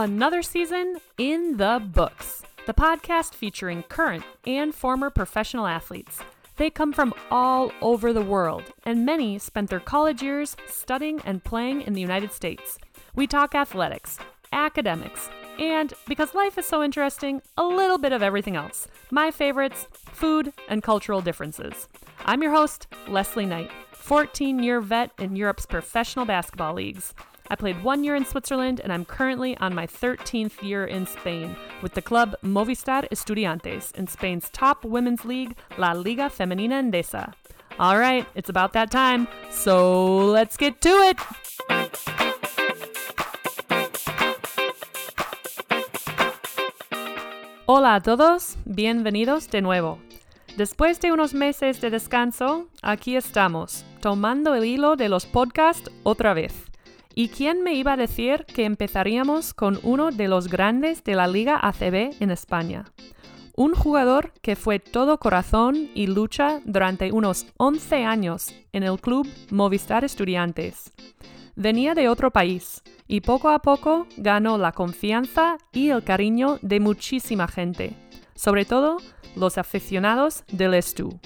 Another 0.00 0.42
season 0.42 0.98
in 1.18 1.56
the 1.56 1.82
books, 1.84 2.44
the 2.66 2.72
podcast 2.72 3.34
featuring 3.34 3.82
current 3.82 4.22
and 4.46 4.72
former 4.72 5.10
professional 5.10 5.66
athletes. 5.66 6.20
They 6.56 6.70
come 6.70 6.92
from 6.92 7.12
all 7.32 7.72
over 7.82 8.12
the 8.12 8.22
world, 8.22 8.62
and 8.84 9.04
many 9.04 9.40
spent 9.40 9.70
their 9.70 9.80
college 9.80 10.22
years 10.22 10.56
studying 10.68 11.20
and 11.24 11.42
playing 11.42 11.82
in 11.82 11.94
the 11.94 12.00
United 12.00 12.30
States. 12.30 12.78
We 13.16 13.26
talk 13.26 13.56
athletics, 13.56 14.20
academics, 14.52 15.30
and 15.58 15.92
because 16.06 16.32
life 16.32 16.56
is 16.58 16.66
so 16.66 16.80
interesting, 16.80 17.42
a 17.56 17.64
little 17.64 17.98
bit 17.98 18.12
of 18.12 18.22
everything 18.22 18.54
else. 18.54 18.86
My 19.10 19.32
favorites, 19.32 19.88
food, 20.12 20.52
and 20.68 20.80
cultural 20.80 21.22
differences. 21.22 21.88
I'm 22.24 22.40
your 22.40 22.52
host, 22.52 22.86
Leslie 23.08 23.46
Knight, 23.46 23.72
14 23.90 24.62
year 24.62 24.80
vet 24.80 25.10
in 25.18 25.34
Europe's 25.34 25.66
professional 25.66 26.24
basketball 26.24 26.74
leagues. 26.74 27.14
I 27.50 27.56
played 27.56 27.82
one 27.82 28.04
year 28.04 28.14
in 28.14 28.26
Switzerland 28.26 28.80
and 28.84 28.92
I'm 28.92 29.06
currently 29.06 29.56
on 29.56 29.74
my 29.74 29.86
13th 29.86 30.62
year 30.62 30.84
in 30.84 31.06
Spain 31.06 31.56
with 31.80 31.94
the 31.94 32.02
club 32.02 32.36
Movistar 32.44 33.08
Estudiantes 33.08 33.94
in 33.96 34.06
Spain's 34.06 34.50
top 34.50 34.84
women's 34.84 35.24
league, 35.24 35.56
La 35.78 35.92
Liga 35.92 36.28
Femenina 36.28 36.82
Endesa. 36.82 37.32
All 37.78 37.98
right, 37.98 38.26
it's 38.34 38.50
about 38.50 38.74
that 38.74 38.90
time, 38.90 39.28
so 39.50 40.26
let's 40.26 40.58
get 40.58 40.80
to 40.82 40.90
it. 40.90 41.18
Hola 47.66 47.96
a 47.96 48.00
todos, 48.00 48.56
bienvenidos 48.66 49.48
de 49.48 49.62
nuevo. 49.62 49.98
Después 50.58 51.00
de 51.00 51.12
unos 51.12 51.32
meses 51.32 51.80
de 51.80 51.88
descanso, 51.88 52.66
aquí 52.82 53.16
estamos, 53.16 53.84
tomando 54.00 54.54
el 54.54 54.64
hilo 54.64 54.96
de 54.96 55.08
los 55.08 55.24
podcasts 55.24 55.88
otra 56.02 56.34
vez. 56.34 56.67
¿Y 57.18 57.30
quién 57.30 57.64
me 57.64 57.74
iba 57.74 57.94
a 57.94 57.96
decir 57.96 58.44
que 58.44 58.64
empezaríamos 58.64 59.52
con 59.52 59.80
uno 59.82 60.12
de 60.12 60.28
los 60.28 60.46
grandes 60.46 61.02
de 61.02 61.16
la 61.16 61.26
Liga 61.26 61.58
ACB 61.60 62.14
en 62.20 62.30
España? 62.30 62.92
Un 63.56 63.74
jugador 63.74 64.32
que 64.40 64.54
fue 64.54 64.78
todo 64.78 65.18
corazón 65.18 65.90
y 65.96 66.06
lucha 66.06 66.60
durante 66.64 67.10
unos 67.10 67.46
11 67.56 68.04
años 68.04 68.54
en 68.72 68.84
el 68.84 69.00
club 69.00 69.28
Movistar 69.50 70.04
Estudiantes. 70.04 70.92
Venía 71.56 71.96
de 71.96 72.08
otro 72.08 72.30
país 72.30 72.84
y 73.08 73.20
poco 73.20 73.48
a 73.48 73.58
poco 73.58 74.06
ganó 74.16 74.56
la 74.56 74.70
confianza 74.70 75.58
y 75.72 75.88
el 75.88 76.04
cariño 76.04 76.60
de 76.62 76.78
muchísima 76.78 77.48
gente, 77.48 77.96
sobre 78.36 78.64
todo 78.64 78.98
los 79.34 79.58
aficionados 79.58 80.44
del 80.52 80.72
Estu. 80.72 81.18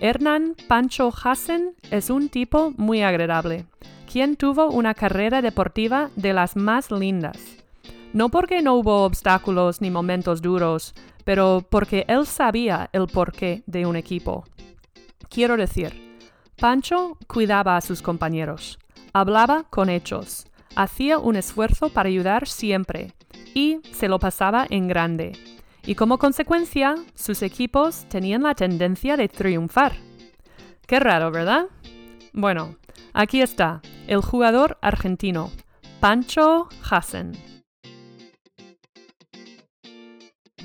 Hernán 0.00 0.56
Pancho 0.68 1.12
Hassen 1.22 1.74
es 1.90 2.08
un 2.08 2.30
tipo 2.30 2.72
muy 2.78 3.02
agradable, 3.02 3.66
quien 4.10 4.36
tuvo 4.36 4.70
una 4.70 4.94
carrera 4.94 5.42
deportiva 5.42 6.10
de 6.16 6.32
las 6.32 6.56
más 6.56 6.90
lindas. 6.90 7.36
No 8.12 8.30
porque 8.30 8.62
no 8.62 8.74
hubo 8.74 9.04
obstáculos 9.04 9.82
ni 9.82 9.90
momentos 9.90 10.40
duros, 10.40 10.94
pero 11.24 11.64
porque 11.68 12.06
él 12.08 12.26
sabía 12.26 12.88
el 12.92 13.06
porqué 13.06 13.62
de 13.66 13.84
un 13.84 13.96
equipo. 13.96 14.44
Quiero 15.28 15.58
decir, 15.58 16.16
Pancho 16.58 17.18
cuidaba 17.26 17.76
a 17.76 17.82
sus 17.82 18.00
compañeros, 18.00 18.78
hablaba 19.12 19.64
con 19.64 19.90
hechos, 19.90 20.46
hacía 20.74 21.18
un 21.18 21.36
esfuerzo 21.36 21.90
para 21.90 22.08
ayudar 22.08 22.48
siempre 22.48 23.12
y 23.52 23.80
se 23.92 24.08
lo 24.08 24.18
pasaba 24.18 24.66
en 24.70 24.88
grande. 24.88 25.32
Y 25.84 25.94
como 25.94 26.18
consecuencia, 26.18 26.94
sus 27.14 27.42
equipos 27.42 28.06
tenían 28.08 28.42
la 28.42 28.54
tendencia 28.54 29.16
de 29.16 29.28
triunfar. 29.28 29.92
Qué 30.86 30.98
raro, 30.98 31.30
¿verdad? 31.30 31.66
Bueno, 32.32 32.76
aquí 33.18 33.42
está, 33.42 33.82
el 34.06 34.20
jugador 34.20 34.78
argentino, 34.80 35.50
Pancho 35.98 36.68
Hassen. 36.88 37.32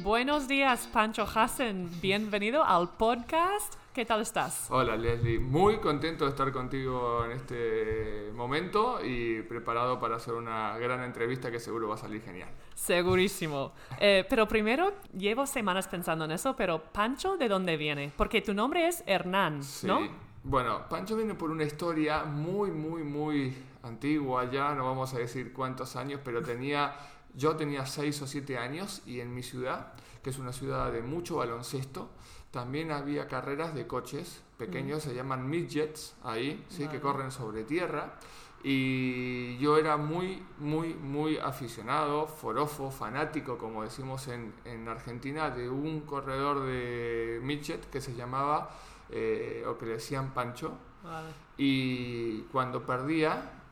Buenos 0.03 0.47
días, 0.47 0.88
Pancho 0.94 1.25
Hassen. 1.25 1.90
Bienvenido 2.00 2.63
al 2.63 2.90
podcast. 2.90 3.74
¿Qué 3.92 4.06
tal 4.06 4.22
estás? 4.22 4.68
Hola 4.69 4.96
Leslie, 4.96 5.40
muy 5.40 5.78
contento 5.78 6.25
de 6.25 6.30
estar 6.31 6.52
contigo 6.52 7.25
en 7.25 7.31
este 7.31 8.31
momento 8.36 9.00
y 9.03 9.42
preparado 9.44 10.00
para 10.00 10.18
hacer 10.18 10.36
una 10.36 10.78
gran 10.78 11.03
entrevista 11.03 11.50
que 11.50 11.59
seguro 11.59 11.88
va 11.88 11.96
a 11.96 11.97
salir 11.97 12.22
genial. 12.22 12.50
Segurísimo. 12.75 13.74
Eh, 14.00 14.25
pero 14.30 14.47
primero, 14.47 14.94
llevo 15.18 15.47
semanas 15.47 15.88
pensando 15.88 16.25
en 16.25 16.31
eso, 16.31 16.56
pero 16.56 16.84
Pancho, 16.84 17.36
¿de 17.36 17.47
dónde 17.47 17.78
viene? 17.78 18.12
Porque 18.16 18.42
tu 18.42 18.53
nombre 18.53 18.88
es 18.88 19.03
Hernán, 19.08 19.62
¿no? 19.84 20.08
Bueno, 20.46 20.90
Pancho 20.90 21.16
viene 21.16 21.36
por 21.36 21.52
una 21.52 21.64
historia 21.64 22.26
muy, 22.26 22.70
muy, 22.70 23.04
muy 23.04 23.56
antigua 23.81 24.52
ya, 24.52 24.76
no 24.76 24.84
vamos 24.84 25.14
a 25.14 25.18
decir 25.18 25.54
cuántos 25.54 25.96
años, 25.96 26.20
pero 26.22 26.42
tenía, 26.42 26.96
yo 27.34 27.56
tenía 27.56 27.86
seis 27.86 28.22
o 28.22 28.28
siete 28.28 28.58
años 28.58 29.02
y 29.06 29.22
en 29.22 29.34
mi 29.34 29.42
ciudad, 29.42 29.94
que 30.22 30.31
es 30.31 30.40
una 30.40 30.52
ciudad 30.52 30.92
de 30.92 31.02
mucho 31.02 31.38
baloncesto, 31.38 32.09
también 32.52 32.92
había 32.92 33.30
carreras 33.30 33.74
de 33.74 33.88
coches 33.88 34.44
pequeños, 34.58 35.04
se 35.04 35.16
llaman 35.16 35.50
midgets 35.50 36.14
ahí, 36.24 36.62
¿sí? 36.68 36.90
que 36.90 37.00
corren 37.00 37.31
sobre 37.31 37.64
tierra. 37.64 38.20
Y 38.66 39.58
yo 39.58 39.78
era 39.78 39.98
muy, 39.98 40.42
muy, 40.60 40.94
muy 40.94 41.38
aficionado, 41.38 42.28
forofo, 42.28 42.92
fanático, 42.92 43.58
como 43.58 43.84
decimos 43.84 44.30
en, 44.30 44.54
en 44.64 44.88
Argentina, 44.88 45.50
de 45.50 45.70
un 45.70 46.02
corredor 46.02 46.66
de 46.66 47.42
midget 47.44 47.90
que 47.90 48.00
se 48.00 48.16
llamaba, 48.16 48.70
eh, 49.13 49.63
o 49.68 49.78
que 49.78 49.85
le 49.85 49.91
decían 49.94 50.34
Pancho. 50.34 50.74
Vale. 51.03 51.29
Y 51.57 52.41
cuando 52.51 52.84
perdía, 52.85 53.62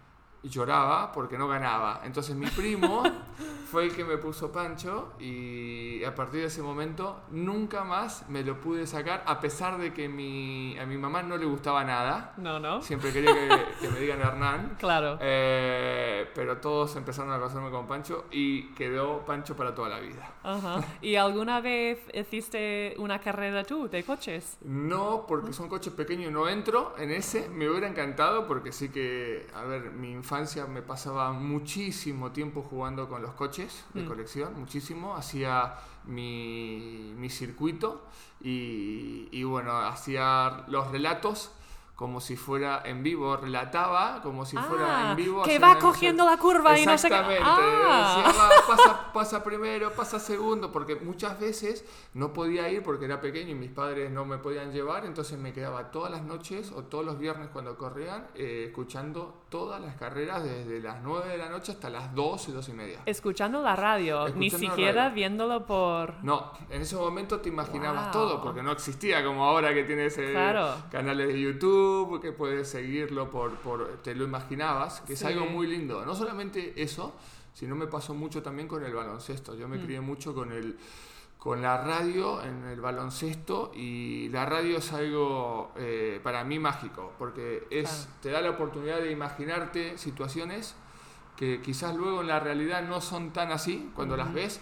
lloraba 0.43 1.11
porque 1.11 1.37
no 1.37 1.47
ganaba. 1.47 2.01
Entonces 2.03 2.35
mi 2.35 2.47
primo 2.47 3.03
fue 3.71 3.85
el 3.85 3.95
que 3.95 4.03
me 4.03 4.17
puso 4.17 4.51
Pancho 4.51 5.13
y 5.19 6.03
a 6.03 6.15
partir 6.15 6.41
de 6.41 6.47
ese 6.47 6.61
momento 6.61 7.21
nunca 7.29 7.83
más 7.83 8.27
me 8.29 8.43
lo 8.43 8.59
pude 8.59 8.87
sacar 8.87 9.23
a 9.25 9.39
pesar 9.39 9.77
de 9.77 9.93
que 9.93 10.09
mi, 10.09 10.77
a 10.77 10.85
mi 10.85 10.97
mamá 10.97 11.21
no 11.23 11.37
le 11.37 11.45
gustaba 11.45 11.83
nada. 11.83 12.33
No, 12.37 12.59
no. 12.59 12.81
Siempre 12.81 13.13
quería 13.13 13.33
que, 13.33 13.65
que 13.81 13.89
me 13.89 13.99
digan 13.99 14.19
Hernán. 14.19 14.75
Claro. 14.79 15.17
Eh, 15.21 16.29
pero 16.33 16.57
todos 16.57 16.95
empezaron 16.95 17.31
a 17.31 17.39
casarme 17.39 17.69
con 17.69 17.87
Pancho 17.87 18.25
y 18.31 18.73
quedó 18.73 19.23
Pancho 19.25 19.55
para 19.55 19.75
toda 19.75 19.89
la 19.89 19.99
vida. 19.99 20.31
Ajá. 20.43 20.83
¿Y 21.01 21.15
alguna 21.15 21.61
vez 21.61 21.99
hiciste 22.13 22.95
una 22.97 23.19
carrera 23.19 23.63
tú 23.63 23.87
de 23.87 24.03
coches? 24.03 24.57
No, 24.61 25.25
porque 25.27 25.53
son 25.53 25.69
coches 25.69 25.93
pequeños 25.93 26.31
y 26.31 26.33
no 26.33 26.49
entro 26.49 26.95
en 26.97 27.11
ese. 27.11 27.47
Me 27.49 27.69
hubiera 27.69 27.87
encantado 27.87 28.47
porque 28.47 28.71
sí 28.71 28.89
que, 28.89 29.47
a 29.53 29.63
ver, 29.63 29.91
mi 29.91 30.11
infancia 30.11 30.30
me 30.67 30.81
pasaba 30.81 31.33
muchísimo 31.33 32.31
tiempo 32.31 32.61
jugando 32.63 33.07
con 33.09 33.21
los 33.21 33.31
coches 33.33 33.83
de 33.93 34.03
Mm. 34.03 34.07
colección, 34.07 34.59
muchísimo. 34.59 35.15
Hacía 35.15 35.75
mi, 36.05 37.13
mi 37.17 37.29
circuito 37.29 38.05
y, 38.41 39.27
y 39.31 39.43
bueno, 39.43 39.77
hacía 39.79 40.63
los 40.67 40.89
relatos 40.91 41.51
como 42.01 42.19
si 42.19 42.35
fuera 42.35 42.81
en 42.83 43.03
vivo, 43.03 43.37
relataba 43.37 44.23
como 44.23 44.43
si 44.43 44.57
fuera 44.57 45.09
Ah, 45.09 45.11
en 45.11 45.17
vivo. 45.17 45.43
que 45.43 45.59
va 45.59 45.77
cogiendo 45.77 46.25
la 46.25 46.35
curva 46.37 46.75
y 46.79 46.83
no 46.83 46.97
sé 46.97 47.09
qué. 47.09 47.13
Exactamente. 47.13 47.43
Ah. 47.45 48.23
Decía, 48.25 48.41
"Va, 48.41 48.49
pasa, 48.75 49.13
pasa 49.13 49.43
primero, 49.43 49.91
pasa 49.91 50.17
segundo, 50.19 50.71
porque 50.71 50.95
muchas 50.95 51.39
veces 51.39 51.85
no 52.15 52.33
podía 52.33 52.67
ir 52.69 52.81
porque 52.81 53.05
era 53.05 53.21
pequeño 53.21 53.51
y 53.51 53.53
mis 53.53 53.69
padres 53.69 54.09
no 54.09 54.25
me 54.25 54.39
podían 54.39 54.71
llevar, 54.73 55.05
entonces 55.05 55.37
me 55.37 55.53
quedaba 55.53 55.91
todas 55.91 56.09
las 56.11 56.23
noches 56.23 56.71
o 56.71 56.85
todos 56.85 57.05
los 57.05 57.19
viernes 57.19 57.49
cuando 57.53 57.77
corrían 57.77 58.25
eh, 58.33 58.63
escuchando 58.69 59.43
todas 59.49 59.79
las 59.79 59.93
carreras 59.95 60.43
desde 60.43 60.79
las 60.79 61.03
9 61.03 61.27
de 61.29 61.37
la 61.37 61.49
noche 61.49 61.71
hasta 61.73 61.91
las 61.91 62.15
2 62.15 62.49
y 62.49 62.51
2 62.51 62.67
y 62.69 62.73
media. 62.73 62.99
Escuchando 63.05 63.61
la 63.61 63.75
radio, 63.75 64.27
ni 64.29 64.47
Escuchando 64.47 64.73
siquiera 64.75 65.01
radio. 65.03 65.13
viéndolo 65.15 65.65
por... 65.67 66.15
No, 66.23 66.51
en 66.71 66.81
ese 66.81 66.95
momento 66.95 67.39
te 67.41 67.49
imaginabas 67.49 68.05
Wow. 68.05 68.11
todo, 68.11 68.41
porque 68.41 68.63
no 68.63 68.71
existía 68.71 69.23
como 69.23 69.45
ahora 69.45 69.71
que 69.71 69.83
tienes 69.83 70.17
eh, 70.17 70.31
Claro. 70.31 70.73
canales 70.91 71.27
de 71.27 71.39
YouTube, 71.39 71.90
que 72.21 72.31
puedes 72.31 72.67
seguirlo 72.69 73.29
por, 73.29 73.51
por 73.57 73.97
te 74.03 74.13
lo 74.15 74.23
imaginabas, 74.25 75.01
que 75.01 75.07
Sí. 75.15 75.25
es 75.25 75.25
algo 75.25 75.45
muy 75.45 75.67
lindo. 75.67 76.05
No 76.05 76.15
solamente 76.15 76.73
eso, 76.81 77.13
sino 77.53 77.75
me 77.75 77.87
pasó 77.87 78.13
mucho 78.13 78.41
también 78.41 78.67
con 78.67 78.83
el 78.83 78.93
baloncesto. 78.93 79.55
Yo 79.55 79.67
me 79.67 79.77
Mm. 79.77 79.83
crié 79.85 80.01
mucho 80.01 80.33
con 80.33 80.51
el 80.51 80.77
con 81.37 81.59
la 81.63 81.83
radio 81.83 82.39
en 82.43 82.65
el 82.65 82.79
baloncesto 82.79 83.71
y 83.73 84.29
la 84.29 84.45
radio 84.45 84.77
es 84.77 84.93
algo 84.93 85.71
eh, 85.75 86.19
para 86.21 86.43
mí 86.43 86.59
mágico 86.59 87.13
porque 87.17 87.65
es 87.71 87.89
Claro. 87.89 88.19
te 88.21 88.29
da 88.29 88.41
la 88.41 88.49
oportunidad 88.51 88.99
de 89.01 89.09
imaginarte 89.11 89.97
situaciones 89.97 90.75
que 91.35 91.59
quizás 91.59 91.95
luego 91.95 92.21
en 92.21 92.27
la 92.27 92.39
realidad 92.39 92.83
no 92.87 93.01
son 93.01 93.33
tan 93.33 93.51
así 93.51 93.89
cuando 93.95 94.15
las 94.17 94.27
Ujú. 94.27 94.35
ves, 94.35 94.59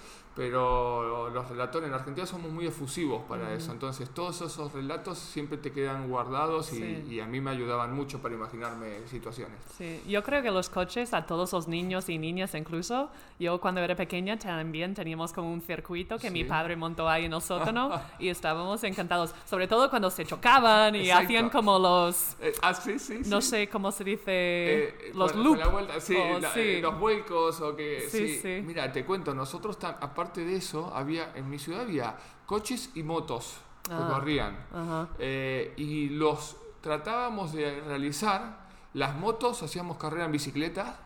pero 0.49 1.29
los 1.31 1.49
relatores 1.49 1.89
en 1.89 1.93
Argentina 1.93 2.25
somos 2.25 2.49
muy 2.49 2.65
efusivos 2.65 3.23
para 3.27 3.53
eso, 3.53 3.73
entonces 3.73 4.09
todos 4.09 4.39
esos 4.41 4.71
relatos 4.71 5.17
siempre 5.19 5.57
te 5.57 5.73
quedan 5.73 6.07
guardados 6.07 6.71
y, 6.71 6.77
Sí. 6.77 7.05
y 7.09 7.19
a 7.19 7.25
mí 7.25 7.41
me 7.41 7.51
ayudaban 7.51 7.93
mucho 7.93 8.21
para 8.21 8.35
imaginarme 8.35 9.05
situaciones. 9.07 9.57
Sí, 9.77 10.01
yo 10.07 10.23
creo 10.23 10.41
que 10.41 10.49
los 10.49 10.69
coches, 10.69 11.13
a 11.13 11.25
todos 11.25 11.51
los 11.51 11.67
niños 11.67 12.07
y 12.07 12.17
niñas 12.17 12.55
incluso, 12.55 13.09
yo 13.37 13.59
cuando 13.59 13.81
era 13.81 13.95
pequeña 13.97 14.39
también 14.39 14.93
teníamos 14.93 15.33
como 15.33 15.51
un 15.51 15.59
circuito 15.61 16.17
que 16.17 16.31
mi 16.31 16.43
Sí. 16.43 16.45
padre 16.49 16.77
montó 16.77 17.09
ahí 17.09 17.25
en 17.25 17.33
el 17.33 17.41
sótano 17.41 17.89
y 18.19 18.29
estábamos 18.29 18.81
encantados, 18.85 19.35
sobre 19.45 19.67
todo 19.67 19.89
cuando 19.89 20.09
se 20.09 20.23
chocaban 20.25 20.95
y 20.95 21.01
Exacto. 21.01 21.23
hacían 21.25 21.49
como 21.49 21.77
los, 21.77 22.37
Eh, 22.39 22.53
ah, 22.61 22.73
sí, 22.73 22.97
sí, 22.97 23.19
no 23.25 23.41
sé 23.41 23.67
cómo 23.67 23.91
se 23.91 24.05
dice, 24.05 24.23
Eh, 24.29 25.11
los 25.15 25.33
con- 25.33 25.43
con 25.43 25.59
loops. 25.59 26.03
sí, 26.03 26.15
o- 26.15 26.39
la- 26.39 26.53
sí. 26.53 26.61
eh, 26.61 26.79
los 26.81 26.97
vuelcos 26.97 27.59
o 27.59 27.75
que 27.75 28.07
Sí. 28.09 28.63
Mira, 28.65 28.89
te 28.91 29.03
cuento, 29.03 29.33
nosotros 29.33 29.77
tam- 29.79 29.97
aparte 30.29 30.45
de 30.45 30.57
eso 30.57 30.91
había 30.93 31.31
en 31.35 31.49
mi 31.49 31.57
ciudad 31.57 31.81
había 31.81 32.15
coches 32.45 32.91
y 32.93 33.01
motos 33.01 33.57
que 33.83 33.93
Ah. 33.93 34.11
corrían 34.13 34.55
Ajá. 34.71 35.07
Eh, 35.17 35.73
y 35.77 36.09
los 36.09 36.55
tratábamos 36.81 37.51
de 37.53 37.81
realizar. 37.81 38.67
Las 38.93 39.15
motos 39.15 39.63
hacíamos 39.63 39.97
carrera 39.97 40.25
en 40.25 40.31
bicicleta 40.31 40.97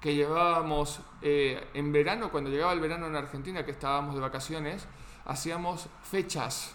que 0.00 0.14
llevábamos 0.14 1.00
eh, 1.20 1.68
en 1.74 1.92
verano 1.92 2.30
cuando 2.30 2.48
llegaba 2.48 2.72
el 2.72 2.80
verano 2.80 3.06
en 3.06 3.16
Argentina 3.16 3.64
que 3.66 3.70
estábamos 3.72 4.14
de 4.14 4.20
vacaciones 4.22 4.86
hacíamos 5.26 5.86
fechas 6.02 6.74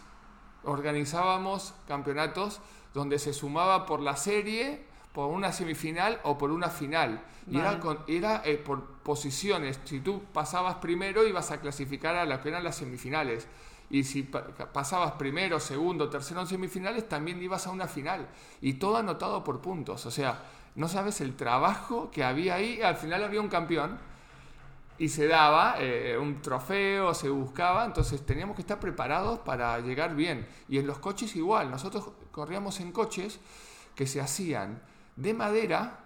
organizábamos 0.64 1.74
campeonatos 1.88 2.60
donde 2.94 3.18
se 3.20 3.34
sumaba 3.34 3.86
por 3.86 4.00
la 4.02 4.16
serie, 4.16 4.86
por 5.14 5.28
una 5.30 5.52
semifinal 5.52 6.20
o 6.24 6.38
por 6.38 6.52
una 6.52 6.70
final. 6.70 7.22
Y 7.48 7.58
Vale. 7.58 7.70
era, 7.70 7.80
con- 7.80 8.00
era 8.08 8.42
eh, 8.46 8.58
por 8.58 8.84
posiciones. 9.04 9.80
Si 9.86 10.00
tú 10.02 10.24
pasabas 10.34 10.76
primero, 10.76 11.26
ibas 11.28 11.52
a 11.52 11.60
clasificar 11.60 12.16
a 12.16 12.26
lo 12.26 12.40
que 12.42 12.50
eran 12.50 12.64
las 12.64 12.76
semifinales. 12.78 13.48
Y 13.90 14.04
si 14.04 14.22
pa- 14.24 14.44
pasabas 14.72 15.14
primero, 15.14 15.60
segundo, 15.60 16.10
tercero 16.10 16.42
en 16.42 16.48
semifinales, 16.48 17.10
también 17.10 17.42
ibas 17.42 17.66
a 17.66 17.72
una 17.72 17.88
final. 17.88 18.28
Y 18.62 18.74
todo 18.74 18.98
anotado 18.98 19.44
por 19.44 19.62
puntos. 19.62 20.06
O 20.06 20.12
sea, 20.12 20.44
no 20.76 20.88
sabes 20.88 21.22
el 21.22 21.36
trabajo 21.36 22.12
que 22.12 22.24
había 22.24 22.56
ahí. 22.56 22.82
Al 22.82 22.96
final 22.98 23.24
había 23.24 23.42
un 23.42 23.50
campeón 23.50 23.98
y 25.00 25.10
se 25.10 25.28
daba 25.28 25.76
eh, 25.80 26.18
un 26.20 26.42
trofeo, 26.42 27.14
se 27.14 27.30
buscaba, 27.30 27.86
entonces 27.86 28.24
teníamos 28.26 28.56
que 28.56 28.62
estar 28.62 28.80
preparados 28.80 29.40
para 29.40 29.80
llegar 29.80 30.14
bien. 30.16 30.46
Y 30.68 30.78
en 30.78 30.86
los 30.86 31.00
coches 31.00 31.36
igual, 31.36 31.72
nosotros 31.72 32.10
corríamos 32.32 32.80
en 32.82 32.92
coches 32.92 33.40
que 33.96 34.06
se 34.06 34.22
hacían 34.22 34.82
de 35.20 35.34
madera, 35.34 36.00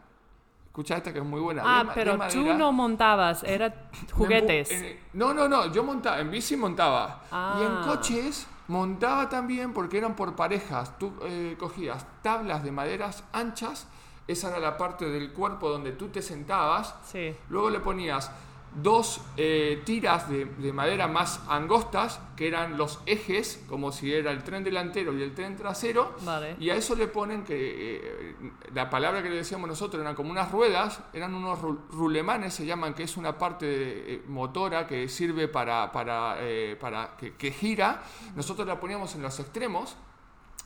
escucha 0.67 0.97
esta 0.97 1.13
que 1.13 1.19
es 1.19 1.25
muy 1.25 1.39
buena. 1.39 1.61
Ah, 1.65 1.83
de 1.83 1.91
pero 1.93 2.13
tú 2.13 2.17
madera. 2.17 2.57
no 2.57 2.71
montabas, 2.71 3.43
eran 3.43 3.73
juguetes. 4.11 4.71
En- 4.71 4.99
no, 5.13 5.33
no, 5.33 5.47
no, 5.47 5.71
yo 5.71 5.83
montaba, 5.83 6.19
en 6.19 6.31
bici 6.31 6.55
montaba. 6.57 7.21
Y 7.31 7.63
en 7.63 7.71
Ah. 7.71 7.83
coches 7.85 8.47
montaba 8.67 9.29
también 9.29 9.73
porque 9.73 9.97
eran 9.99 10.15
por 10.15 10.35
parejas. 10.35 10.97
Tú 10.97 11.13
eh, 11.23 11.55
cogías 11.59 12.05
tablas 12.21 12.63
de 12.63 12.71
maderas 12.71 13.23
anchas, 13.33 13.87
esa 14.27 14.49
era 14.49 14.59
la 14.59 14.77
parte 14.77 15.05
del 15.09 15.31
cuerpo 15.33 15.69
donde 15.69 15.91
tú 15.91 16.07
te 16.07 16.21
sentabas, 16.21 16.95
Sí. 17.05 17.35
Luego 17.49 17.69
le 17.69 17.79
ponías 17.79 18.31
dos 18.75 19.21
eh, 19.37 19.81
tiras 19.85 20.29
de, 20.29 20.45
de 20.45 20.73
madera 20.73 21.07
más 21.07 21.41
angostas, 21.47 22.19
que 22.35 22.47
eran 22.47 22.77
los 22.77 22.99
ejes, 23.05 23.63
como 23.69 23.91
si 23.91 24.13
era 24.13 24.31
el 24.31 24.43
tren 24.43 24.63
delantero 24.63 25.13
y 25.17 25.21
el 25.21 25.33
tren 25.35 25.55
trasero. 25.55 26.15
Vale. 26.21 26.55
Y 26.59 26.69
a 26.69 26.75
eso 26.75 26.95
le 26.95 27.07
ponen 27.07 27.43
que 27.43 27.55
eh, 27.55 28.35
la 28.73 28.89
palabra 28.89 29.21
que 29.21 29.29
le 29.29 29.35
decíamos 29.35 29.67
nosotros 29.69 30.01
eran 30.01 30.15
como 30.15 30.31
unas 30.31 30.51
ruedas, 30.51 31.01
eran 31.13 31.35
unos 31.35 31.59
ru- 31.59 31.79
rulemanes, 31.91 32.53
se 32.53 32.65
llaman, 32.65 32.93
que 32.93 33.03
es 33.03 33.17
una 33.17 33.37
parte 33.37 33.65
eh, 33.67 34.23
motora 34.27 34.87
que 34.87 35.07
sirve 35.09 35.47
para, 35.47 35.91
para, 35.91 36.37
para 36.79 37.15
que, 37.17 37.35
que 37.35 37.51
gira. 37.51 38.01
Nosotros 38.35 38.67
la 38.67 38.79
poníamos 38.79 39.13
en 39.15 39.21
los 39.21 39.39
extremos. 39.39 39.95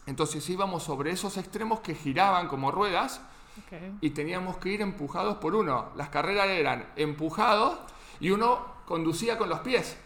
Entonces 0.06 0.50
íbamos 0.50 0.84
sobre 0.84 1.12
esos 1.12 1.36
extremos 1.36 1.82
que 1.82 1.94
giraban 1.94 2.48
como 2.48 2.72
ruedas 2.72 3.20
y 4.00 4.12
teníamos 4.12 4.56
que 4.58 4.70
ir 4.70 4.82
empujados 4.82 5.38
por 5.40 5.54
uno. 5.54 5.90
Las 5.98 6.08
carreras 6.08 6.48
eran 6.48 6.88
empujados 6.96 7.78
y 8.20 8.30
uno 8.30 8.78
conducía 8.86 9.38
con 9.38 9.50
los 9.50 9.60
pies. 9.60 9.98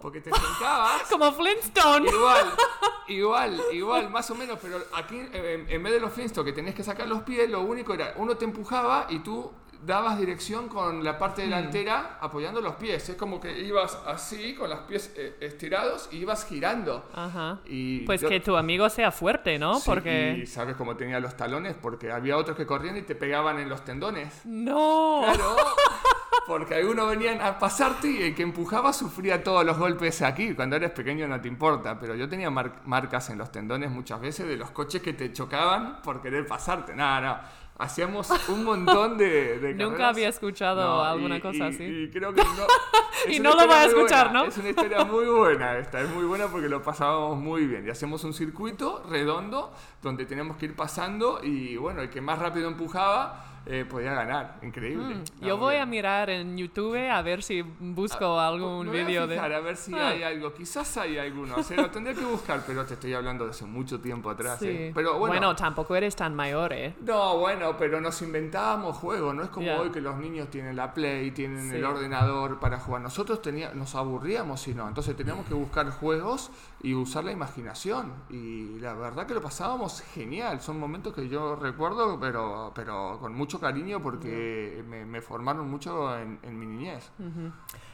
Porque 0.00 0.20
te 0.20 0.30
sentabas. 0.34 1.02
Como 1.10 1.32
Flintstone. 1.32 2.08
Igual, 2.08 2.52
igual, 3.08 3.62
igual, 3.72 4.10
más 4.10 4.30
o 4.30 4.34
menos, 4.34 4.58
pero 4.60 4.78
aquí 4.94 5.16
eh, 5.16 5.66
en, 5.66 5.70
en 5.70 5.82
vez 5.82 5.92
de 5.92 6.00
los 6.00 6.12
Flintstones 6.12 6.52
que 6.52 6.56
tenés 6.56 6.74
que 6.74 6.82
sacar 6.82 7.06
los 7.06 7.22
pies, 7.22 7.50
lo 7.50 7.60
único 7.60 7.92
era, 7.94 8.14
uno 8.16 8.36
te 8.36 8.44
empujaba 8.44 9.06
y 9.10 9.18
tú 9.20 9.52
dabas 9.84 10.18
dirección 10.18 10.68
con 10.68 11.02
la 11.04 11.18
parte 11.18 11.42
delantera 11.42 12.18
apoyando 12.20 12.60
los 12.60 12.74
pies. 12.74 13.08
Es 13.08 13.16
como 13.16 13.40
que 13.40 13.60
ibas 13.60 13.98
así, 14.06 14.54
con 14.54 14.68
los 14.70 14.80
pies 14.80 15.12
eh, 15.16 15.36
estirados, 15.40 16.08
y 16.12 16.18
ibas 16.18 16.44
girando. 16.46 17.08
Ajá. 17.14 17.58
Y 17.66 18.00
Pues 18.00 18.20
yo- 18.20 18.28
que 18.28 18.40
tu 18.40 18.56
amigo 18.56 18.88
sea 18.90 19.10
fuerte, 19.10 19.58
¿no? 19.58 19.74
Sí, 19.76 19.82
Porque... 19.86 20.40
Y 20.42 20.46
sabes 20.46 20.76
cómo 20.76 20.96
tenía 20.96 21.18
los 21.20 21.36
talones, 21.36 21.74
porque 21.80 22.10
había 22.12 22.36
otros 22.36 22.56
que 22.56 22.66
corrían 22.66 22.96
y 22.96 23.02
te 23.02 23.14
pegaban 23.14 23.58
en 23.58 23.68
los 23.68 23.84
tendones. 23.84 24.42
No. 24.44 25.22
Claro, 25.24 25.56
porque 26.46 26.74
algunos 26.74 27.08
venían 27.08 27.40
a 27.40 27.58
pasarte 27.58 28.08
y 28.10 28.22
el 28.22 28.34
que 28.34 28.42
empujaba 28.42 28.92
sufría 28.92 29.42
todos 29.42 29.64
los 29.64 29.78
golpes 29.78 30.20
aquí. 30.22 30.54
Cuando 30.54 30.76
eres 30.76 30.90
pequeño 30.90 31.26
no 31.28 31.40
te 31.40 31.48
importa, 31.48 31.98
pero 31.98 32.14
yo 32.14 32.28
tenía 32.28 32.50
mar- 32.50 32.80
marcas 32.84 33.30
en 33.30 33.38
los 33.38 33.50
tendones 33.52 33.90
muchas 33.90 34.20
veces 34.20 34.46
de 34.48 34.56
los 34.56 34.70
coches 34.70 35.00
que 35.02 35.12
te 35.12 35.32
chocaban 35.32 36.02
por 36.02 36.20
querer 36.20 36.46
pasarte. 36.46 36.94
Nada, 36.94 37.20
no. 37.20 37.69
Hacíamos 37.80 38.30
un 38.48 38.62
montón 38.64 39.16
de, 39.18 39.58
de 39.58 39.74
Nunca 39.74 40.08
había 40.10 40.28
escuchado 40.28 40.80
No, 40.82 41.02
alguna 41.02 41.36
y- 41.36 41.40
cosa 41.40 41.56
y- 41.56 41.74
así. 41.74 41.84
Y 41.84 42.10
creo 42.10 42.32
que 42.34 42.42
no. 42.42 42.50
Y 43.28 43.38
no 43.38 43.54
lo 43.54 43.66
voy 43.66 43.74
a 43.76 43.84
escuchar, 43.84 44.28
buena, 44.28 44.44
¿no? 44.44 44.48
Es 44.48 44.56
una 44.56 44.70
historia 44.70 45.04
muy 45.04 45.26
buena 45.26 45.76
esta, 45.76 46.00
es 46.00 46.08
muy 46.08 46.24
buena 46.24 46.46
porque 46.48 46.68
lo 46.70 46.82
pasábamos 46.82 47.36
muy 47.38 47.66
bien. 47.66 47.86
Y 47.86 47.90
hacemos 47.90 48.24
un 48.24 48.32
circuito 48.32 49.02
redondo 49.10 49.72
donde 50.02 50.24
teníamos 50.24 50.56
que 50.56 50.66
ir 50.66 50.74
pasando 50.74 51.40
y 51.42 51.76
bueno, 51.76 52.00
el 52.00 52.08
que 52.08 52.22
más 52.22 52.38
rápido 52.38 52.68
empujaba 52.68 53.44
eh, 53.66 53.84
podía 53.88 54.14
ganar. 54.14 54.58
Increíble. 54.62 55.16
Mm, 55.16 55.44
Yo 55.46 55.56
voy 55.58 55.76
a 55.76 55.86
mirar 55.86 56.30
en 56.30 56.56
YouTube 56.56 56.96
a 57.10 57.20
ver 57.22 57.42
si 57.42 57.62
busco 57.62 58.38
algún 58.40 58.86
Me 58.86 58.92
voy 58.92 59.00
a 59.00 59.04
vídeo 59.06 59.26
de... 59.26 59.38
a 59.38 59.60
ver 59.60 59.76
si 59.76 59.94
Ah. 59.94 60.08
hay 60.08 60.22
algo. 60.22 60.52
Quizás 60.54 60.96
hay 60.96 61.18
alguno. 61.18 61.56
O 61.56 61.62
sea, 61.62 61.76
lo 61.76 61.90
tendré 61.90 62.14
que 62.14 62.24
buscar, 62.24 62.62
pero 62.66 62.84
te 62.84 62.94
estoy 62.94 63.12
hablando 63.14 63.44
de 63.44 63.50
hace 63.50 63.64
mucho 63.66 64.00
tiempo 64.00 64.30
atrás. 64.30 64.58
Sí. 64.60 64.68
¿eh? 64.68 64.92
Pero 64.94 65.18
bueno, 65.18 65.54
tampoco 65.54 65.94
eres 65.94 66.16
tan 66.16 66.34
mayor, 66.34 66.72
¿eh? 66.72 66.94
No, 67.02 67.38
bueno, 67.38 67.76
pero 67.78 68.00
nos 68.00 68.20
inventábamos 68.22 68.96
juegos, 68.96 69.34
no 69.34 69.42
es 69.42 69.50
como 69.50 69.70
hoy 69.76 69.90
que 69.90 70.00
los 70.00 70.16
niños 70.16 70.48
tienen 70.50 70.76
la 70.76 70.94
Play, 70.94 71.30
tienen 71.32 71.70
Sí. 71.70 71.76
el 71.76 71.84
ordenador 71.84 72.58
para 72.60 72.78
jugar. 72.78 73.02
Nosotros 73.02 73.42
tenía, 73.42 73.72
nos 73.74 73.94
aburríamos 73.94 74.60
si 74.60 74.74
no, 74.74 74.88
entonces 74.88 75.14
teníamos 75.16 75.46
que 75.46 75.54
buscar 75.54 75.90
juegos 75.90 76.50
y 76.82 76.94
usar 76.94 77.24
la 77.24 77.32
imaginación. 77.32 78.12
Y 78.30 78.78
la 78.78 78.94
verdad 78.94 79.26
que 79.26 79.34
lo 79.34 79.42
pasábamos 79.42 80.00
genial, 80.00 80.60
son 80.60 80.78
momentos 80.78 81.14
que 81.14 81.28
yo 81.28 81.56
recuerdo, 81.56 82.18
pero, 82.18 82.72
pero 82.74 83.18
con 83.20 83.34
mucho 83.34 83.60
cariño 83.60 84.02
porque 84.02 84.82
me, 84.88 85.04
me 85.04 85.20
formaron 85.20 85.68
mucho 85.70 86.16
en, 86.18 86.38
en 86.42 86.58
mi 86.58 86.66
niñez. 86.66 87.10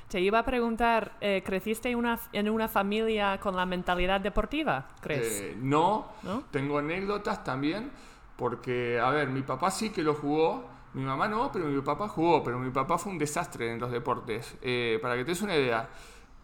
Te 0.09 0.21
iba 0.21 0.39
a 0.39 0.45
preguntar, 0.45 1.17
eh, 1.21 1.43
¿creciste 1.45 1.91
en 1.91 1.97
una, 1.97 2.19
en 2.33 2.49
una 2.49 2.69
familia 2.69 3.39
con 3.41 3.57
la 3.57 3.67
mentalidad 3.67 4.21
deportiva, 4.21 4.89
crees? 5.01 5.41
Eh, 5.41 5.57
no, 5.61 6.07
¿No? 6.23 6.45
tengo 6.53 6.79
anécdotas 6.79 7.43
también, 7.43 7.91
porque, 8.37 9.01
a 9.01 9.11
ver, 9.11 9.29
mi 9.31 9.43
papá 9.43 9.71
sí 9.71 9.91
que 9.91 10.03
lo 10.03 10.15
jugó, 10.15 10.65
mi 10.95 11.03
mamá 11.03 11.27
no, 11.27 11.51
pero 11.53 11.67
mi 11.67 11.81
papá 11.81 12.07
jugó, 12.09 12.43
pero 12.45 12.59
mi 12.59 12.71
papá 12.71 12.99
fue 12.99 13.13
un 13.13 13.19
desastre 13.19 13.73
en 13.73 13.81
los 13.81 13.91
deportes. 13.91 14.57
Eh, 14.63 14.99
para 15.03 15.17
que 15.17 15.25
te 15.25 15.33
des 15.33 15.43
una 15.43 15.57
idea, 15.57 15.89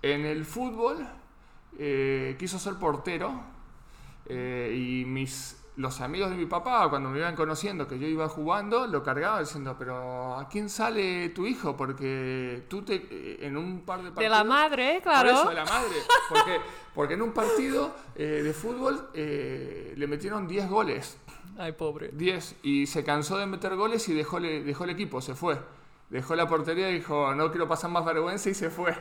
en 0.03 0.27
el 0.27 0.45
fútbol 0.45 1.07
eh, 1.79 2.37
quiso 2.39 2.59
ser 2.59 2.75
portero 2.75 3.33
eh, 4.27 4.75
y 4.77 5.05
mis... 5.05 5.59
Los 5.75 6.03
amigos 6.03 6.29
de 6.29 6.37
mi 6.37 6.45
papá, 6.45 6.91
cuando 6.91 7.09
me 7.09 7.19
iban 7.19 7.35
conociendo 7.35 7.89
que 7.89 7.99
yo 7.99 8.07
iba 8.07 8.29
jugando, 8.29 8.87
lo 8.87 9.03
cargaban 9.03 9.43
diciendo, 9.43 9.75
pero 9.79 10.37
¿a 10.39 10.47
quién 10.47 10.69
sale 10.69 11.31
tu 11.31 11.47
hijo? 11.47 11.75
Porque 11.79 12.67
tú 12.69 12.83
te, 12.83 12.97
eh, 12.97 13.39
en 13.41 13.57
un 13.57 13.81
par 13.81 14.01
de 14.01 14.05
de 14.05 14.11
partidos... 14.11 14.37
la 14.37 14.45
madre, 14.45 15.01
Por 15.03 15.03
claro. 15.03 15.31
eso, 15.31 15.49
de 15.49 15.55
la 15.55 15.65
madre. 15.65 15.97
Porque, 16.29 16.61
porque 16.95 17.15
en 17.15 17.23
un 17.23 17.33
partido 17.33 17.95
eh, 18.15 18.43
de 18.45 18.53
fútbol 18.53 19.09
eh, 19.15 19.95
le 19.97 20.07
metieron 20.07 20.47
10 20.47 20.69
goles. 20.69 21.17
Ay, 21.57 21.73
pobre. 21.73 22.11
10. 22.13 22.57
Y 22.63 22.87
se 22.87 23.03
cansó 23.03 23.39
de 23.39 23.47
meter 23.47 23.75
goles 23.75 24.07
y 24.11 24.13
dejó, 24.13 24.41
dejó 24.41 24.85
el 24.85 24.91
equipo, 24.91 25.23
se 25.23 25.35
fue. 25.35 25.59
Dejó 26.11 26.37
la 26.37 26.47
portería 26.47 26.91
y 26.91 26.97
dijo, 26.97 27.35
no 27.35 27.51
quiero 27.51 27.67
pasar 27.67 27.91
más 27.91 28.05
vergüenza 28.05 28.51
y 28.51 28.55
se 28.55 28.69
fue. 28.69 28.95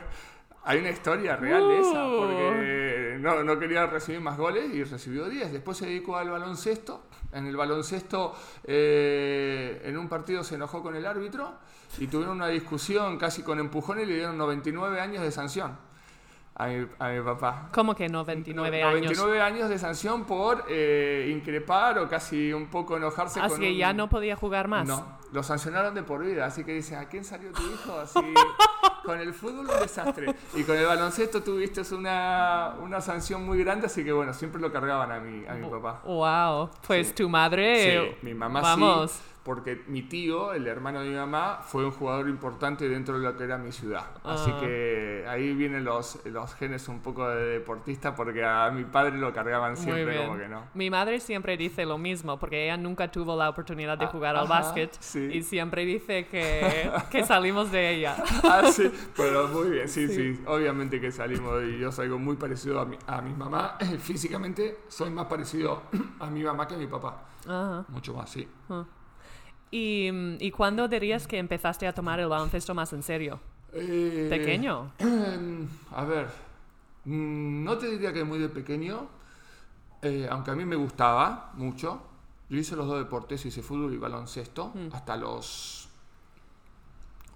Hay 0.64 0.78
una 0.78 0.90
historia 0.90 1.36
real 1.36 1.66
de 1.68 1.80
esa, 1.80 2.04
porque 2.08 3.16
no, 3.18 3.42
no 3.42 3.58
quería 3.58 3.86
recibir 3.86 4.20
más 4.20 4.36
goles 4.38 4.72
y 4.72 4.84
recibió 4.84 5.28
10. 5.28 5.52
Después 5.52 5.76
se 5.78 5.86
dedicó 5.86 6.16
al 6.16 6.30
baloncesto. 6.30 7.02
En 7.32 7.46
el 7.46 7.56
baloncesto, 7.56 8.34
eh, 8.64 9.80
en 9.84 9.96
un 9.96 10.08
partido 10.08 10.44
se 10.44 10.54
enojó 10.56 10.82
con 10.82 10.94
el 10.94 11.06
árbitro 11.06 11.54
y 11.98 12.06
tuvieron 12.06 12.36
una 12.36 12.48
discusión 12.48 13.18
casi 13.18 13.42
con 13.42 13.58
empujones 13.58 14.04
y 14.04 14.08
le 14.08 14.14
dieron 14.16 14.36
99 14.38 15.00
años 15.00 15.22
de 15.22 15.30
sanción 15.32 15.76
a 16.54 16.66
mi, 16.66 16.86
a 16.98 17.08
mi 17.08 17.20
papá. 17.22 17.70
¿Cómo 17.72 17.94
que 17.94 18.08
no 18.08 18.24
29 18.24 18.80
No- 18.82 18.86
años? 18.88 19.00
99 19.18 19.40
años 19.40 19.68
de 19.70 19.78
sanción 19.78 20.24
por 20.26 20.64
eh, 20.68 21.30
increpar 21.34 21.98
o 21.98 22.08
casi 22.08 22.52
un 22.52 22.68
poco 22.68 22.96
enojarse 22.98 23.40
Así 23.40 23.48
con 23.50 23.60
que 23.60 23.70
un- 23.72 23.76
ya 23.78 23.92
no 23.94 24.08
podía 24.08 24.36
jugar 24.36 24.68
más. 24.68 24.86
No, 24.86 25.18
lo 25.32 25.42
sancionaron 25.42 25.94
de 25.94 26.02
por 26.02 26.22
vida, 26.24 26.44
así 26.46 26.64
que 26.64 26.72
dicen, 26.74 26.98
¿a 26.98 27.06
quién 27.08 27.24
salió 27.24 27.50
tu 27.52 27.62
hijo? 27.62 27.98
Así, 27.98 28.18
con 29.04 29.20
el 29.20 29.32
fútbol 29.32 29.68
un 29.68 29.80
desastre. 29.80 30.34
Y 30.54 30.62
con 30.64 30.76
el 30.76 30.86
baloncesto 30.86 31.42
tuviste 31.42 31.82
una, 31.94 32.74
una 32.80 33.00
sanción 33.00 33.44
muy 33.44 33.62
grande, 33.62 33.86
así 33.86 34.04
que 34.04 34.12
bueno, 34.12 34.32
siempre 34.32 34.60
lo 34.60 34.72
cargaban 34.72 35.10
a 35.10 35.20
mi, 35.20 35.46
a 35.46 35.54
mi 35.54 35.68
papá. 35.68 36.02
Wow, 36.04 36.70
pues 36.86 37.14
tu 37.14 37.28
madre... 37.28 38.00
Sí, 38.00 38.16
mi 38.22 38.34
mamá 38.34 38.60
Vamos. 38.60 39.12
sí 39.12 39.31
porque 39.44 39.82
mi 39.88 40.02
tío, 40.02 40.52
el 40.52 40.66
hermano 40.66 41.00
de 41.00 41.08
mi 41.08 41.16
mamá, 41.16 41.60
fue 41.62 41.84
un 41.84 41.90
jugador 41.90 42.28
importante 42.28 42.88
dentro 42.88 43.18
de 43.18 43.24
lo 43.24 43.36
que 43.36 43.44
era 43.44 43.58
mi 43.58 43.72
ciudad. 43.72 44.06
Así 44.22 44.50
ah. 44.54 44.60
que 44.60 45.24
ahí 45.28 45.52
vienen 45.54 45.84
los, 45.84 46.24
los 46.26 46.54
genes 46.54 46.86
un 46.88 47.00
poco 47.00 47.28
de 47.28 47.58
deportista, 47.58 48.14
porque 48.14 48.44
a 48.44 48.70
mi 48.70 48.84
padre 48.84 49.18
lo 49.18 49.32
cargaban 49.32 49.76
siempre 49.76 50.16
como 50.16 50.38
que 50.38 50.48
no. 50.48 50.64
Mi 50.74 50.90
madre 50.90 51.18
siempre 51.18 51.56
dice 51.56 51.84
lo 51.84 51.98
mismo, 51.98 52.38
porque 52.38 52.64
ella 52.64 52.76
nunca 52.76 53.10
tuvo 53.10 53.36
la 53.36 53.48
oportunidad 53.48 53.98
de 53.98 54.04
ah, 54.04 54.08
jugar 54.08 54.36
al 54.36 54.46
básquet 54.46 54.96
y 55.14 55.42
siempre 55.42 55.84
dice 55.84 56.26
que, 56.26 56.90
que, 57.10 57.24
salimos 57.24 57.72
de 57.72 57.96
ella. 57.96 58.16
ah, 58.44 58.62
sí, 58.70 58.90
pero 59.16 59.48
muy 59.48 59.70
bien, 59.70 59.88
sí, 59.88 60.08
sí, 60.08 60.40
obviamente 60.46 61.00
que 61.00 61.10
salimos 61.10 61.62
y 61.64 61.78
yo 61.78 61.90
soy 61.90 62.06
algo 62.06 62.18
muy 62.18 62.36
parecido 62.36 62.80
a 62.80 62.84
mi, 62.84 62.96
a 63.06 63.20
mi 63.20 63.32
mamá. 63.34 63.76
Físicamente 63.98 64.78
soy 64.88 65.10
más 65.10 65.26
parecido 65.26 65.82
a 66.20 66.26
mi 66.30 66.44
mamá 66.44 66.68
que 66.68 66.74
a 66.74 66.78
mi 66.78 66.86
papá. 66.86 67.24
Mucho 67.88 68.14
más, 68.14 68.30
sí. 68.30 68.48
Ah. 68.70 68.84
¿Y, 69.72 70.10
¿Y 70.38 70.50
cuándo 70.50 70.86
dirías 70.86 71.26
que 71.26 71.38
empezaste 71.38 71.86
a 71.86 71.94
tomar 71.94 72.20
el 72.20 72.28
baloncesto 72.28 72.74
más 72.74 72.92
en 72.92 73.02
serio? 73.02 73.40
Eh, 73.72 74.26
¿Pequeño? 74.28 74.92
A 75.92 76.04
ver, 76.04 76.26
mm, 77.06 77.64
no 77.64 77.78
te 77.78 77.90
diría 77.90 78.12
que 78.12 78.22
muy 78.22 78.38
de 78.38 78.50
pequeño, 78.50 79.08
eh, 80.02 80.28
aunque 80.30 80.50
a 80.50 80.54
mí 80.54 80.66
me 80.66 80.76
gustaba 80.76 81.52
mucho. 81.54 82.02
Yo 82.50 82.58
hice 82.58 82.76
los 82.76 82.86
dos 82.86 82.98
deportes, 82.98 83.46
hice 83.46 83.62
fútbol 83.62 83.94
y 83.94 83.96
baloncesto, 83.96 84.72
mm. 84.74 84.94
hasta 84.94 85.16
los 85.16 85.88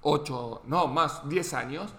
8, 0.02 0.62
no, 0.66 0.88
más, 0.88 1.26
10 1.26 1.54
años. 1.54 1.94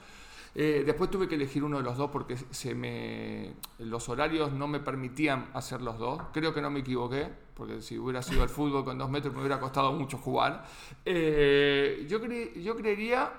Eh, 0.60 0.82
después 0.84 1.12
tuve 1.12 1.28
que 1.28 1.36
elegir 1.36 1.64
uno 1.64 1.78
de 1.78 1.84
los 1.84 1.98
dos 1.98 2.10
porque 2.10 2.36
se 2.36 2.74
me, 2.74 3.54
los 3.78 4.10
horarios 4.10 4.52
no 4.52 4.68
me 4.68 4.80
permitían 4.80 5.52
hacer 5.54 5.84
los 5.84 6.00
dos. 6.00 6.20
Creo 6.34 6.52
que 6.52 6.64
no 6.64 6.72
me 6.72 6.80
equivoqué, 6.80 7.32
porque 7.54 7.80
si 7.80 8.00
hubiera 8.00 8.24
sido 8.24 8.42
el 8.42 8.50
fútbol 8.50 8.84
con 8.84 8.98
dos 8.98 9.08
metros 9.08 9.36
me 9.36 9.42
hubiera 9.42 9.60
costado 9.60 9.94
mucho 9.94 10.18
jugar. 10.18 10.66
Eh, 11.06 12.08
yo, 12.10 12.20
creería 12.76 13.34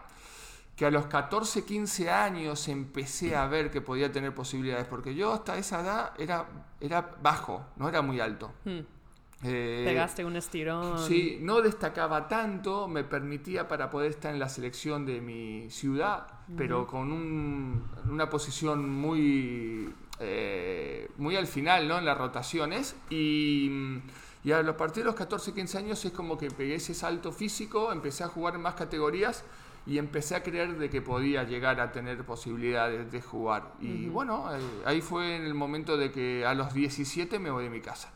que 0.77 0.87
a 0.87 0.93
los 0.93 1.07
14, 1.07 1.65
15 1.65 2.09
años 2.09 2.69
empecé 2.69 3.35
a 3.35 3.49
ver 3.49 3.73
que 3.73 3.81
podía 3.81 4.13
tener 4.13 4.33
posibilidades, 4.33 4.87
porque 4.87 5.13
yo 5.13 5.33
hasta 5.33 5.59
esa 5.59 5.81
edad 5.81 6.13
era, 6.19 6.47
era 6.81 7.17
bajo, 7.21 7.67
no 7.79 7.89
era 7.89 8.01
muy 8.01 8.21
alto. 8.21 8.53
Hmm. 8.65 8.83
Eh, 9.45 9.85
Pegaste 9.87 10.25
un 10.25 10.37
estirón. 10.37 10.99
Sí, 11.07 11.39
no 11.41 11.61
destacaba 11.61 12.27
tanto, 12.27 12.89
me 12.89 13.05
permitía 13.05 13.69
para 13.69 13.89
poder 13.89 14.11
estar 14.11 14.33
en 14.33 14.41
la 14.41 14.49
selección 14.49 15.07
de 15.07 15.21
mi 15.21 15.71
ciudad, 15.71 16.27
pero 16.57 16.87
con 16.87 17.13
una 17.13 18.29
posición 18.29 18.91
muy, 18.91 19.95
eh, 20.19 21.09
muy 21.19 21.37
al 21.37 21.47
final, 21.47 21.87
¿no? 21.87 21.99
En 21.99 22.05
las 22.05 22.19
rotaciones. 22.19 22.97
Y, 23.11 24.01
y 24.43 24.51
a 24.51 24.77
partir 24.77 25.05
de 25.05 25.07
los 25.07 25.15
14, 25.15 25.55
15 25.55 25.79
años 25.79 26.05
es 26.05 26.13
como 26.13 26.37
que 26.37 26.51
pegué 26.51 26.75
ese 26.75 26.95
salto 26.95 27.31
físico, 27.31 27.93
empecé 27.93 28.25
a 28.25 28.29
jugar 28.29 28.57
en 28.57 28.63
más 28.63 28.75
categorías 28.75 29.45
y 29.87 29.99
empecé 29.99 30.35
a 30.35 30.43
creer 30.43 30.77
de 30.79 30.91
que 30.91 31.01
podía 31.01 31.45
llegar 31.45 31.81
a 31.81 31.93
tener 31.93 32.25
posibilidades 32.27 33.11
de 33.13 33.23
jugar. 33.23 33.73
Y 33.81 34.07
bueno, 34.09 34.53
eh, 34.53 34.59
ahí 34.85 35.01
fue 35.01 35.37
en 35.37 35.45
el 35.45 35.55
momento 35.55 35.97
de 35.97 36.11
que 36.11 36.45
a 36.45 36.55
los 36.55 36.75
17 36.75 37.39
me 37.39 37.53
voy 37.53 37.65
de 37.65 37.71
mi 37.71 37.81
casa 37.81 38.13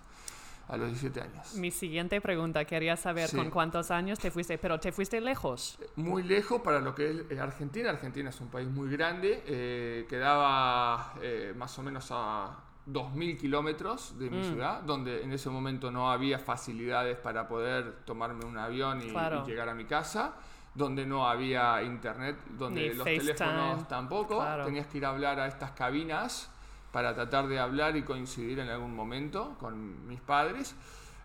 a 0.69 0.77
los 0.77 0.89
17 0.89 1.21
años. 1.21 1.55
Mi 1.55 1.71
siguiente 1.71 2.21
pregunta, 2.21 2.65
quería 2.65 2.97
saber 2.97 3.31
con 3.31 3.51
cuántos 3.51 3.91
años 3.91 4.19
te 4.19 4.31
fuiste, 4.31 4.59
pero 4.59 4.79
te 4.79 4.93
fuiste 4.93 5.21
lejos. 5.21 5.79
Muy 5.97 6.23
lejos 6.23 6.61
para 6.63 6.81
lo 6.81 6.95
que 6.95 7.27
es 7.29 7.39
Argentina. 7.39 7.91
Argentina 7.91 8.31
es 8.31 8.41
un 8.41 8.49
país 8.49 8.69
muy 8.69 8.91
grande, 8.91 9.43
eh, 9.47 10.07
quedaba 10.09 11.15
eh, 11.21 11.53
más 11.57 11.79
o 11.79 11.83
menos 11.83 12.09
a 12.11 12.57
2.000 12.87 13.39
kilómetros 13.39 14.19
de 14.19 14.31
mi 14.31 14.39
mm. 14.39 14.45
ciudad, 14.45 14.83
donde 14.83 15.23
en 15.23 15.33
ese 15.33 15.51
momento 15.51 15.91
no 15.91 16.11
había 16.11 16.39
facilidades 16.39 17.17
para 17.17 17.47
poder 17.47 18.05
tomarme 18.05 18.45
un 18.45 18.59
avión 18.59 19.01
y, 19.01 19.13
llegar 19.47 19.69
a 19.69 19.75
mi 19.75 19.85
casa 19.85 20.35
donde 20.75 21.05
no 21.05 21.29
había 21.29 21.83
internet, 21.83 22.37
donde 22.57 22.95
los 22.95 23.05
teléfonos 23.05 23.87
tampoco, 23.89 24.43
tenías 24.65 24.87
que 24.87 24.99
ir 24.99 25.05
a 25.05 25.11
hablar 25.11 25.39
a 25.39 25.47
estas 25.47 25.73
cabinas 25.73 26.51
para 26.93 27.15
tratar 27.15 27.49
de 27.49 27.59
hablar 27.59 27.97
y 27.97 28.03
coincidir 28.03 28.61
en 28.61 28.69
algún 28.69 28.95
momento 28.95 29.57
con 29.59 30.07
mis 30.07 30.21
padres. 30.21 30.77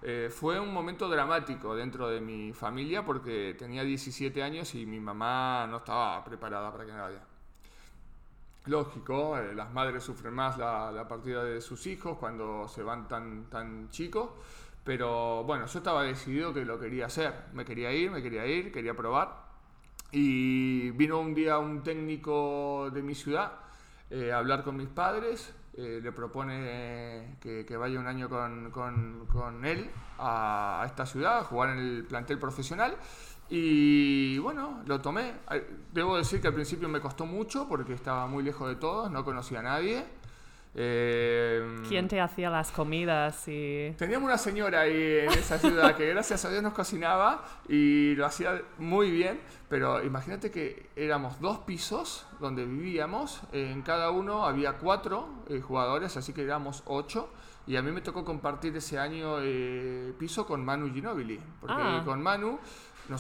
Eh, 0.02 0.30
fue 0.32 0.60
un 0.60 0.74
momento 0.74 1.10
dramático 1.10 1.76
dentro 1.76 2.08
de 2.08 2.22
mi 2.22 2.54
familia 2.54 3.04
porque 3.04 3.56
tenía 3.58 3.84
17 3.84 4.42
años 4.42 4.74
y 4.76 4.86
mi 4.86 5.00
mamá 5.00 5.68
no 5.70 5.78
estaba 5.78 6.24
preparada 6.24 6.72
para 6.72 6.86
que 6.86 6.94
nadie. 6.94 7.20
Lógico, 8.66 9.38
eh, 9.38 9.54
las 9.56 9.72
madres 9.74 10.04
sufren 10.04 10.34
más 10.34 10.58
la, 10.58 11.06
partida 11.08 11.44
de 11.44 11.62
sus 11.62 11.86
hijos 11.88 12.18
cuando 12.18 12.68
se 12.68 12.84
van 12.84 13.08
tan, 13.08 13.50
tan 13.50 13.90
chicos, 13.90 14.30
pero 14.84 15.44
bueno, 15.44 15.66
yo 15.66 15.80
estaba 15.80 16.04
decidido 16.04 16.54
que 16.54 16.64
lo 16.64 16.80
quería 16.80 17.08
hacer, 17.08 17.34
me 17.54 17.66
quería 17.66 17.92
ir, 17.92 18.12
me 18.12 18.22
quería 18.22 18.46
ir, 18.46 18.72
quería 18.72 18.94
probar. 18.94 19.48
Y 20.12 20.92
vino 20.92 21.20
un 21.20 21.34
día 21.34 21.58
un 21.58 21.84
técnico 21.84 22.90
de 22.94 23.02
mi 23.02 23.16
ciudad 23.16 23.67
eh, 24.10 24.32
hablar 24.32 24.64
con 24.64 24.78
mis 24.78 24.88
padres, 24.88 25.54
eh, 25.74 26.00
le 26.02 26.12
propone 26.12 27.38
que, 27.40 27.78
vaya 27.78 28.00
un 28.00 28.08
año 28.08 28.30
con, 28.30 28.72
con, 28.72 29.66
él 29.66 29.90
a, 30.18 30.84
esta 30.86 31.06
ciudad, 31.06 31.40
a 31.40 31.44
jugar 31.44 31.72
en 31.72 31.80
el 31.80 32.04
plantel 32.06 32.40
profesional. 32.40 32.98
Y 33.50 34.38
bueno, 34.40 34.82
lo 34.86 35.00
tomé. 35.00 35.34
Debo 35.94 36.18
decir 36.18 36.42
que 36.42 36.48
al 36.48 36.54
principio 36.54 36.90
me 36.90 37.00
costó 37.00 37.26
mucho 37.26 37.68
porque 37.68 37.94
estaba 37.94 38.28
muy 38.28 38.44
lejos 38.44 38.68
de 38.68 38.76
todos, 38.76 39.12
no 39.12 39.24
conocía 39.24 39.60
a 39.60 39.64
nadie. 39.64 40.06
Eh, 40.80 41.82
¿Quién 41.90 42.08
te 42.08 42.22
hacía 42.22 42.52
las 42.52 42.72
comidas? 42.72 43.48
Y... 43.48 43.96
Teníamos 43.98 44.28
una 44.28 44.38
señora 44.38 44.82
ahí 44.82 45.22
en 45.24 45.32
esa 45.32 45.58
ciudad 45.58 45.96
que 45.96 46.08
gracias 46.08 46.46
a 46.46 46.52
Dios 46.52 46.62
nos 46.62 46.74
cocinaba 46.74 47.44
y 47.68 48.14
lo 48.14 48.28
hacía 48.28 48.62
muy 48.78 49.10
bien, 49.10 49.40
pero 49.70 50.04
imagínate 50.04 50.52
que 50.52 50.92
éramos 50.96 51.42
dos 51.42 51.58
pisos 51.60 52.28
donde 52.40 52.64
vivíamos, 52.64 53.42
en 53.54 53.82
cada 53.82 54.12
uno 54.12 54.46
había 54.46 54.74
cuatro 54.74 55.28
eh, 55.50 55.62
jugadores, 55.62 56.16
así 56.16 56.32
que 56.32 56.44
éramos 56.44 56.84
ocho. 56.86 57.30
Y 57.66 57.76
a 57.76 57.82
mí 57.82 57.92
me 57.92 58.00
tocó 58.00 58.24
compartir 58.24 58.78
ese 58.78 58.98
año 58.98 59.40
eh, 59.42 60.14
piso 60.18 60.48
con 60.48 60.64
Manu 60.64 60.94
Ginobili, 60.94 61.38
porque 61.60 61.76
ah. 61.78 62.02
con 62.06 62.22
Manu 62.22 62.60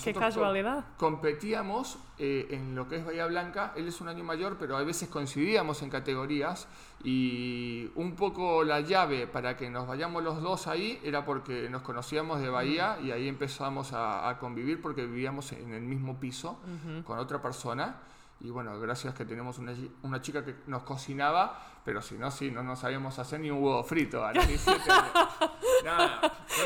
Qué 0.03 0.13
casualidad. 0.13 0.85
competíamos 0.97 1.97
eh, 2.19 2.47
en 2.51 2.75
lo 2.75 2.87
que 2.87 2.97
es 2.97 3.05
Bahía 3.05 3.25
Blanca. 3.27 3.73
Él 3.75 3.87
es 3.87 4.01
un 4.01 4.09
año 4.09 4.23
mayor, 4.23 4.57
pero 4.59 4.75
a 4.77 4.83
veces 4.83 5.09
coincidíamos 5.09 5.81
en 5.81 5.89
categorías 5.89 6.67
y 7.03 7.89
un 7.95 8.15
poco 8.15 8.63
la 8.63 8.81
llave 8.81 9.27
para 9.27 9.55
que 9.55 9.69
nos 9.69 9.87
vayamos 9.87 10.23
los 10.23 10.41
dos 10.41 10.67
ahí 10.67 10.99
era 11.03 11.25
porque 11.25 11.69
nos 11.69 11.83
conocíamos 11.83 12.41
de 12.41 12.49
Bahía 12.49 12.97
y 13.01 13.11
ahí 13.11 13.27
empezamos 13.27 13.91
a, 13.93 14.37
convivir 14.39 14.81
porque 14.81 15.05
vivíamos 15.05 15.51
en 15.53 15.73
el 15.73 15.83
mismo 15.83 16.19
piso 16.19 16.59
con 17.05 17.19
otra 17.19 17.41
persona. 17.41 17.97
Y 18.39 18.49
bueno, 18.49 18.79
gracias 18.79 19.15
que 19.15 19.25
tenemos 19.25 19.57
una, 19.57 19.73
una 20.03 20.21
chica 20.21 20.45
que 20.45 20.55
nos 20.67 20.83
cocinaba 20.83 21.76
pero 21.87 22.01
si 22.01 22.15
no, 22.15 22.29
sí, 22.29 22.51
no 22.51 22.63
nos 22.63 22.79
sabíamos 22.79 23.17
hacer 23.17 23.39
ni 23.39 23.49
un 23.49 23.63
huevo 23.63 23.81
frito 23.81 24.21
a 24.21 24.33
Nada. 25.85 26.19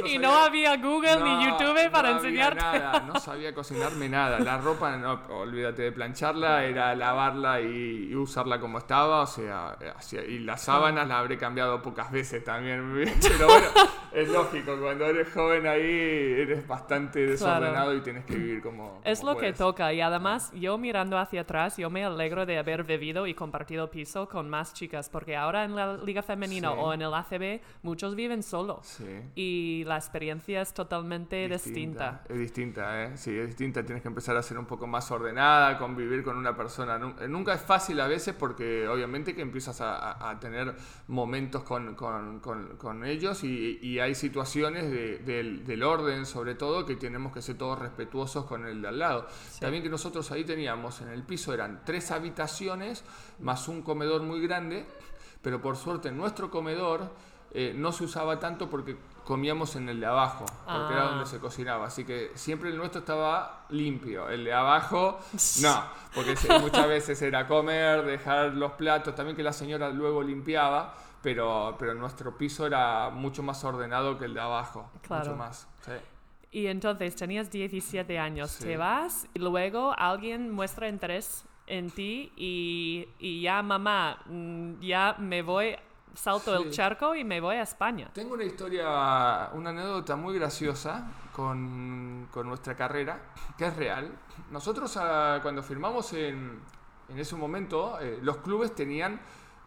y 0.03 0.17
no 0.17 0.31
había 0.33 0.77
Google 0.77 1.17
ni 1.17 1.45
YouTube 1.45 1.91
para 1.91 2.09
no 2.09 2.17
enseñarte. 2.17 2.59
nada, 2.59 3.01
no 3.01 3.19
sabía 3.19 3.53
cocinarme 3.53 4.09
nada. 4.09 4.39
La 4.39 4.57
ropa, 4.57 4.97
no, 4.97 5.21
olvídate 5.29 5.83
de 5.83 5.91
plancharla, 5.91 6.63
era 6.63 6.95
lavarla 6.95 7.61
y, 7.61 8.15
usarla 8.15 8.59
como 8.59 8.79
estaba. 8.79 9.21
O 9.21 9.27
sea, 9.27 9.77
y 10.27 10.39
las 10.39 10.63
sábanas 10.63 11.07
las 11.07 11.19
habré 11.19 11.37
cambiado 11.37 11.83
pocas 11.83 12.11
veces 12.11 12.43
también. 12.43 12.81
Pero 13.21 13.45
bueno, 13.45 13.67
es 14.11 14.27
lógico, 14.27 14.75
cuando 14.81 15.05
eres 15.05 15.31
joven 15.31 15.67
ahí 15.67 16.35
eres 16.39 16.65
bastante 16.67 17.27
desordenado 17.27 17.93
y 17.93 18.01
tienes 18.01 18.25
que 18.25 18.35
vivir 18.35 18.63
como. 18.63 19.01
Es 19.03 19.21
lo 19.21 19.37
que 19.37 19.53
toca. 19.53 19.93
Y 19.93 20.01
además, 20.01 20.51
yo 20.53 20.79
mirando 20.79 21.19
hacia 21.19 21.41
atrás, 21.41 21.77
yo 21.77 21.91
me 21.91 22.03
alegro 22.03 22.47
de 22.47 22.57
haber 22.57 22.83
bebido 22.83 23.27
y 23.27 23.35
compartido 23.35 23.91
piso 23.91 24.27
con 24.27 24.49
más 24.49 24.73
chicas 24.73 25.11
porque 25.12 25.36
ahora 25.36 25.65
en 25.65 25.75
la 25.75 25.98
liga 25.98 26.24
femenina 26.24 26.72
o 26.72 26.94
en 26.94 27.01
el 27.01 27.13
ACB 27.13 27.62
muchos 27.84 28.15
viven 28.15 28.44
solos 28.44 28.98
y 29.36 29.84
la 29.86 29.98
experiencia 29.98 30.62
es 30.62 30.74
totalmente 30.74 31.48
distinta. 31.48 32.24
Es 32.27 32.38
distinta, 32.38 33.03
¿eh? 33.03 33.18
Sí, 33.18 33.38
es 33.38 33.48
distinta. 33.48 33.84
Tienes 33.84 34.01
que 34.01 34.08
empezar 34.08 34.36
a 34.38 34.44
ser 34.44 34.58
un 34.58 34.65
poco 34.65 34.88
más 34.88 35.10
ordenada, 35.12 35.77
convivir 35.77 36.24
con 36.24 36.38
una 36.38 36.56
persona. 36.56 37.00
Eh, 37.20 37.27
nunca 37.27 37.53
es 37.53 37.62
fácil 37.62 38.00
a 38.00 38.08
veces 38.08 38.34
porque 38.34 38.88
obviamente 38.88 39.36
que 39.36 39.41
empiezas 39.41 39.80
a, 39.82 40.38
tener 40.39 40.74
momentos 41.08 41.63
con, 41.63 41.96
con, 41.96 42.39
con, 42.39 43.06
ellos 43.06 43.44
y, 43.44 43.80
y, 43.82 44.00
hay 44.00 44.15
situaciones 44.15 44.89
de, 44.89 45.20
del, 45.20 45.84
orden 45.84 46.25
sobre 46.25 46.56
todo 46.56 46.86
que 46.86 46.96
tenemos 46.96 47.34
que 47.34 47.41
ser 47.41 47.58
todos 47.58 47.77
respetuosos 47.80 48.46
con 48.46 48.65
el 48.65 48.82
de 48.82 48.88
al 48.88 49.00
lado. 49.00 49.27
También 49.60 49.84
que 49.84 49.89
nosotros 49.89 50.32
ahí 50.32 50.44
teníamos 50.44 51.01
en 51.01 51.10
el 51.10 51.24
piso 51.24 51.53
eran 51.53 51.82
tres 51.86 52.12
habitaciones 52.12 53.03
más 53.41 53.67
un 53.67 53.81
comedor 53.81 54.21
muy 54.24 54.41
grande 54.41 54.86
pero 55.41 55.60
por 55.62 55.75
suerte 55.75 56.12
nuestro 56.12 56.50
comedor 56.51 57.10
eh, 57.53 57.74
no 57.75 57.91
se 57.91 58.03
usaba 58.05 58.39
tanto 58.39 58.69
porque 58.69 58.95
comíamos 59.25 59.75
en 59.75 59.89
el 59.89 60.00
de 60.00 60.05
abajo, 60.05 60.45
porque 60.65 60.93
era 60.93 61.03
Ah. 61.05 61.10
donde 61.10 61.25
se 61.25 61.39
cocinaba. 61.39 61.88
Así 61.88 62.05
que 62.05 62.31
siempre 62.36 62.69
el 62.69 62.77
nuestro 62.77 63.00
estaba 63.00 63.65
limpio. 63.69 64.29
El 64.29 64.45
de 64.45 64.53
abajo, 64.53 65.19
no, 65.62 65.83
porque 66.15 66.36
muchas 66.62 66.88
veces 66.88 67.21
era 67.21 67.48
comer, 67.48 68.03
dejar 68.05 68.53
los 68.53 68.71
platos, 68.74 69.15
también 69.15 69.36
que 69.36 69.43
la 69.43 69.51
señora 69.51 69.89
luego 69.89 70.21
limpiaba, 70.24 70.95
pero, 71.21 71.75
pero 71.77 71.93
nuestro 71.93 72.38
piso 72.38 72.65
era 72.65 73.10
mucho 73.10 73.43
más 73.43 73.63
ordenado 73.65 74.17
que 74.17 74.25
el 74.25 74.33
de 74.33 74.39
abajo. 74.41 74.89
Claro. 75.01 75.25
Mucho 75.25 75.36
más. 75.38 75.67
sí. 75.86 75.91
Y 76.53 76.67
entonces 76.67 77.15
tenías 77.15 77.50
17 77.50 78.17
años, 78.19 78.51
Sí. 78.51 78.63
te 78.65 78.77
vas 78.77 79.27
y 79.33 79.39
luego 79.39 79.93
alguien 79.98 80.51
muestra 80.51 80.88
interés 80.89 81.45
en 81.71 81.89
ti 81.89 82.33
y, 82.35 83.07
y 83.17 83.41
ya 83.41 83.63
mamá, 83.63 84.19
mm, 84.25 84.81
ya 84.81 85.15
me 85.19 85.41
voy, 85.41 85.73
salto 86.13 86.53
el 86.55 86.69
charco 86.69 87.15
y 87.15 87.23
me 87.23 87.39
voy 87.39 87.55
a 87.55 87.61
España. 87.61 88.11
Tengo 88.13 88.33
una 88.33 88.43
historia, 88.43 89.49
una 89.53 89.69
anécdota 89.69 90.17
muy 90.17 90.35
graciosa 90.35 91.09
con, 91.31 92.27
con 92.29 92.47
nuestra 92.47 92.75
carrera, 92.75 93.31
que 93.57 93.67
es 93.67 93.75
real. 93.77 94.11
Nosotros 94.51 94.97
ah, 94.97 95.39
cuando 95.41 95.63
firmamos 95.63 96.11
en, 96.11 96.59
en 97.07 97.19
ese 97.19 97.37
momento, 97.37 97.97
eh, 98.01 98.19
los 98.21 98.37
clubes 98.37 98.75
tenían 98.75 99.21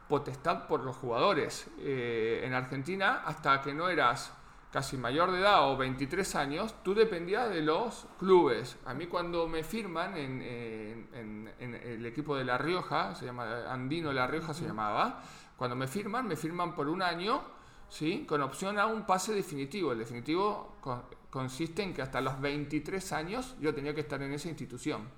potestad 0.06 0.66
por 0.66 0.84
los 0.84 0.96
jugadores. 0.96 1.70
Eh, 1.78 2.42
en 2.44 2.52
Argentina, 2.52 3.23
hasta 3.25 3.62
que 3.62 3.73
no 3.73 3.88
eras 3.88 4.30
casi 4.75 4.97
mayor 4.97 5.31
de 5.31 5.38
edad 5.38 5.71
o 5.71 5.76
23 5.76 6.35
años, 6.35 6.75
tú 6.83 6.95
dependías 6.97 7.49
de 7.49 7.62
los 7.62 8.09
clubes. 8.19 8.76
A 8.85 8.93
mí 8.93 9.07
cuando 9.07 9.47
me 9.47 9.62
firman 9.62 10.16
en, 10.16 10.43
en- 10.43 11.09
en- 11.14 11.50
en 11.61 11.75
el 11.76 12.04
equipo 12.04 12.35
de 12.37 12.45
La 12.45 12.59
Rioja, 12.59 13.14
se 13.14 13.25
llama 13.25 13.73
Andino 13.73 14.12
La 14.12 14.26
Rioja 14.26 14.52
se 14.52 14.66
llamaba, 14.66 15.23
cuando 15.57 15.76
me 15.76 15.87
firman, 15.87 16.26
me 16.26 16.35
firman 16.35 16.75
por 16.75 16.88
un 16.88 17.02
año, 17.02 17.40
¿sí? 17.88 18.25
con 18.28 18.43
opción 18.43 18.76
a 18.81 18.87
un 18.87 19.07
pase 19.07 19.33
definitivo. 19.33 19.93
El 19.93 19.99
definitivo 20.00 20.75
con- 20.81 21.04
consiste 21.31 21.85
en 21.85 21.95
que 21.95 22.02
hasta 22.02 22.21
los 22.21 22.40
23 22.40 23.12
años 23.12 23.54
yo 23.61 23.73
tenía 23.73 23.95
que 23.95 24.00
estar 24.00 24.21
en 24.23 24.33
esa 24.33 24.49
institución, 24.49 25.09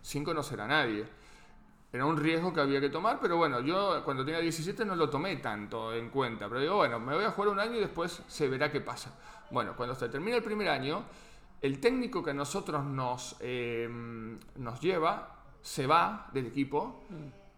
sin 0.00 0.22
conocer 0.22 0.60
a 0.60 0.68
nadie. 0.68 1.06
Era 1.94 2.06
un 2.06 2.16
riesgo 2.16 2.52
que 2.52 2.60
había 2.60 2.80
que 2.80 2.88
tomar, 2.90 3.20
pero 3.22 3.36
bueno, 3.36 3.60
yo 3.60 4.02
cuando 4.04 4.24
tenía 4.24 4.40
17 4.40 4.84
no 4.84 4.96
lo 4.96 5.08
tomé 5.08 5.36
tanto 5.36 5.94
en 5.94 6.10
cuenta. 6.10 6.48
Pero 6.48 6.60
digo, 6.60 6.74
bueno, 6.74 6.98
me 6.98 7.14
voy 7.14 7.24
a 7.24 7.30
jugar 7.30 7.50
un 7.52 7.60
año 7.60 7.76
y 7.76 7.78
después 7.80 8.20
se 8.26 8.48
verá 8.48 8.68
qué 8.72 8.80
pasa. 8.80 9.16
Bueno, 9.52 9.76
cuando 9.76 9.94
se 9.94 10.08
termina 10.08 10.36
el 10.36 10.42
primer 10.42 10.68
año, 10.70 11.04
el 11.62 11.78
técnico 11.78 12.20
que 12.20 12.32
a 12.32 12.34
nosotros 12.34 12.84
nos, 12.84 13.36
eh, 13.38 13.88
nos 14.56 14.80
lleva 14.80 15.36
se 15.62 15.86
va 15.86 16.28
del 16.32 16.46
equipo 16.46 17.04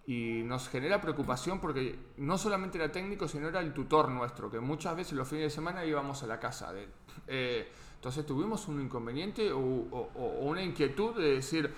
y 0.06 0.42
nos 0.44 0.68
genera 0.68 1.00
preocupación 1.00 1.58
porque 1.58 1.98
no 2.18 2.36
solamente 2.36 2.76
era 2.76 2.92
técnico, 2.92 3.26
sino 3.26 3.48
era 3.48 3.60
el 3.60 3.72
tutor 3.72 4.10
nuestro, 4.10 4.50
que 4.50 4.60
muchas 4.60 4.94
veces 4.96 5.14
los 5.14 5.26
fines 5.26 5.44
de 5.44 5.50
semana 5.50 5.82
íbamos 5.82 6.22
a 6.22 6.26
la 6.26 6.38
casa 6.38 6.74
de 6.74 6.84
él. 6.84 6.90
Eh, 7.26 7.72
entonces 7.94 8.26
tuvimos 8.26 8.68
un 8.68 8.82
inconveniente 8.82 9.50
o, 9.50 9.58
o- 9.58 10.10
o 10.14 10.44
una 10.44 10.62
inquietud 10.62 11.16
de 11.16 11.36
decir, 11.36 11.74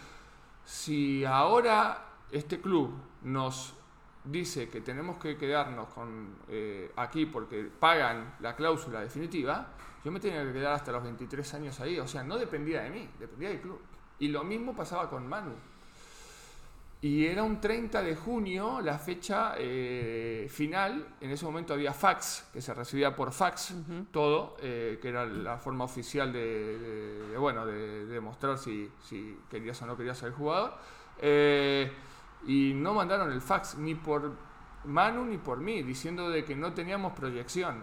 si 0.64 1.24
ahora 1.24 2.04
este 2.30 2.60
club 2.60 2.92
nos 3.22 3.74
dice 4.24 4.68
que 4.68 4.80
tenemos 4.80 5.16
que 5.18 5.36
quedarnos 5.36 5.88
con, 5.88 6.36
eh, 6.48 6.92
aquí 6.96 7.26
porque 7.26 7.64
pagan 7.78 8.36
la 8.40 8.54
cláusula 8.56 9.00
definitiva, 9.00 9.68
yo 10.04 10.12
me 10.12 10.20
tenía 10.20 10.44
que 10.44 10.52
quedar 10.52 10.72
hasta 10.74 10.92
los 10.92 11.02
23 11.02 11.54
años 11.54 11.80
ahí. 11.80 11.98
O 11.98 12.06
sea, 12.06 12.22
no 12.22 12.36
dependía 12.36 12.82
de 12.82 12.90
mí, 12.90 13.08
dependía 13.18 13.48
del 13.48 13.60
club. 13.60 13.80
Y 14.18 14.28
lo 14.28 14.44
mismo 14.44 14.74
pasaba 14.74 15.08
con 15.08 15.26
Manu. 15.28 15.52
Y 17.00 17.26
era 17.26 17.44
un 17.44 17.60
30 17.60 18.02
de 18.02 18.16
junio 18.16 18.80
la 18.80 18.98
fecha 18.98 19.54
eh, 19.56 20.48
final. 20.50 21.14
En 21.20 21.30
ese 21.30 21.44
momento 21.44 21.72
había 21.72 21.92
fax, 21.92 22.48
que 22.52 22.60
se 22.60 22.74
recibía 22.74 23.14
por 23.14 23.30
fax 23.32 23.72
todo, 24.10 24.56
eh, 24.60 24.98
que 25.00 25.08
era 25.08 25.24
la 25.24 25.58
forma 25.58 25.84
oficial 25.84 26.32
de, 26.32 26.78
de- 26.78 27.28
de, 27.28 27.36
bueno, 27.38 27.64
de, 27.66 28.04
de 28.04 28.06
demostrar 28.06 28.58
si, 28.58 28.90
si 29.04 29.38
querías 29.48 29.80
o 29.82 29.86
no 29.86 29.96
querías 29.96 30.18
ser 30.18 30.32
jugador. 30.32 30.74
Eh, 31.20 31.88
y 32.46 32.72
no 32.74 32.94
mandaron 32.94 33.30
el 33.32 33.40
fax 33.40 33.76
ni 33.76 33.94
por 33.94 34.32
Manu 34.84 35.24
ni 35.24 35.38
por 35.38 35.58
mí, 35.58 35.82
diciendo 35.82 36.30
de 36.30 36.44
que 36.44 36.54
no 36.56 36.72
teníamos 36.72 37.12
proyección, 37.12 37.82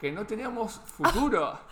que 0.00 0.10
no 0.12 0.26
teníamos 0.26 0.80
futuro. 0.86 1.58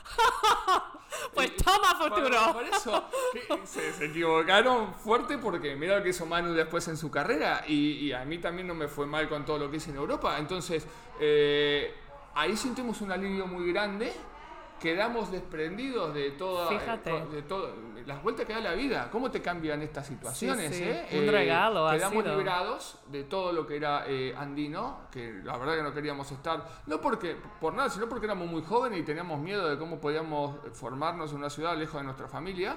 Pues 1.35 1.57
toma 1.57 1.99
por- 1.99 2.11
futuro. 2.15 2.53
Por, 2.53 2.63
eso 2.65 3.05
que 3.33 3.67
se, 3.67 3.93
se 3.93 4.05
equivocaron 4.07 4.95
fuerte 4.95 5.37
porque 5.39 5.75
mira 5.75 5.97
lo 5.99 6.03
que 6.03 6.11
hizo 6.11 6.27
Manu 6.27 6.53
después 6.53 6.87
en 6.89 6.97
su 6.97 7.11
carrera 7.11 7.65
y, 7.67 7.75
y 8.07 8.13
a 8.13 8.25
mí 8.25 8.39
también 8.39 8.67
no 8.67 8.75
me 8.75 8.89
fue 8.89 9.07
mal 9.07 9.29
con 9.29 9.45
todo 9.45 9.59
lo 9.59 9.71
que 9.71 9.79
hice 9.79 9.91
en 9.91 9.97
Europa. 9.97 10.39
Entonces, 10.39 10.87
eh, 11.21 11.95
ahí 12.35 12.57
sentimos 12.57 13.01
un 13.01 13.11
alivio 13.13 13.47
muy 13.47 13.73
grande. 13.73 14.13
Quedamos 14.81 15.31
desprendidos 15.31 16.15
de 16.15 16.31
toda 16.33 16.69
Fíjate. 16.69 17.17
eh, 17.17 17.27
de 17.33 17.43
todo, 17.43 17.75
las 18.07 18.23
vueltas 18.23 18.47
que 18.47 18.53
da 18.55 18.61
la 18.61 18.75
vida, 18.75 19.09
cómo 19.11 19.31
te 19.31 19.43
cambian 19.43 19.83
estas 19.83 20.07
situaciones. 20.07 20.75
sí. 20.75 20.85
eh? 20.85 21.21
Un 21.21 21.29
regalo 21.33 21.87
ha 21.89 21.93
Quedamos 21.95 22.23
sido. 22.23 22.37
liberados 22.37 22.99
de 23.09 23.25
todo 23.25 23.53
lo 23.53 23.67
que 23.67 23.77
era 23.77 24.05
eh, 24.07 24.35
andino, 24.37 25.01
que 25.11 25.41
la 25.45 25.57
verdad 25.59 25.77
que 25.77 25.83
no 25.83 25.93
queríamos 25.93 26.31
estar, 26.33 26.65
no 26.87 27.01
porque 27.01 27.37
por 27.61 27.75
nada, 27.75 27.91
sino 27.91 28.09
porque 28.09 28.27
éramos 28.27 28.49
muy 28.49 28.63
jóvenes 28.63 29.01
y 29.01 29.03
teníamos 29.03 29.41
miedo 29.41 29.69
de 29.69 29.79
cómo 29.79 30.01
podíamos 30.01 30.57
formarnos 30.75 31.33
en 31.33 31.39
una 31.39 31.51
ciudad 31.51 31.77
lejos 31.77 32.01
de 32.01 32.05
nuestra 32.05 32.29
familia. 32.29 32.77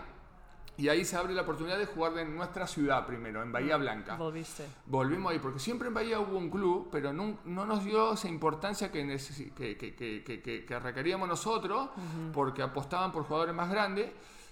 Y 0.81 0.89
ahí 0.89 1.05
se 1.05 1.15
abre 1.15 1.33
la 1.35 1.43
oportunidad 1.43 1.77
de 1.77 1.85
jugar 1.85 2.17
en 2.17 2.35
nuestra 2.35 2.65
ciudad 2.65 3.05
primero, 3.05 3.43
en 3.43 3.51
Bahía 3.51 3.77
Blanca. 3.77 4.15
Volviste. 4.15 4.65
Volvimos 4.87 5.31
ahí, 5.31 5.37
porque 5.37 5.59
siempre 5.59 5.89
en 5.89 5.93
Bahía 5.93 6.19
hubo 6.19 6.37
un 6.37 6.49
club, 6.49 6.89
pero 6.91 7.13
no, 7.13 7.37
no 7.45 7.65
nos 7.65 7.85
dio 7.85 8.13
esa 8.13 8.27
importancia 8.27 8.91
que, 8.91 9.05
necesi- 9.05 9.53
que, 9.53 9.77
que- 9.77 9.93
que- 9.93 10.23
que- 10.23 10.41
que- 10.41 10.65
que 10.65 10.79
requeríamos 10.79 11.27
nosotros, 11.29 11.89
porque 12.33 12.63
apostaban 12.63 13.11
por 13.11 13.25
jugadores 13.25 13.53
más 13.53 13.69
grandes 13.69 14.09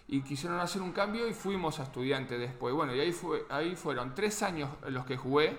y 0.08 0.22
quisieron 0.22 0.60
hacer 0.60 0.84
un 0.84 0.92
cambio 0.92 1.28
y 1.28 1.34
fuimos 1.34 1.80
a 1.80 1.84
estudiantes 1.84 2.40
después. 2.40 2.76
Bueno, 2.76 2.94
y 2.96 3.00
ahí, 3.00 3.12
fue, 3.12 3.46
ahí 3.50 3.76
fueron 3.76 4.14
tres 4.14 4.44
años 4.44 4.70
los 4.88 5.06
que 5.08 5.18
jugué, 5.18 5.58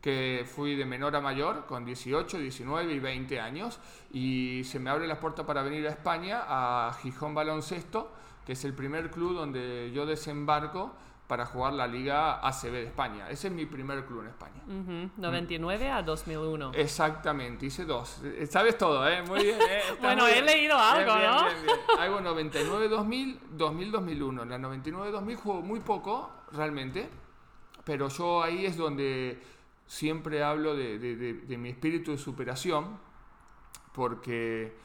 que 0.00 0.44
fui 0.48 0.76
de 0.76 0.84
menor 0.84 1.16
a 1.16 1.20
mayor, 1.20 1.66
con 1.66 1.84
18, 1.84 2.38
19 2.38 2.92
y 2.92 2.98
20 3.00 3.40
años, 3.40 3.80
y 4.12 4.62
se 4.64 4.78
me 4.78 4.90
abre 4.90 5.06
la 5.08 5.18
puerta 5.18 5.44
para 5.46 5.62
venir 5.62 5.86
a 5.86 5.90
España, 5.90 6.42
a 6.46 6.92
Gijón 7.02 7.34
Baloncesto, 7.34 8.12
que 8.46 8.52
es 8.52 8.64
el 8.64 8.74
primer 8.74 9.10
club 9.10 9.34
donde 9.34 9.90
yo 9.94 10.06
desembarco 10.06 10.94
para 11.28 11.46
jugar 11.46 11.72
la 11.72 11.86
Liga 11.86 12.46
ACB 12.46 12.72
de 12.72 12.82
España. 12.84 13.30
Ese 13.30 13.46
es 13.48 13.54
mi 13.54 13.64
primer 13.64 14.04
club 14.04 14.20
en 14.22 14.26
España. 14.28 14.60
Ujú, 14.66 15.10
99 15.16 15.90
a 15.90 16.02
2001. 16.02 16.72
Exactamente, 16.74 17.64
hice 17.66 17.84
dos. 17.86 18.20
Eh, 18.24 18.46
Sabes 18.46 18.76
todo, 18.76 19.08
¿eh? 19.08 19.22
Muy 19.22 19.42
bien. 19.44 19.58
¿eh? 19.60 19.80
Bueno, 20.00 20.22
muy 20.24 20.32
he 20.32 20.34
bien. 20.34 20.46
leído 20.46 20.76
algo, 20.76 21.14
Bien, 21.14 21.30
¿no? 21.30 21.44
bien. 21.44 21.76
Hago 21.98 22.20
99-2000, 22.20 23.38
2000-2001. 23.56 24.42
En 24.42 24.48
la 24.50 24.58
99-2000 24.58 25.36
juego 25.36 25.62
muy 25.62 25.80
poco, 25.80 26.30
realmente, 26.52 27.08
pero 27.84 28.08
yo 28.08 28.42
ahí 28.42 28.66
es 28.66 28.76
donde 28.76 29.40
siempre 29.86 30.42
hablo 30.42 30.76
de, 30.76 30.98
de- 30.98 31.16
de- 31.16 31.34
de 31.34 31.56
mi 31.56 31.70
espíritu 31.70 32.10
de 32.10 32.18
superación, 32.18 32.98
porque 33.94 34.76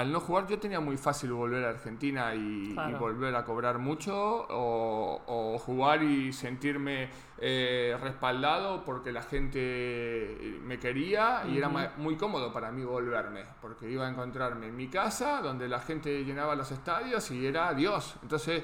al 0.00 0.10
no 0.10 0.20
jugar 0.20 0.46
yo 0.46 0.58
tenía 0.58 0.80
muy 0.80 0.96
fácil 0.96 1.32
volver 1.32 1.64
a 1.64 1.70
Argentina 1.70 2.34
y, 2.34 2.74
volver 2.98 3.34
a 3.34 3.44
cobrar 3.44 3.78
mucho 3.78 4.14
o, 4.14 5.22
o 5.26 5.58
jugar 5.58 6.02
y 6.02 6.32
sentirme 6.32 7.10
eh, 7.38 7.96
respaldado 8.00 8.82
porque 8.84 9.12
la 9.12 9.22
gente 9.22 10.58
me 10.64 10.78
quería 10.78 11.44
y 11.48 11.58
era 11.58 11.68
muy 11.68 12.16
cómodo 12.16 12.52
para 12.52 12.70
mí 12.70 12.82
volverme 12.82 13.44
porque 13.60 13.90
iba 13.90 14.06
a 14.06 14.10
encontrarme 14.10 14.68
en 14.68 14.76
mi 14.76 14.88
casa 14.88 15.40
donde 15.42 15.68
la 15.68 15.80
gente 15.80 16.24
llenaba 16.24 16.54
los 16.54 16.70
estadios 16.70 17.30
y 17.30 17.46
era 17.46 17.72
Dios. 17.74 18.16
Entonces 18.22 18.62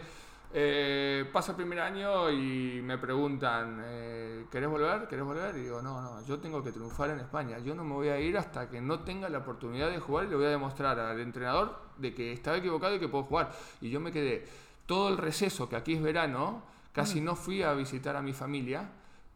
eh, 0.59 1.29
pasa 1.35 1.53
el 1.53 1.57
primer 1.57 1.81
año 1.81 2.31
y 2.31 2.81
me 2.83 2.97
preguntan, 2.97 3.83
eh, 3.85 4.47
¿querés 4.51 4.71
volver? 4.71 5.07
¿Querés 5.07 5.23
volver? 5.23 5.55
Y 5.55 5.65
digo, 5.65 5.83
no, 5.83 6.01
no, 6.01 6.25
yo 6.25 6.39
tengo 6.39 6.65
que 6.65 6.73
triunfar 6.73 7.11
en 7.11 7.21
España. 7.21 7.59
Yo 7.59 7.75
no 7.75 7.85
me 7.85 7.93
voy 7.93 8.09
a 8.09 8.19
ir 8.19 8.39
hasta 8.39 8.71
que 8.71 8.81
no 8.81 9.01
tenga 9.01 9.29
la 9.29 9.37
oportunidad 9.37 9.91
de 9.91 10.01
jugar 10.01 10.25
y 10.25 10.29
le 10.31 10.37
voy 10.37 10.47
a 10.47 10.49
demostrar 10.49 10.99
al 10.99 11.21
entrenador 11.21 11.79
de 11.99 12.15
que 12.15 12.33
estaba 12.33 12.57
equivocado 12.57 12.95
y 12.95 12.99
que 12.99 13.07
puedo 13.07 13.25
jugar. 13.25 13.53
Y 13.83 13.91
yo 13.91 14.01
me 14.01 14.13
quedé 14.13 14.49
todo 14.87 15.11
el 15.11 15.19
receso, 15.19 15.69
que 15.69 15.77
aquí 15.77 15.93
es 15.93 16.01
verano, 16.01 16.63
casi 16.95 17.21
no 17.21 17.37
fui 17.37 17.63
a 17.63 17.75
visitar 17.75 18.17
a 18.17 18.23
mi 18.23 18.33
familia 18.33 18.89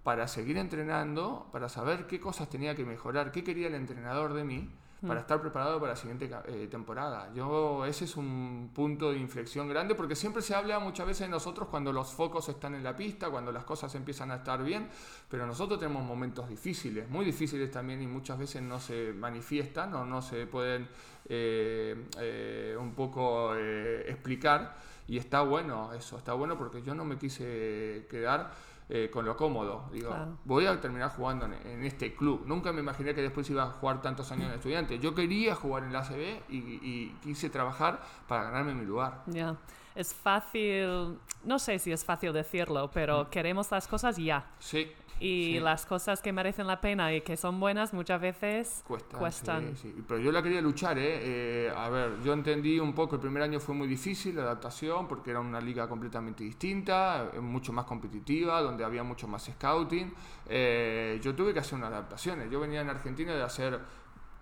para 0.02 0.26
seguir 0.26 0.56
entrenando, 0.56 1.50
para 1.52 1.68
saber 1.68 2.06
qué 2.06 2.18
cosas 2.18 2.48
tenía 2.48 2.74
que 2.74 2.86
mejorar, 2.86 3.30
qué 3.30 3.44
quería 3.44 3.66
el 3.66 3.74
entrenador 3.74 4.32
de 4.32 4.44
mí, 4.44 4.70
para 5.06 5.20
estar 5.20 5.40
preparado 5.40 5.80
para 5.80 5.92
la 5.92 5.96
siguiente 5.96 6.30
eh, 6.46 6.68
temporada. 6.70 7.32
Yo, 7.34 7.86
ese 7.86 8.04
es 8.04 8.16
un 8.16 8.70
punto 8.74 9.12
de 9.12 9.18
inflexión 9.18 9.68
grande, 9.68 9.94
porque 9.94 10.14
siempre 10.14 10.42
se 10.42 10.54
habla 10.54 10.78
muchas 10.78 11.06
veces 11.06 11.26
de 11.26 11.30
nosotros 11.30 11.68
cuando 11.68 11.92
los 11.92 12.12
focos 12.12 12.48
están 12.48 12.74
en 12.74 12.84
la 12.84 12.94
pista, 12.94 13.30
cuando 13.30 13.50
las 13.50 13.64
cosas 13.64 13.94
empiezan 13.94 14.30
a 14.30 14.36
estar 14.36 14.62
bien, 14.62 14.88
pero 15.28 15.46
nosotros 15.46 15.78
tenemos 15.78 16.04
momentos 16.04 16.48
difíciles, 16.48 17.08
muy 17.08 17.24
difíciles 17.24 17.70
también, 17.70 18.02
y 18.02 18.06
muchas 18.06 18.38
veces 18.38 18.62
no 18.62 18.78
se 18.78 19.12
manifiestan 19.14 19.94
o 19.94 20.04
no 20.04 20.20
se 20.20 20.46
pueden 20.46 20.88
eh, 21.28 22.06
eh, 22.18 22.76
un 22.78 22.94
poco 22.94 23.54
explicar. 23.56 24.76
Y 25.08 25.18
está 25.18 25.40
bueno 25.40 25.92
eso, 25.92 26.18
está 26.18 26.34
bueno 26.34 26.56
porque 26.56 26.82
yo 26.82 26.94
no 26.94 27.04
me 27.04 27.18
quise 27.18 28.06
quedar 28.08 28.52
eh, 28.92 29.08
con 29.08 29.24
lo 29.24 29.36
cómodo. 29.36 29.84
Digo, 29.92 30.12
voy 30.44 30.66
a 30.66 30.80
terminar 30.80 31.10
jugando 31.10 31.46
en, 31.46 31.84
este 31.84 32.12
club. 32.12 32.42
Nunca 32.44 32.72
me 32.72 32.80
imaginé 32.80 33.14
que 33.14 33.22
después 33.22 33.48
iba 33.48 33.62
a 33.62 33.66
jugar 33.66 34.02
tantos 34.02 34.32
años 34.32 34.48
en 34.48 34.54
estudiante. 34.54 34.98
Yo 34.98 35.14
quería 35.14 35.54
jugar 35.54 35.84
en 35.84 35.92
la 35.92 36.00
ACB 36.00 36.50
y, 36.50 37.14
quise 37.22 37.50
trabajar 37.50 38.02
para 38.26 38.42
ganarme 38.44 38.74
mi 38.74 38.84
lugar. 38.84 39.22
Ya. 39.26 39.56
Es 39.94 40.14
fácil, 40.14 41.18
no 41.44 41.58
sé 41.58 41.78
si 41.78 41.92
es 41.92 42.04
fácil 42.04 42.32
decirlo, 42.32 42.90
pero 42.92 43.24
mm. 43.24 43.26
queremos 43.30 43.70
las 43.70 43.88
cosas 43.88 44.16
ya. 44.16 44.46
Sí. 44.58 44.92
Y 45.20 45.60
las 45.60 45.84
cosas 45.84 46.22
que 46.22 46.32
merecen 46.32 46.66
la 46.66 46.80
pena 46.80 47.12
y 47.12 47.20
que 47.20 47.36
son 47.36 47.60
buenas 47.60 47.92
muchas 47.92 48.20
veces 48.20 48.82
cuestan. 49.18 49.74
Pero 50.08 50.18
yo 50.18 50.32
la 50.32 50.42
quería 50.42 50.62
luchar, 50.62 50.98
¿eh? 50.98 51.66
¿eh? 51.66 51.72
A 51.76 51.90
ver, 51.90 52.22
yo 52.24 52.32
entendí 52.32 52.80
un 52.80 52.94
poco, 52.94 53.16
el 53.16 53.20
primer 53.20 53.42
año 53.42 53.60
fue 53.60 53.74
muy 53.74 53.86
difícil 53.86 54.36
la 54.36 54.42
adaptación 54.42 55.06
porque 55.06 55.30
era 55.30 55.40
una 55.40 55.60
liga 55.60 55.86
completamente 55.86 56.42
distinta, 56.42 57.30
eh, 57.34 57.38
mucho 57.38 57.70
más 57.70 57.84
competitiva, 57.84 58.62
donde 58.62 58.82
había 58.82 59.02
mucho 59.02 59.28
más 59.28 59.44
scouting. 59.44 60.10
Eh, 60.48 61.20
yo 61.22 61.34
tuve 61.34 61.52
que 61.52 61.58
hacer 61.58 61.74
unas 61.78 61.92
adaptaciones. 61.92 62.50
Yo 62.50 62.58
venía 62.58 62.80
en 62.80 62.88
Argentina 62.88 63.34
de 63.34 63.42
hacer 63.42 63.78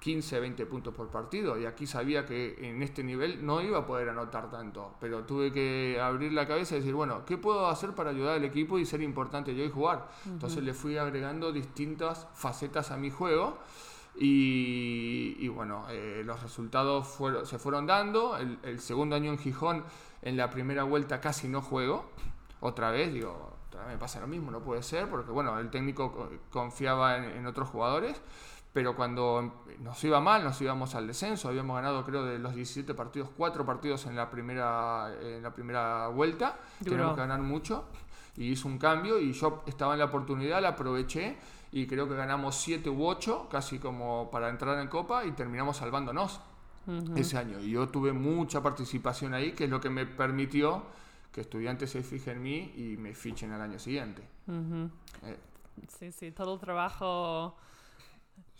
15, 0.00 0.38
20 0.38 0.66
puntos 0.66 0.94
por 0.94 1.08
partido 1.08 1.58
y 1.58 1.66
aquí 1.66 1.86
sabía 1.86 2.24
que 2.24 2.56
en 2.60 2.82
este 2.82 3.02
nivel 3.02 3.44
no 3.44 3.60
iba 3.60 3.78
a 3.78 3.86
poder 3.86 4.08
anotar 4.08 4.50
tanto, 4.50 4.94
pero 5.00 5.24
tuve 5.24 5.52
que 5.52 5.98
abrir 6.00 6.32
la 6.32 6.46
cabeza 6.46 6.76
y 6.76 6.78
decir, 6.78 6.94
bueno, 6.94 7.24
¿qué 7.26 7.36
puedo 7.36 7.66
hacer 7.66 7.94
para 7.94 8.10
ayudar 8.10 8.36
al 8.36 8.44
equipo 8.44 8.78
y 8.78 8.86
ser 8.86 9.02
importante 9.02 9.54
yo 9.56 9.64
y 9.64 9.70
jugar? 9.70 10.08
Entonces 10.26 10.62
le 10.62 10.72
fui 10.72 10.96
agregando 10.96 11.52
distintas 11.52 12.28
facetas 12.34 12.92
a 12.92 12.96
mi 12.96 13.10
juego 13.10 13.58
y, 14.14 15.48
bueno, 15.48 15.86
eh, 15.90 16.22
los 16.24 16.42
resultados 16.42 17.06
fueron, 17.06 17.46
se 17.46 17.58
fueron 17.58 17.86
dando, 17.86 18.36
el, 18.36 18.80
segundo 18.80 19.16
año 19.16 19.32
en 19.32 19.38
Gijón 19.38 19.84
en 20.22 20.36
la 20.36 20.50
primera 20.50 20.84
vuelta 20.84 21.20
casi 21.20 21.48
no 21.48 21.60
juego, 21.60 22.08
otra 22.60 22.90
vez, 22.92 23.12
digo, 23.12 23.52
me 23.88 23.96
pasa 23.96 24.20
lo 24.20 24.26
mismo, 24.26 24.50
no 24.50 24.60
puede 24.60 24.82
ser, 24.82 25.08
porque 25.08 25.30
bueno, 25.30 25.58
el 25.58 25.70
técnico 25.70 26.30
confiaba 26.50 27.16
en 27.16 27.46
otros 27.46 27.68
jugadores 27.68 28.20
pero 28.78 28.94
cuando 28.94 29.64
nos 29.80 30.04
iba 30.04 30.20
mal, 30.20 30.44
nos 30.44 30.60
íbamos 30.62 30.94
al 30.94 31.08
descenso, 31.08 31.48
habíamos 31.48 31.74
ganado 31.74 32.04
creo 32.04 32.24
de 32.24 32.38
los 32.38 32.54
17 32.54 32.94
partidos, 32.94 33.28
4 33.36 33.66
partidos 33.66 34.06
en 34.06 34.14
la 34.14 34.30
primera, 34.30 35.12
en 35.20 35.42
la 35.42 35.52
primera 35.52 36.06
vuelta, 36.06 36.60
tenemos 36.84 37.14
que 37.14 37.18
ganar 37.18 37.40
mucho, 37.40 37.86
y 38.36 38.52
hizo 38.52 38.68
un 38.68 38.78
cambio 38.78 39.18
y 39.18 39.32
yo 39.32 39.64
estaba 39.66 39.94
en 39.94 39.98
la 39.98 40.04
oportunidad, 40.04 40.62
la 40.62 40.68
aproveché 40.68 41.38
y 41.72 41.88
creo 41.88 42.08
que 42.08 42.14
ganamos 42.14 42.54
7 42.54 42.88
u 42.88 43.04
8, 43.04 43.48
casi 43.50 43.80
como 43.80 44.30
para 44.30 44.48
entrar 44.48 44.78
en 44.78 44.86
Copa 44.86 45.24
y 45.24 45.32
terminamos 45.32 45.78
salvándonos 45.78 46.40
ese 47.16 47.36
año. 47.36 47.58
Y 47.58 47.72
yo 47.72 47.88
tuve 47.88 48.12
mucha 48.12 48.62
participación 48.62 49.34
ahí, 49.34 49.54
que 49.54 49.64
es 49.64 49.70
lo 49.70 49.80
que 49.80 49.90
me 49.90 50.06
permitió 50.06 50.84
que 51.32 51.40
estudiantes 51.40 51.90
se 51.90 52.04
fijen 52.04 52.36
en 52.36 52.42
mí 52.44 52.72
y 52.76 52.96
me 52.96 53.12
fichen 53.12 53.50
al 53.50 53.60
año 53.60 53.80
siguiente. 53.80 54.22
Eh. 55.24 55.36
Sí, 55.88 56.12
sí, 56.12 56.30
todo 56.30 56.54
el 56.54 56.60
trabajo 56.60 57.56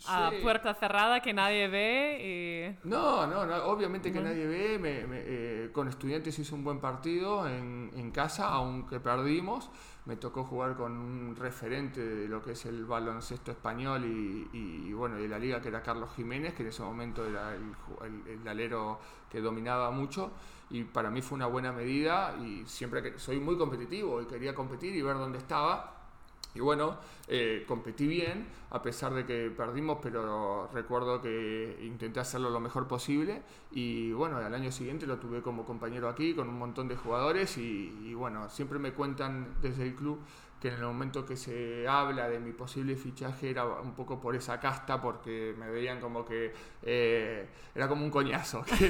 a 0.07 0.31
puerta 0.41 0.73
cerrada 0.73 1.21
que 1.21 1.33
nadie 1.33 1.67
ve 1.67 2.77
y... 2.83 2.87
No, 2.87 3.27
no, 3.27 3.45
no 3.45 3.55
obviamente 3.65 4.11
que 4.11 4.21
nadie 4.21 4.45
ve. 4.45 4.79
Eh, 4.81 5.69
con 5.73 5.87
estudiantes 5.87 6.37
hice 6.39 6.55
un 6.55 6.63
buen 6.63 6.79
partido 6.79 7.47
en, 7.47 7.91
en, 7.95 8.11
casa, 8.11 8.47
aunque 8.49 8.99
perdimos. 8.99 9.69
Me 10.05 10.15
tocó 10.15 10.43
jugar 10.43 10.75
con 10.75 10.93
un 10.93 11.35
referente 11.35 12.01
de 12.01 12.27
lo 12.27 12.41
que 12.41 12.53
es 12.53 12.65
el 12.65 12.85
baloncesto 12.85 13.51
español 13.51 14.05
y, 14.05 14.49
y, 14.53 14.93
bueno, 14.93 15.17
de 15.17 15.27
la 15.27 15.37
liga 15.37 15.61
que 15.61 15.67
era 15.67 15.83
Carlos 15.83 16.09
Jiménez, 16.15 16.53
que 16.53 16.63
en 16.63 16.69
ese 16.69 16.81
momento 16.81 17.25
era 17.25 17.53
el, 17.53 17.73
el, 18.27 18.47
alero 18.47 18.99
que 19.29 19.41
dominaba 19.41 19.91
mucho. 19.91 20.31
Y 20.71 20.83
para 20.83 21.09
mí 21.09 21.21
fue 21.21 21.35
una 21.35 21.47
buena 21.47 21.71
medida 21.71 22.35
y 22.37 22.63
siempre 22.65 23.03
que 23.03 23.19
soy 23.19 23.39
muy 23.39 23.57
competitivo 23.57 24.21
y 24.21 24.25
quería 24.25 24.55
competir 24.55 24.95
y 24.95 25.01
ver 25.01 25.17
dónde 25.17 25.39
estaba 25.39 25.98
y 26.55 26.59
bueno, 26.61 26.97
eh, 27.27 27.63
competí 27.67 28.07
bien, 28.07 28.47
a 28.71 28.81
pesar 28.81 29.13
de 29.13 29.25
que 29.25 29.51
perdimos, 29.55 29.99
pero 30.01 30.67
recuerdo 30.73 31.21
que 31.21 31.79
intenté 31.83 32.19
hacerlo 32.19 32.49
lo 32.49 32.59
mejor 32.59 32.87
posible. 32.87 33.43
Y 33.71 34.11
bueno, 34.13 34.37
al 34.37 34.53
año 34.53 34.71
siguiente 34.71 35.05
lo 35.05 35.17
tuve 35.19 35.41
como 35.41 35.63
compañero 35.63 36.09
aquí, 36.09 36.33
con 36.33 36.49
un 36.49 36.57
montón 36.57 36.87
de 36.87 36.95
jugadores. 36.95 37.57
Y, 37.57 37.95
y 38.03 38.13
bueno, 38.15 38.49
siempre 38.49 38.79
me 38.79 38.93
cuentan 38.93 39.55
desde 39.61 39.83
el 39.83 39.95
club 39.95 40.19
que 40.59 40.67
en 40.67 40.73
el 40.75 40.81
momento 40.81 41.25
que 41.25 41.37
se 41.37 41.87
habla 41.87 42.27
de 42.27 42.39
mi 42.39 42.51
posible 42.51 42.95
fichaje 42.95 43.49
era 43.49 43.65
un 43.65 43.93
poco 43.93 44.19
por 44.19 44.35
esa 44.35 44.59
casta, 44.59 45.01
porque 45.01 45.55
me 45.57 45.69
veían 45.69 46.01
como 46.01 46.25
que 46.25 46.53
eh, 46.83 47.47
era 47.73 47.87
como 47.87 48.03
un 48.03 48.11
coñazo, 48.11 48.63
que 48.65 48.89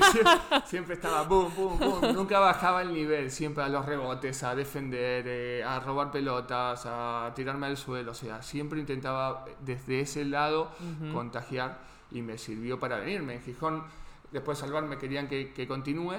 siempre, 0.66 0.96
estaba 0.96 1.24
boom, 1.24 1.54
boom, 1.56 1.80
boom, 1.80 2.14
nunca 2.14 2.40
bajaba 2.40 2.82
el 2.82 2.92
nivel, 2.92 3.30
siempre 3.30 3.64
a 3.64 3.70
los 3.70 3.86
rebotes, 3.86 4.42
a 4.44 4.56
defender, 4.56 5.26
eh, 5.28 5.64
a 5.64 5.80
robar 5.80 6.12
pelotas, 6.12 6.84
a 6.86 7.32
tirarme 7.36 7.68
al 7.68 7.78
suelo, 7.78 8.12
o 8.12 8.16
sea, 8.16 8.42
siempre 8.42 8.80
intentaba 8.80 9.46
desde 9.60 10.02
ese 10.02 10.26
lado 10.26 10.72
contagiar 11.14 11.80
y 12.12 12.24
me 12.24 12.38
sirvió 12.40 12.80
para 12.80 12.98
venirme. 12.98 13.36
En 13.36 13.42
Gijón, 13.42 13.84
después 14.32 14.58
de 14.58 14.66
salvarme, 14.66 14.98
querían 14.98 15.28
que, 15.28 15.54
que 15.54 15.68
continúe 15.68 16.16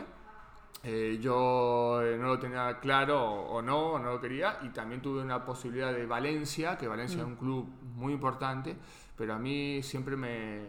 eh, 0.83 1.19
yo 1.21 2.01
eh, 2.03 2.17
no 2.17 2.29
lo 2.29 2.39
tenía 2.39 2.79
claro 2.81 3.23
o, 3.23 3.61
no, 3.61 3.93
o 3.93 3.99
no 3.99 4.13
lo 4.13 4.21
quería, 4.21 4.59
y 4.63 4.71
también 4.71 5.03
tuve 5.03 5.23
una 5.23 5.45
posibilidad 5.45 5.93
de 5.93 6.07
Valencia, 6.07 6.79
que 6.79 6.89
Valencia 6.89 7.21
es 7.21 7.27
mm. 7.27 7.31
un 7.31 7.37
club 7.37 7.69
muy 7.97 8.13
importante, 8.13 8.77
pero 9.17 9.35
a 9.35 9.39
mí 9.39 9.83
siempre 9.83 10.17
me, 10.17 10.61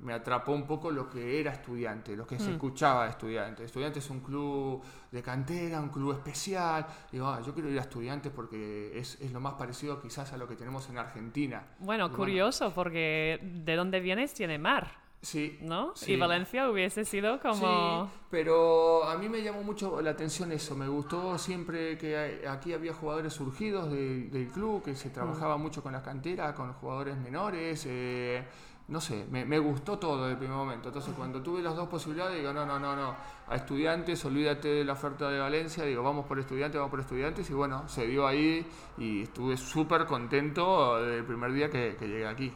me 0.00 0.12
atrapó 0.12 0.52
un 0.52 0.66
poco 0.66 0.90
lo 0.90 1.10
que 1.10 1.40
era 1.40 1.52
estudiante, 1.52 2.14
lo 2.14 2.26
que 2.26 2.38
se 2.38 2.50
mm. 2.50 2.52
escuchaba 2.52 3.04
de 3.04 3.10
estudiante. 3.10 3.64
Estudiante 3.64 3.98
es 3.98 4.08
un 4.08 4.20
club 4.20 4.82
de 5.10 5.22
cantera, 5.22 5.80
un 5.80 5.88
club 5.88 6.12
especial. 6.12 6.86
Digo, 7.10 7.26
ah, 7.26 7.40
yo 7.44 7.52
quiero 7.52 7.68
ir 7.68 7.78
a 7.78 7.82
estudiantes 7.82 8.30
porque 8.30 8.96
es, 8.96 9.20
es, 9.20 9.32
lo 9.32 9.40
más 9.40 9.54
parecido 9.54 10.00
quizás 10.00 10.32
a 10.32 10.36
lo 10.36 10.46
que 10.46 10.54
tenemos 10.54 10.88
en 10.90 10.98
Argentina. 10.98 11.64
Bueno, 11.80 12.12
curioso, 12.12 12.72
porque 12.72 13.40
de 13.42 13.74
dónde 13.74 14.00
vienes 14.00 14.32
tiene 14.32 14.58
mar. 14.58 15.05
Sí. 15.22 15.58
¿No? 15.60 15.92
Y 16.06 16.16
Valencia 16.16 16.70
hubiese 16.70 17.04
sido 17.04 17.40
como... 17.40 18.06
Sí, 18.06 18.18
pero 18.30 19.04
a 19.04 19.16
mí 19.16 19.28
me 19.28 19.42
llamó 19.42 19.62
mucho 19.62 20.00
la 20.00 20.10
atención 20.10 20.52
eso. 20.52 20.76
Me 20.76 20.88
gustó 20.88 21.36
siempre 21.38 21.98
que 21.98 22.44
aquí 22.48 22.72
había 22.72 22.94
jugadores 22.94 23.32
surgidos 23.32 23.90
del 23.90 24.50
club, 24.52 24.84
que 24.84 24.94
se 24.94 25.10
trabajaba 25.10 25.56
mm. 25.58 25.62
mucho 25.62 25.82
con 25.82 25.92
las 25.92 26.02
canteras, 26.02 26.54
con 26.54 26.72
jugadores 26.74 27.16
menores. 27.16 27.86
Eh, 27.88 28.44
no 28.88 29.00
sé, 29.00 29.26
me, 29.28 29.58
gustó 29.58 29.98
todo 29.98 30.22
desde 30.22 30.32
el 30.32 30.38
primer 30.38 30.56
momento. 30.56 30.88
Entonces, 30.88 31.12
cuando 31.16 31.42
tuve 31.42 31.60
las 31.60 31.74
dos 31.74 31.88
posibilidades, 31.88 32.38
digo, 32.38 32.52
no, 32.52 32.64
no, 32.64 32.78
no, 32.78 32.94
no. 32.94 33.16
A 33.48 33.56
estudiantes, 33.56 34.24
olvídate 34.24 34.68
de 34.68 34.84
la 34.84 34.92
oferta 34.92 35.28
de 35.28 35.40
Valencia. 35.40 35.82
Digo, 35.82 36.04
vamos 36.04 36.26
por 36.26 36.38
estudiantes, 36.38 36.78
vamos 36.78 36.90
por 36.90 37.00
estudiantes. 37.00 37.50
Y 37.50 37.52
bueno, 37.52 37.88
se 37.88 38.06
dio 38.06 38.28
ahí 38.28 38.64
y 38.96 39.22
estuve 39.22 39.56
súper 39.56 40.06
contento 40.06 40.98
el 40.98 41.24
primer 41.24 41.52
día 41.52 41.68
que 41.68 41.96
llegué 42.00 42.28
aquí. 42.28 42.52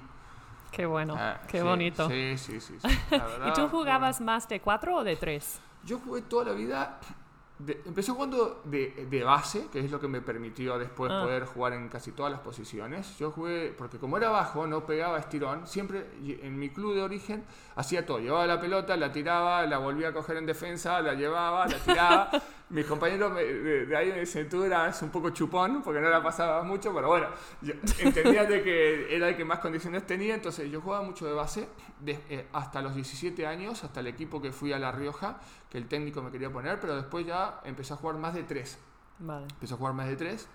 Qué 0.71 0.87
bueno, 0.87 1.15
ah, 1.19 1.41
qué 1.49 1.63
bonito. 1.63 2.09
Sí, 2.09 2.39
sí, 2.39 2.61
sí. 2.61 2.75
¿Y 3.49 3.53
tú 3.53 3.69
jugabas 3.69 4.21
más 4.21 4.49
de 4.49 4.61
cuatro 4.61 4.97
o 4.97 5.05
de 5.05 5.17
tres? 5.17 5.61
Yo 5.85 5.99
jugué 5.99 6.23
toda 6.23 6.47
la 6.47 6.53
vida. 6.53 7.01
empecé 7.85 8.13
jugando 8.13 8.63
de, 8.65 9.07
de, 9.11 9.25
base, 9.25 9.67
que 9.73 9.81
es 9.81 9.91
lo 9.91 10.01
que 10.01 10.09
me 10.09 10.21
permitió 10.21 10.79
después 10.79 11.11
ah. 11.13 11.23
poder 11.23 11.45
jugar 11.45 11.73
en 11.73 11.89
casi 11.89 12.13
todas 12.13 12.31
las 12.31 12.41
posiciones. 12.41 13.19
Yo 13.19 13.31
jugué, 13.31 13.75
porque 13.77 13.99
como 13.99 14.17
era 14.17 14.31
bajo, 14.31 14.67
no 14.67 14.87
pegaba 14.87 15.19
estirón, 15.19 15.67
siempre 15.67 16.11
en 16.25 16.59
mi 16.59 16.71
club 16.71 16.95
de 16.95 17.03
origen 17.03 17.45
hacía 17.81 18.07
todo. 18.07 18.19
Llevaba 18.19 18.47
la 18.47 18.61
pelota, 18.61 18.97
la 18.97 19.11
tiraba, 19.11 19.66
la 19.66 19.79
volvía 19.79 20.09
a 20.09 20.12
coger 20.12 20.37
en 20.37 20.47
defensa, 20.47 21.01
la 21.01 21.14
llevaba, 21.14 21.66
la 21.66 21.79
tiraba. 21.79 22.31
mis 22.71 22.87
compañeros 22.87 23.35
de, 23.35 23.93
ahí 23.97 24.12
dicen, 24.12 24.49
tú 24.49 24.62
eras 24.62 25.03
un 25.03 25.11
poco 25.11 25.31
chupón, 25.31 25.83
porque 25.83 26.01
no 26.01 26.09
la 26.09 26.23
pasaba 26.23 26.62
mucho, 26.62 26.95
pero 26.95 27.09
bueno, 27.09 27.27
entendía 27.99 28.45
de 28.45 28.62
que 28.62 29.14
era 29.14 29.29
el 29.29 29.37
que 29.37 29.45
más 29.45 29.59
condiciones 29.59 30.07
tenía, 30.07 30.35
entonces 30.35 30.71
yo 30.71 30.81
jugaba 30.81 31.05
mucho 31.05 31.27
de 31.27 31.33
base 31.33 31.69
eh, 32.07 32.47
hasta 32.53 32.81
los 32.81 32.95
17 32.95 33.45
años, 33.45 33.83
hasta 33.83 34.01
el 34.01 34.07
equipo 34.07 34.40
que 34.40 34.53
fui 34.53 34.73
a 34.73 34.79
La 34.79 34.93
Rioja, 34.93 35.40
que 35.69 35.79
el 35.79 35.88
técnico 35.88 36.23
me 36.23 36.31
quería 36.31 36.51
poner, 36.51 36.79
pero 36.79 36.95
después 36.95 37.27
ya 37.27 37.61
empecé 37.64 37.93
a 37.95 37.97
jugar 37.97 38.16
más 38.16 38.35
de 38.35 38.45
tres. 38.45 38.79
Vale. 39.21 39.47
Empecé 39.51 39.75
a 39.75 39.77
jugar 39.77 39.95
más 39.95 40.09
de 40.09 40.17
tres, 40.17 40.49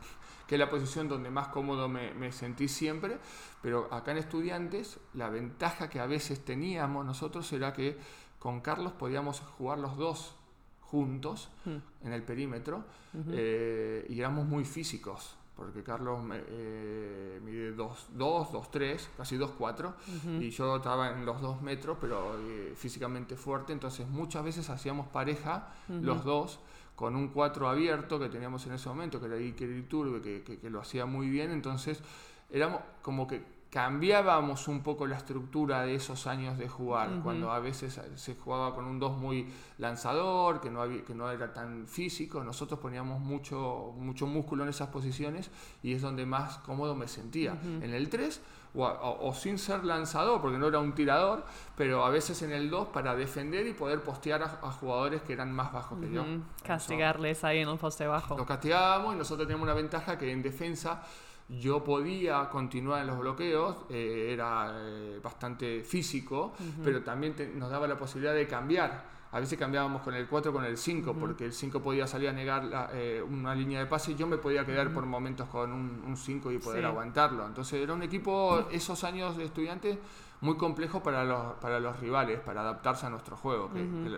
que 0.47 0.55
es 0.55 0.59
la 0.59 0.69
posición 0.69 1.07
donde 1.07 1.29
más 1.29 1.47
cómodo 1.49 1.87
me, 1.87 2.13
me 2.13 2.31
sentí 2.31 2.67
siempre, 2.67 3.17
pero 3.61 3.93
acá 3.93 4.11
en 4.11 4.17
estudiantes 4.17 4.99
la 5.13 5.29
ventaja 5.29 5.89
que 5.89 5.99
a 5.99 6.05
veces 6.05 6.43
teníamos 6.43 7.05
nosotros 7.05 7.51
era 7.53 7.73
que 7.73 7.97
con 8.39 8.61
Carlos 8.61 8.91
podíamos 8.93 9.39
jugar 9.39 9.79
los 9.79 9.97
dos 9.97 10.35
juntos 10.81 11.49
mm. 11.65 12.05
en 12.07 12.13
el 12.13 12.23
perímetro 12.23 12.83
eh, 13.31 14.05
y 14.09 14.19
éramos 14.19 14.45
muy 14.45 14.65
físicos 14.65 15.35
porque 15.55 15.83
Carlos 15.83 16.19
eh, 16.33 17.39
mide 17.43 17.71
2, 17.71 18.07
2, 18.13 18.71
3, 18.71 19.09
casi 19.15 19.37
2, 19.37 19.51
4, 19.57 19.93
y 20.41 20.49
yo 20.49 20.75
estaba 20.75 21.11
en 21.11 21.25
los 21.25 21.39
2 21.39 21.61
metros, 21.61 21.97
pero 22.01 22.37
eh, 22.37 22.73
físicamente 22.75 23.37
fuerte, 23.37 23.71
entonces 23.71 24.05
muchas 24.05 24.43
veces 24.43 24.69
hacíamos 24.69 25.07
pareja 25.07 25.69
los 25.87 26.25
dos 26.25 26.59
con 26.95 27.15
un 27.15 27.29
4 27.29 27.67
abierto 27.67 28.19
que 28.19 28.29
teníamos 28.29 28.65
en 28.67 28.73
ese 28.73 28.89
momento, 28.89 29.19
que 29.19 29.27
era 29.27 29.35
Iker 29.35 29.69
Iturbe, 29.69 30.21
que, 30.21 30.43
que, 30.43 30.59
que, 30.59 30.69
lo 30.69 30.79
hacía 30.79 31.05
muy 31.05 31.29
bien, 31.29 31.51
entonces 31.51 32.01
éramos 32.49 32.81
como 33.01 33.27
que 33.27 33.55
cambiábamos 33.75 34.69
un 34.69 34.81
poco 34.81 35.05
la 35.05 35.17
estructura 35.17 35.83
de 35.83 35.95
esos 35.95 36.27
años 36.27 36.57
de 36.57 36.69
jugar, 36.69 37.19
cuando 37.21 37.51
a 37.51 37.59
veces 37.59 37.99
se 38.15 38.35
jugaba 38.35 38.73
con 38.73 38.85
un 38.85 38.99
2 38.99 39.17
muy 39.17 39.49
lanzador, 39.79 40.61
que 40.61 40.71
no, 40.71 40.81
había, 40.81 41.03
que 41.03 41.13
no 41.13 41.29
era 41.29 41.51
tan 41.51 41.85
físico, 41.85 42.41
nosotros 42.41 42.79
poníamos 42.79 43.19
mucho, 43.19 43.93
mucho 43.97 44.27
músculo 44.27 44.63
en 44.63 44.69
esas 44.69 44.87
posiciones 44.87 45.51
y 45.83 45.91
es 45.91 46.01
donde 46.01 46.25
más 46.25 46.59
cómodo 46.59 46.95
me 46.95 47.09
sentía. 47.09 47.59
En 47.61 47.93
el 47.93 48.07
3 48.07 48.41
o, 48.77 49.33
sin 49.33 49.57
ser 49.57 49.83
lanzador, 49.83 50.41
porque 50.41 50.57
no 50.57 50.67
era 50.67 50.79
un 50.79 50.93
tirador, 50.93 51.45
pero 51.77 52.05
a 52.05 52.09
veces 52.09 52.41
en 52.41 52.51
el 52.51 52.69
2 52.69 52.89
para 52.89 53.15
defender 53.15 53.65
y 53.67 53.73
poder 53.73 54.01
postear 54.01 54.43
a, 54.43 54.47
jugadores 54.71 55.21
que 55.21 55.33
eran 55.33 55.51
más 55.51 55.71
bajos 55.71 55.99
que 55.99 56.11
yo. 56.11 56.23
Castigarles 56.63 57.43
ahí 57.43 57.59
en 57.59 57.69
el 57.69 57.77
poste 57.77 58.07
bajo. 58.07 58.37
Lo 58.37 58.45
castigábamos 58.45 59.15
y 59.15 59.17
nosotros 59.17 59.47
teníamos 59.47 59.65
una 59.65 59.73
ventaja 59.73 60.17
que 60.17 60.31
en 60.31 60.41
defensa 60.41 61.03
yo 61.47 61.83
podía 61.83 62.49
continuar 62.49 63.01
en 63.01 63.07
los 63.07 63.19
bloqueos, 63.19 63.77
eh, 63.89 64.31
era 64.33 64.73
eh, 64.73 65.19
bastante 65.23 65.83
físico, 65.83 66.53
pero 66.83 67.03
también 67.03 67.35
nos 67.55 67.69
daba 67.69 67.87
la 67.87 67.97
posibilidad 67.97 68.33
de 68.33 68.47
cambiar. 68.47 69.14
A 69.35 69.41
veces 69.41 69.59
cambiábamos 69.59 70.01
con 70.01 70.13
el 70.13 70.27
4 70.27 70.53
con 70.53 70.63
el 70.63 70.77
5, 70.77 71.13
porque 71.13 71.43
el 71.43 71.51
5 71.51 71.81
podía 71.81 72.07
salir 72.07 72.29
a 72.29 72.31
negar 72.31 72.89
eh, 72.93 73.21
una 73.21 73.53
línea 73.53 73.79
de 73.79 73.85
pase 73.85 74.13
y 74.13 74.15
yo 74.15 74.27
me 74.27 74.37
podía 74.37 74.65
quedar 74.65 74.93
por 74.93 75.05
momentos 75.05 75.49
con 75.49 75.73
un 75.73 76.15
5 76.15 76.53
y 76.53 76.57
poder 76.57 76.85
aguantarlo. 76.85 77.45
Entonces 77.45 77.81
era 77.83 77.91
un 77.91 78.01
equipo, 78.01 78.65
esos 78.71 79.03
años 79.03 79.35
de 79.35 79.43
estudiantes, 79.43 79.97
muy 80.39 80.55
complejo 80.55 81.03
para 81.03 81.25
los, 81.25 81.55
para 81.55 81.81
los 81.81 81.99
rivales, 81.99 82.39
para 82.39 82.61
adaptarse 82.61 83.07
a 83.07 83.09
nuestro 83.09 83.35
juego. 83.35 83.69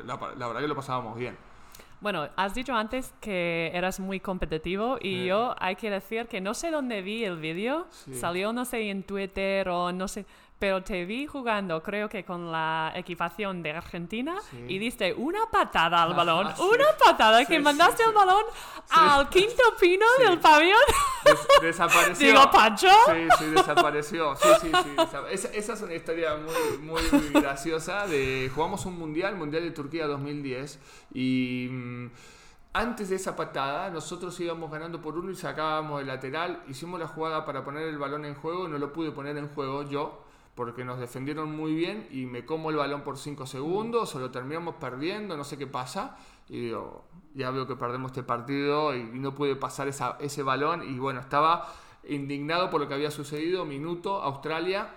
la 0.05 0.47
verdad 0.47 0.61
que 0.61 0.67
lo 0.67 0.75
pasábamos 0.75 1.17
bien. 1.17 1.35
Bueno, 1.99 2.29
has 2.35 2.53
dicho 2.53 2.75
antes 2.75 3.11
que 3.19 3.71
eras 3.73 3.99
muy 3.99 4.19
competitivo 4.19 4.99
y 5.01 5.25
yo 5.25 5.55
hay 5.57 5.75
que 5.75 5.89
decir 5.89 6.27
que 6.27 6.41
no 6.41 6.53
sé 6.53 6.69
dónde 6.69 7.01
vi 7.01 7.23
el 7.23 7.37
vídeo, 7.37 7.87
salió 8.13 8.53
no 8.53 8.65
sé 8.65 8.91
en 8.91 9.01
Twitter 9.01 9.67
o 9.69 9.91
no 9.91 10.07
sé, 10.07 10.27
pero 10.59 10.83
te 10.83 11.05
vi 11.05 11.27
jugando, 11.27 11.83
creo 11.83 12.09
que 12.09 12.25
con 12.25 12.51
la 12.51 12.91
equipación 12.95 13.61
de 13.61 13.71
Argentina, 13.73 14.35
y 14.67 14.79
diste 14.79 15.13
una 15.13 15.45
patada 15.51 16.01
al 16.01 16.15
balón, 16.15 16.47
una 16.47 16.85
patada 16.97 17.45
que 17.45 17.59
mandaste 17.59 18.03
el 18.03 18.11
balón 18.11 18.43
al 18.89 19.29
quinto 19.29 19.63
pino 19.79 20.05
del 20.17 20.39
pabellón. 20.39 20.79
desapareció. 21.61 22.27
Digo, 22.33 22.51
Pancho. 22.51 22.87
Sí, 23.05 23.27
sí, 23.37 23.45
desapareció. 23.51 24.35
Sí, 24.35 24.47
sí, 24.61 24.71
sí. 24.71 24.95
Esa, 25.29 25.49
esa, 25.53 25.73
es 25.73 25.81
una 25.81 25.93
historia 25.93 26.35
muy, 26.37 26.77
muy, 26.79 27.01
muy 27.11 27.41
graciosa. 27.41 28.07
De, 28.07 28.49
jugamos 28.53 28.85
un 28.87 28.97
mundial, 28.97 29.35
Mundial 29.35 29.63
de 29.63 29.71
Turquía 29.71 30.07
2010, 30.07 30.79
y. 31.13 31.67
Mm, 31.69 32.11
antes 32.73 33.09
de 33.09 33.15
esa 33.15 33.35
patada, 33.35 33.89
nosotros 33.89 34.39
íbamos 34.39 34.69
ganando 34.69 35.01
por 35.01 35.17
uno 35.17 35.31
y 35.31 35.35
sacábamos 35.35 35.99
el 35.99 36.07
lateral. 36.07 36.61
Hicimos 36.67 36.99
la 36.99 37.07
jugada 37.07 37.43
para 37.43 37.63
poner 37.63 37.87
el 37.87 37.97
balón 37.97 38.23
en 38.23 38.35
juego 38.35 38.67
y 38.67 38.69
no 38.69 38.77
lo 38.77 38.93
pude 38.93 39.09
poner 39.09 39.35
en 39.37 39.47
juego 39.47 39.81
yo 39.81 40.26
porque 40.57 40.83
nos 40.83 40.99
defendieron 40.99 41.55
muy 41.55 41.75
bien 41.75 42.07
y 42.09 42.25
me 42.25 42.43
como 42.43 42.71
el 42.71 42.77
balón 42.77 43.03
por 43.03 43.19
5 43.19 43.45
segundos 43.45 44.15
o 44.15 44.19
lo 44.19 44.31
terminamos 44.31 44.73
perdiendo, 44.75 45.37
no 45.37 45.43
sé 45.43 45.55
qué 45.55 45.67
pasa. 45.67 46.17
Y 46.49 46.61
digo, 46.61 47.05
ya 47.35 47.51
veo 47.51 47.67
que 47.67 47.75
perdemos 47.75 48.09
este 48.09 48.23
partido 48.23 48.95
y 48.95 49.03
no 49.03 49.35
pude 49.35 49.55
pasar 49.55 49.87
esa, 49.87 50.17
ese 50.19 50.41
balón. 50.41 50.81
Y 50.81 50.97
bueno, 50.97 51.19
estaba 51.19 51.71
indignado 52.09 52.71
por 52.71 52.81
lo 52.81 52.87
que 52.87 52.95
había 52.95 53.11
sucedido. 53.11 53.65
Minuto, 53.65 54.19
Australia, 54.23 54.89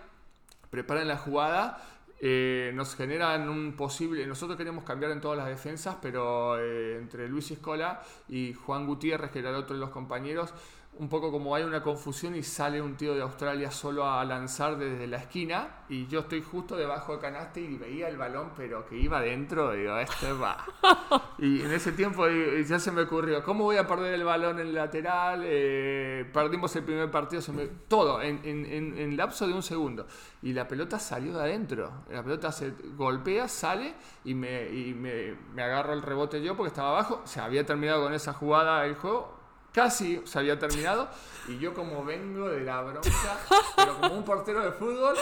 preparan 0.71 1.07
la 1.07 1.19
jugada. 1.19 1.87
Eh, 2.23 2.73
nos 2.75 2.95
generan 2.95 3.51
un 3.51 3.75
posible. 3.77 4.27
Nosotros 4.27 4.57
queríamos 4.57 4.85
cambiar 4.85 5.13
en 5.13 5.21
todas 5.21 5.37
las 5.37 5.47
defensas, 5.47 5.99
pero 6.01 6.59
eh, 6.59 6.97
entre 6.97 7.29
Luis 7.29 7.51
Escola 7.51 8.01
y 8.31 8.55
Juan 8.55 8.87
Gutiérrez, 8.87 9.31
que 9.31 9.41
era 9.41 9.51
el 9.51 9.57
otro 9.57 9.75
de 9.75 9.81
los 9.81 9.91
compañeros, 9.91 10.55
un 11.01 11.09
poco 11.09 11.33
como 11.33 11.55
hay 11.55 11.63
una 11.63 11.83
confusión 11.83 12.37
y 12.37 12.43
sale 12.43 12.81
un 12.83 12.95
tío 12.95 13.15
de 13.15 13.23
Australia 13.23 13.71
solo 13.71 14.05
a 14.05 14.23
lanzar 14.23 14.77
desde 14.77 15.07
la 15.07 15.17
esquina 15.17 15.85
y 15.89 16.07
yo 16.09 16.21
estoy 16.21 16.43
justo 16.43 16.77
debajo 16.77 17.15
de 17.15 17.21
canaste 17.23 17.63
y 17.63 17.79
veía 17.79 18.07
el 18.07 18.19
balón 18.19 18.51
pero 18.55 18.85
que 18.85 18.99
iba 18.99 19.17
adentro, 19.17 19.73
digo, 19.73 19.97
este 19.97 20.31
va. 20.35 20.63
y 21.39 21.63
en 21.63 21.73
ese 21.73 21.93
tiempo 21.93 22.27
ya 22.29 22.79
se 22.79 22.93
me 22.93 23.03
ocurrió, 23.03 23.43
¿cómo 23.43 23.65
voy 23.65 23.79
a 23.79 23.87
perder 23.87 24.13
el 24.13 24.25
balón 24.25 24.61
en 24.61 24.67
el 24.67 24.75
lateral? 24.75 25.41
Eh, 25.43 26.29
perdimos 26.35 26.77
el 26.77 26.85
primer 26.85 27.11
partido, 27.11 27.41
se 27.41 27.53
me... 27.53 27.67
todo 27.89 28.21
en, 28.21 28.39
en, 28.45 28.67
en, 28.99 29.17
lapso 29.17 29.47
de 29.47 29.55
un 29.55 29.63
segundo. 29.63 30.07
Y 30.43 30.53
la 30.53 30.69
pelota 30.69 30.99
salió 30.99 31.33
de 31.33 31.41
adentro, 31.41 32.05
la 32.11 32.23
pelota 32.23 32.53
se 32.53 32.75
golpea, 32.95 33.49
sale 33.49 33.95
y 34.27 34.35
me, 34.35 34.69
y 34.69 34.93
me, 34.93 35.35
me 35.55 35.63
agarro 35.63 35.95
el 35.95 36.03
rebote 36.03 36.43
yo 36.43 36.59
porque 36.59 36.69
estaba 36.69 36.91
abajo, 36.91 37.23
se 37.25 37.41
había 37.41 37.65
terminado 37.65 38.03
con 38.03 38.13
esa 38.13 38.35
jugada 38.35 38.85
el 38.85 38.97
juego 38.97 39.40
casi 39.73 40.21
se 40.25 40.39
había 40.39 40.59
terminado 40.59 41.09
y 41.49 41.59
yo 41.59 41.75
como 41.75 42.05
vengo 42.05 42.49
de 42.49 42.61
la 42.61 42.83
bronca, 42.83 43.39
pero 43.77 44.01
como 44.01 44.15
un 44.15 44.25
portero 44.25 44.63
de 44.63 44.73
fútbol, 44.73 45.17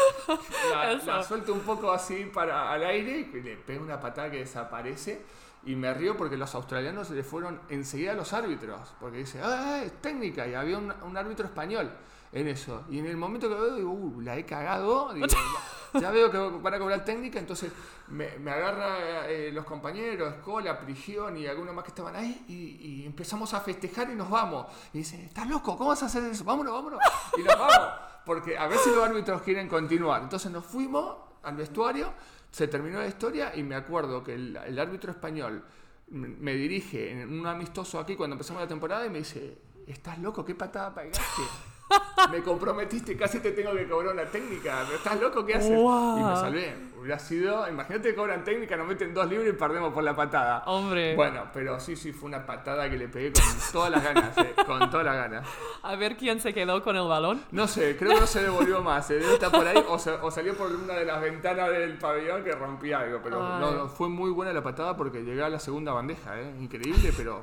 la, 1.06 1.22
suelto 1.22 1.52
un 1.52 1.60
poco 1.60 1.90
así 1.90 2.24
para 2.26 2.72
al 2.72 2.84
aire 2.84 3.28
y 3.32 3.40
le 3.40 3.56
pego 3.56 3.84
una 3.84 4.00
patada 4.00 4.30
que 4.30 4.38
desaparece 4.38 5.22
y 5.64 5.74
me 5.74 5.92
río 5.92 6.16
porque 6.16 6.36
los 6.36 6.54
australianos 6.54 7.10
le 7.10 7.22
fueron 7.22 7.60
enseguida 7.68 8.12
a 8.12 8.14
los 8.14 8.32
árbitros, 8.32 8.94
porque 9.00 9.18
dice, 9.18 9.40
ah, 9.42 9.82
es 9.84 9.92
técnica 10.00 10.46
y 10.46 10.54
había 10.54 10.78
un, 10.78 11.16
árbitro 11.16 11.46
español 11.46 11.90
en 12.32 12.48
eso. 12.48 12.84
Y 12.90 12.98
en 12.98 13.06
el 13.06 13.16
momento 13.16 13.48
que 13.48 13.54
veo, 13.54 13.74
digo, 13.74 13.90
uh, 13.90 14.20
la 14.20 14.36
he 14.36 14.44
cagado, 14.44 15.12
digo, 15.14 15.26
ya 16.00 16.10
veo 16.10 16.30
que 16.30 16.38
van 16.38 16.74
a 16.74 16.78
cobrar 16.78 17.04
técnica, 17.04 17.38
entonces 17.38 17.72
me, 18.08 18.38
me 18.38 18.50
agarra 18.50 19.28
eh, 19.28 19.50
los 19.52 19.64
compañeros, 19.64 20.34
Escola, 20.34 20.78
Prigión 20.78 21.36
y 21.36 21.46
algunos 21.46 21.74
más 21.74 21.84
que 21.84 21.90
estaban 21.90 22.16
ahí 22.16 22.44
y, 22.48 23.06
empezamos 23.06 23.54
a 23.54 23.60
festejar 23.60 24.10
y 24.10 24.14
nos 24.14 24.28
vamos. 24.28 24.66
Y 24.92 24.98
dice, 24.98 25.24
¿estás 25.24 25.48
loco? 25.48 25.76
¿Cómo 25.76 25.90
vas 25.90 26.02
a 26.02 26.06
hacer 26.06 26.22
eso? 26.24 26.44
Vámonos, 26.44 26.72
vámonos. 26.72 27.00
Y 27.36 27.42
nos 27.42 27.58
vamos, 27.58 27.88
porque 28.24 28.56
a 28.56 28.66
ver 28.66 28.78
si 28.78 28.90
los 28.90 29.02
árbitros 29.02 29.42
quieren 29.42 29.68
continuar. 29.68 30.22
Entonces 30.22 30.50
nos 30.52 30.64
fuimos 30.64 31.16
al 31.42 31.56
vestuario, 31.56 32.12
se 32.50 32.68
terminó 32.68 32.98
la 32.98 33.06
historia 33.06 33.52
y 33.54 33.62
me 33.62 33.74
acuerdo 33.74 34.22
que 34.22 34.34
el, 34.34 34.56
el 34.56 34.78
árbitro 34.78 35.10
español 35.10 35.64
me 36.10 36.54
dirige 36.54 37.12
en 37.12 37.40
un 37.40 37.46
amistoso 37.46 37.98
aquí 37.98 38.16
cuando 38.16 38.34
empezamos 38.34 38.62
la 38.62 38.68
temporada 38.68 39.06
y 39.06 39.10
me 39.10 39.18
dice, 39.18 39.58
¿estás 39.86 40.18
loco? 40.18 40.44
¿Qué 40.44 40.54
patada 40.54 40.94
pegaste? 40.94 41.42
me 42.30 42.42
comprometiste, 42.42 43.16
casi 43.16 43.40
te 43.40 43.52
tengo 43.52 43.72
que 43.72 43.88
cobrar 43.88 44.14
una 44.14 44.24
técnica. 44.24 44.82
¿Estás 44.94 45.20
loco? 45.20 45.44
¿Qué 45.44 45.54
haces? 45.54 45.70
Y 45.70 46.22
me 46.22 46.36
salvé. 46.36 46.74
Hubiera 46.98 47.18
sido, 47.18 47.68
imagínate 47.68 48.10
que 48.10 48.14
cobran 48.14 48.42
técnica, 48.42 48.76
nos 48.76 48.88
meten 48.88 49.14
dos 49.14 49.28
libros 49.28 49.48
y 49.48 49.52
perdemos 49.52 49.92
por 49.92 50.02
la 50.02 50.16
patada. 50.16 50.64
Hombre. 50.66 51.14
Bueno, 51.14 51.44
pero 51.52 51.78
sí, 51.78 51.96
sí, 51.96 52.12
fue 52.12 52.28
una 52.28 52.44
patada 52.44 52.90
que 52.90 52.96
le 52.96 53.08
pegué 53.08 53.32
con 53.32 53.44
todas 53.72 53.90
las 53.90 54.02
ganas, 54.02 54.36
eh, 54.38 54.54
con 54.66 54.90
todas 54.90 55.06
las 55.06 55.16
ganas. 55.16 55.48
A 55.82 55.96
ver 55.96 56.16
quién 56.16 56.40
se 56.40 56.52
quedó 56.52 56.82
con 56.82 56.96
el 56.96 57.06
balón. 57.06 57.42
No 57.52 57.68
sé, 57.68 57.96
creo 57.96 58.14
que 58.14 58.20
no 58.20 58.26
se 58.26 58.42
devolvió 58.42 58.82
más. 58.82 59.10
Eh. 59.10 59.20
Está 59.32 59.50
por 59.50 59.66
ahí 59.66 59.82
o, 59.88 60.30
salió 60.30 60.56
por 60.56 60.72
una 60.72 60.94
de 60.94 61.04
las 61.04 61.20
ventanas 61.20 61.70
del 61.70 61.98
pabellón 61.98 62.42
que 62.42 62.52
rompía 62.52 63.00
algo. 63.00 63.20
Pero 63.22 63.58
no, 63.58 63.88
fue 63.88 64.08
muy 64.08 64.30
buena 64.30 64.52
la 64.52 64.62
patada 64.62 64.96
porque 64.96 65.22
llegué 65.22 65.42
a 65.42 65.48
la 65.48 65.60
segunda 65.60 65.92
bandeja, 65.92 66.38
¿eh? 66.40 66.54
Increíble, 66.60 67.12
pero 67.16 67.42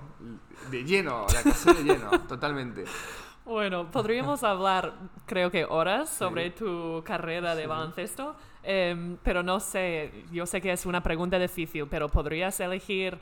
de 0.69 0.83
lleno, 0.83 1.25
la 1.33 1.43
casé 1.43 1.73
de 1.73 1.83
lleno, 1.83 2.09
totalmente. 2.27 2.83
Bueno, 3.45 3.91
podríamos 3.91 4.43
hablar, 4.43 4.93
creo 5.25 5.51
que 5.51 5.65
horas 5.65 6.09
sobre 6.09 6.49
tu 6.49 7.03
carrera 7.05 7.55
de 7.55 7.67
baloncesto, 7.67 8.35
em, 8.63 9.17
pero 9.23 9.43
no 9.43 9.59
sé, 9.59 10.25
yo 10.31 10.47
sé 10.47 10.59
que 10.59 10.71
es 10.71 10.85
una 10.85 11.01
pregunta 11.03 11.37
difícil, 11.37 11.87
pero 11.87 12.09
¿podrías 12.09 12.59
elegir 12.59 13.19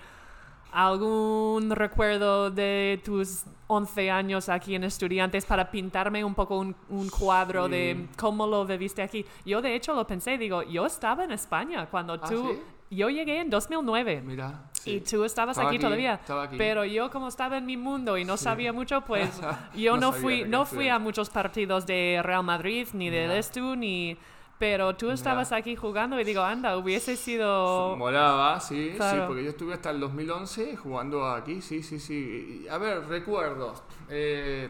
algún 0.71 1.69
recuerdo 1.69 2.49
de 2.49 3.01
tus 3.03 3.43
11 3.67 4.09
años 4.09 4.49
aquí 4.49 4.75
en 4.75 4.85
Estudiantes 4.85 5.45
para 5.45 5.69
pintarme 5.69 6.23
un 6.23 6.33
poco 6.33 6.57
un, 6.57 7.09
cuadro 7.09 7.67
de 7.67 8.07
cómo 8.17 8.47
lo 8.47 8.65
viviste 8.65 9.01
aquí? 9.01 9.25
Yo 9.45 9.61
de 9.61 9.75
hecho 9.75 9.93
lo 9.93 10.07
pensé, 10.07 10.37
digo, 10.37 10.63
yo 10.63 10.85
estaba 10.85 11.25
en 11.25 11.31
España 11.31 11.85
cuando 11.91 12.13
¿Ah, 12.13 12.21
tú... 12.29 12.59
Yo 12.95 13.09
llegué 13.09 13.39
en 13.39 13.49
2009. 13.49 14.21
Mira. 14.25 14.69
Y 14.85 14.99
tú 14.99 15.23
estabas 15.23 15.57
aquí, 15.57 15.79
todavía. 15.79 16.19
Pero 16.57 16.85
yo 16.85 17.09
como 17.09 17.27
estaba 17.27 17.57
en 17.57 17.65
mi 17.65 17.77
mundo 17.77 18.17
y 18.17 18.25
no 18.25 18.37
sabía 18.37 18.73
mucho, 18.73 19.01
pues 19.01 19.29
yo 19.75 19.97
no, 19.97 20.11
fui, 20.11 20.43
no 20.43 20.65
fui 20.65 20.89
a 20.89 20.99
muchos 20.99 21.29
partidos 21.29 21.85
de 21.85 22.21
Real 22.23 22.43
Madrid, 22.43 22.87
ni 22.93 23.09
de 23.09 23.27
Lestu, 23.27 23.75
ni... 23.75 24.17
Pero 24.59 24.95
tú 24.95 25.11
estabas 25.11 25.51
aquí 25.51 25.75
jugando 25.75 26.17
y 26.19 26.23
digo, 26.23 26.41
anda, 26.41 26.77
hubiese 26.77 27.17
sido... 27.17 27.97
Molaba, 27.97 28.59
sí, 28.61 28.93
sí, 28.93 29.17
porque 29.27 29.43
yo 29.43 29.49
estuve 29.49 29.73
hasta 29.73 29.89
el 29.89 29.99
2011 29.99 30.77
jugando 30.77 31.25
aquí, 31.25 31.61
sí, 31.61 31.83
sí, 31.83 31.99
sí. 31.99 32.65
A 32.69 32.77
ver, 32.77 33.05
recuerdos. 33.07 33.83
Eh, 34.09 34.69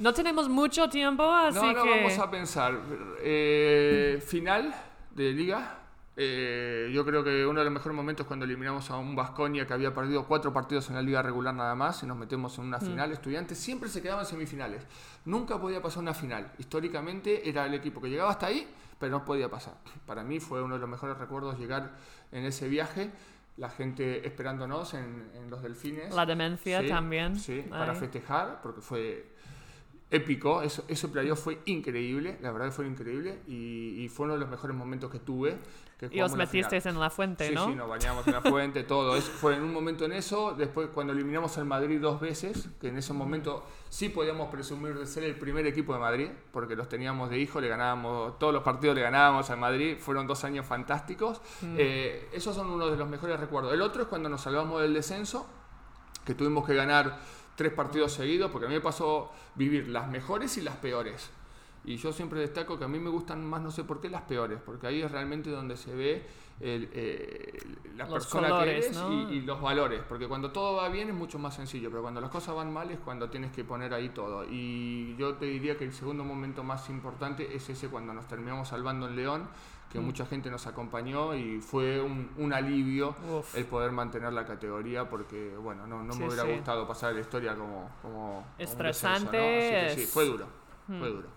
no 0.00 0.12
tenemos 0.12 0.48
mucho 0.48 0.88
tiempo, 0.88 1.22
así 1.24 1.60
no, 1.60 1.72
no, 1.72 1.84
vamos 1.84 2.18
a 2.18 2.30
pensar. 2.30 2.80
Eh, 3.20 4.20
final 4.26 4.74
de 5.14 5.32
liga, 5.32 5.78
eh, 6.20 6.90
yo 6.92 7.04
creo 7.04 7.22
que 7.22 7.46
uno 7.46 7.60
de 7.60 7.64
los 7.64 7.72
mejores 7.72 7.94
momentos 7.94 8.26
cuando 8.26 8.44
eliminamos 8.44 8.90
a 8.90 8.96
un 8.96 9.14
Vasconia 9.14 9.68
que 9.68 9.72
había 9.72 9.94
perdido 9.94 10.26
cuatro 10.26 10.52
partidos 10.52 10.88
en 10.88 10.96
la 10.96 11.02
liga 11.02 11.22
regular 11.22 11.54
nada 11.54 11.76
más 11.76 12.02
y 12.02 12.06
nos 12.06 12.16
metemos 12.16 12.58
en 12.58 12.64
una 12.64 12.78
mm. 12.78 12.80
final. 12.80 13.12
Estudiantes 13.12 13.56
siempre 13.56 13.88
se 13.88 14.02
quedaban 14.02 14.24
en 14.24 14.30
semifinales. 14.30 14.82
Nunca 15.26 15.60
podía 15.60 15.80
pasar 15.80 16.02
una 16.02 16.14
final. 16.14 16.50
Históricamente 16.58 17.48
era 17.48 17.66
el 17.66 17.74
equipo 17.74 18.00
que 18.00 18.10
llegaba 18.10 18.30
hasta 18.30 18.46
ahí, 18.46 18.66
pero 18.98 19.12
no 19.12 19.24
podía 19.24 19.48
pasar. 19.48 19.74
Para 20.06 20.24
mí 20.24 20.40
fue 20.40 20.60
uno 20.60 20.74
de 20.74 20.80
los 20.80 20.90
mejores 20.90 21.16
recuerdos 21.16 21.56
llegar 21.56 21.92
en 22.32 22.44
ese 22.44 22.68
viaje. 22.68 23.12
La 23.56 23.70
gente 23.70 24.26
esperándonos 24.26 24.94
en, 24.94 25.30
los 25.48 25.62
delfines. 25.62 26.12
La 26.12 26.26
demencia 26.26 26.84
también. 26.84 27.38
Sí, 27.38 27.64
para 27.70 27.94
festejar, 27.94 28.60
porque 28.60 28.80
fue 28.80 29.37
épico, 30.10 30.62
eso, 30.62 30.84
ese 30.88 31.08
playoff 31.08 31.42
fue 31.42 31.60
increíble, 31.66 32.38
la 32.40 32.50
verdad 32.50 32.66
que 32.68 32.72
fue 32.72 32.86
increíble 32.86 33.40
y, 33.46 34.02
y 34.04 34.08
fue 34.08 34.24
uno 34.24 34.34
de 34.34 34.40
los 34.40 34.48
mejores 34.48 34.74
momentos 34.76 35.10
que 35.10 35.18
tuve. 35.18 35.58
Que 35.98 36.08
Y 36.12 36.20
os 36.20 36.34
metisteis 36.36 36.86
en 36.86 36.98
la 37.00 37.10
fuente, 37.10 37.48
Sí, 37.48 37.54
¿no? 37.54 37.66
sí, 37.66 37.74
nos 37.74 37.88
bañamos 37.88 38.24
en 38.28 38.32
la 38.32 38.40
fuente, 38.40 38.84
todo. 38.84 39.16
Eso 39.16 39.32
fue 39.32 39.56
en 39.56 39.64
un 39.64 39.72
momento 39.72 40.04
en 40.04 40.12
eso. 40.12 40.54
Después, 40.56 40.88
cuando 40.94 41.12
eliminamos 41.12 41.58
al 41.58 41.64
Madrid 41.64 42.00
dos 42.00 42.20
veces, 42.20 42.68
que 42.80 42.88
en 42.88 42.98
ese 42.98 43.12
momento 43.12 43.66
sí 43.88 44.08
podíamos 44.08 44.48
presumir 44.48 44.96
de 44.96 45.06
ser 45.06 45.24
el 45.24 45.34
primer 45.34 45.66
equipo 45.66 45.92
de 45.92 45.98
Madrid, 45.98 46.28
porque 46.52 46.76
los 46.76 46.88
teníamos 46.88 47.30
de 47.30 47.40
hijo, 47.40 47.60
le 47.60 47.66
ganábamos, 47.66 48.38
todos 48.38 48.54
los 48.54 48.62
partidos 48.62 48.94
le 48.94 49.02
ganábamos 49.02 49.50
al 49.50 49.58
Madrid. 49.58 49.96
Fueron 49.98 50.28
dos 50.28 50.44
años 50.44 50.64
fantásticos. 50.64 51.40
Eh, 51.76 52.28
esos 52.32 52.54
son 52.54 52.70
uno 52.70 52.88
de 52.88 52.96
los 52.96 53.08
mejores 53.08 53.38
recuerdos. 53.40 53.74
El 53.74 53.82
otro 53.82 54.02
es 54.02 54.08
cuando 54.08 54.28
nos 54.28 54.40
salvamos 54.40 54.80
del 54.80 54.94
descenso, 54.94 55.48
que 56.24 56.34
tuvimos 56.34 56.64
que 56.64 56.74
ganar 56.76 57.18
tres 57.58 57.72
partidos 57.72 58.12
seguidos, 58.12 58.52
porque 58.52 58.66
a 58.66 58.68
mí 58.68 58.76
me 58.76 58.80
pasó 58.80 59.32
vivir 59.56 59.88
las 59.88 60.08
mejores 60.08 60.56
y 60.58 60.60
las 60.60 60.76
peores. 60.76 61.28
Y 61.84 61.96
yo 61.96 62.12
siempre 62.12 62.38
destaco 62.38 62.78
que 62.78 62.84
a 62.84 62.88
mí 62.88 63.00
me 63.00 63.10
gustan 63.10 63.44
más, 63.44 63.60
no 63.60 63.72
sé 63.72 63.82
por 63.82 64.00
qué, 64.00 64.08
las 64.08 64.22
peores, 64.22 64.60
porque 64.64 64.86
ahí 64.86 65.02
es 65.02 65.10
realmente 65.10 65.50
donde 65.50 65.76
se 65.76 65.92
ve 65.92 66.24
el, 66.60 66.88
eh, 66.92 67.58
la 67.96 68.04
Los 68.04 68.12
persona 68.12 68.48
colores, 68.48 68.86
que 68.86 68.86
eres 68.86 68.96
¿no? 68.96 69.32
y, 69.32 69.38
y 69.38 69.40
los 69.40 69.60
valores. 69.60 70.02
Porque 70.08 70.28
cuando 70.28 70.52
todo 70.52 70.76
va 70.76 70.88
bien 70.88 71.08
es 71.08 71.14
mucho 71.16 71.40
más 71.40 71.56
sencillo, 71.56 71.90
pero 71.90 72.02
cuando 72.02 72.20
las 72.20 72.30
cosas 72.30 72.54
van 72.54 72.72
mal 72.72 72.92
es 72.92 72.98
cuando 73.00 73.28
tienes 73.28 73.50
que 73.50 73.64
poner 73.64 73.92
ahí 73.92 74.10
todo. 74.10 74.44
Y 74.48 75.16
yo 75.16 75.34
te 75.34 75.46
diría 75.46 75.76
que 75.76 75.84
el 75.84 75.92
segundo 75.92 76.22
momento 76.22 76.62
más 76.62 76.88
importante 76.90 77.56
es 77.56 77.68
ese 77.68 77.88
cuando 77.88 78.14
nos 78.14 78.28
terminamos 78.28 78.68
salvando 78.68 79.08
en 79.08 79.16
León, 79.16 79.48
Mm. 79.88 79.92
que 79.92 80.00
mucha 80.00 80.26
gente 80.26 80.50
nos 80.50 80.66
acompañó 80.66 81.34
y 81.34 81.60
fue 81.60 82.00
un, 82.00 82.30
un 82.36 82.52
alivio 82.52 83.16
Uf. 83.38 83.54
el 83.56 83.64
poder 83.64 83.90
mantener 83.92 84.32
la 84.32 84.44
categoría 84.44 85.08
porque, 85.08 85.56
bueno, 85.56 85.86
no, 85.86 86.02
no 86.04 86.12
Sí, 86.12 86.18
me 86.20 86.26
hubiera 86.26 86.44
sí. 86.44 86.52
gustado 86.52 86.86
pasar 86.86 87.14
la 87.14 87.20
historia 87.20 87.54
como... 87.54 87.90
como 88.02 88.18
como 88.18 88.38
un 88.38 88.44
Estresante, 88.58 89.36
descenso, 89.36 89.80
¿no? 89.82 89.86
Así 89.86 89.96
que 89.96 90.02
sí, 90.06 90.12
fue 90.12 90.24
duro, 90.26 90.46
fue 90.86 91.08
duro. 91.08 91.28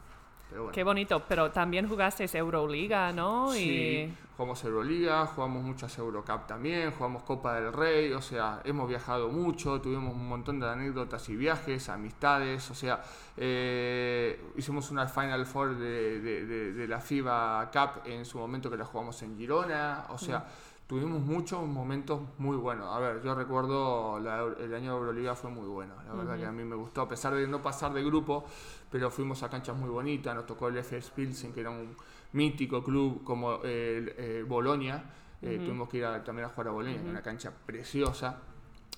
Pero 0.52 0.64
bueno. 0.64 0.74
Qué 0.76 0.84
bonito, 0.84 1.24
pero 1.28 1.50
también 1.50 1.88
jugasteis 1.90 2.36
Euroliga, 2.36 3.12
¿no? 3.12 3.52
Sí, 3.52 3.60
Y 3.72 4.14
jugamos 4.38 4.64
Euroliga, 4.64 5.26
jugamos 5.26 5.64
muchas 5.64 5.98
Eurocup 5.98 6.46
también, 6.46 6.92
jugamos 6.92 7.24
Copa 7.24 7.56
del 7.60 7.72
Rey, 7.74 8.12
o 8.14 8.22
sea, 8.22 8.62
hemos 8.66 8.88
viajado 8.90 9.30
mucho, 9.30 9.80
tuvimos 9.82 10.14
un 10.14 10.28
montón 10.28 10.60
de 10.60 10.68
anécdotas 10.70 11.28
y 11.30 11.36
viajes, 11.36 11.88
amistades, 11.90 12.70
o 12.70 12.76
sea, 12.76 13.02
eh, 13.38 14.40
hicimos 14.58 14.92
una 14.92 15.08
Final 15.08 15.46
Four 15.46 15.78
de, 15.78 16.20
de- 16.20 16.46
de- 16.46 16.74
de 16.74 16.88
la 16.88 17.00
FIBA 17.00 17.70
Cup 17.72 18.02
en 18.06 18.26
su 18.26 18.38
momento 18.38 18.70
que 18.70 18.78
la 18.78 18.86
jugamos 18.86 19.22
en 19.24 19.38
Girona, 19.38 20.06
o 20.10 20.18
sea, 20.18 20.46
tuvimos 20.91 21.21
muchos 21.21 21.65
momentos 21.65 22.19
muy 22.38 22.58
buenos. 22.58 22.93
A 22.93 22.99
ver, 22.99 23.21
yo 23.23 23.34
recuerdo 23.34 24.19
la- 24.19 24.43
el 24.60 24.75
año 24.75 24.91
de 24.91 24.97
Euroliga 24.99 25.36
fue 25.36 25.49
muy 25.49 25.65
bueno, 25.65 25.93
la 26.06 26.13
verdad 26.15 26.38
que 26.38 26.45
a 26.45 26.51
mí 26.51 26.65
me 26.65 26.75
gustó, 26.75 26.99
a 27.04 27.08
pesar 27.08 27.34
de 27.34 27.47
no 27.47 27.62
pasar 27.62 27.93
de 27.93 28.04
grupo, 28.04 28.43
pero 28.91 29.10
fuimos 29.10 29.41
a 29.41 29.49
canchas 29.49 29.77
muy 29.77 29.88
bonitas, 29.89 30.36
nos 30.36 30.45
tocó 30.45 30.67
el 30.67 30.75
FS 30.80 31.10
Pilsen, 31.15 31.54
que 31.54 31.62
era 31.62 31.69
un 31.69 31.95
mítico 32.34 32.84
club 32.84 33.23
como 33.23 33.62
el 33.63 34.13
eh, 34.17 34.43
Bolonia, 34.45 35.01
eh, 35.41 35.62
tuvimos 35.63 35.88
que 35.88 35.99
ir 35.99 36.06
a- 36.06 36.21
también 36.25 36.47
a 36.47 36.49
jugar 36.49 36.67
a 36.67 36.71
Bolonia, 36.71 36.99
en 36.99 37.08
una 37.08 37.21
cancha 37.21 37.54
preciosa. 37.65 38.41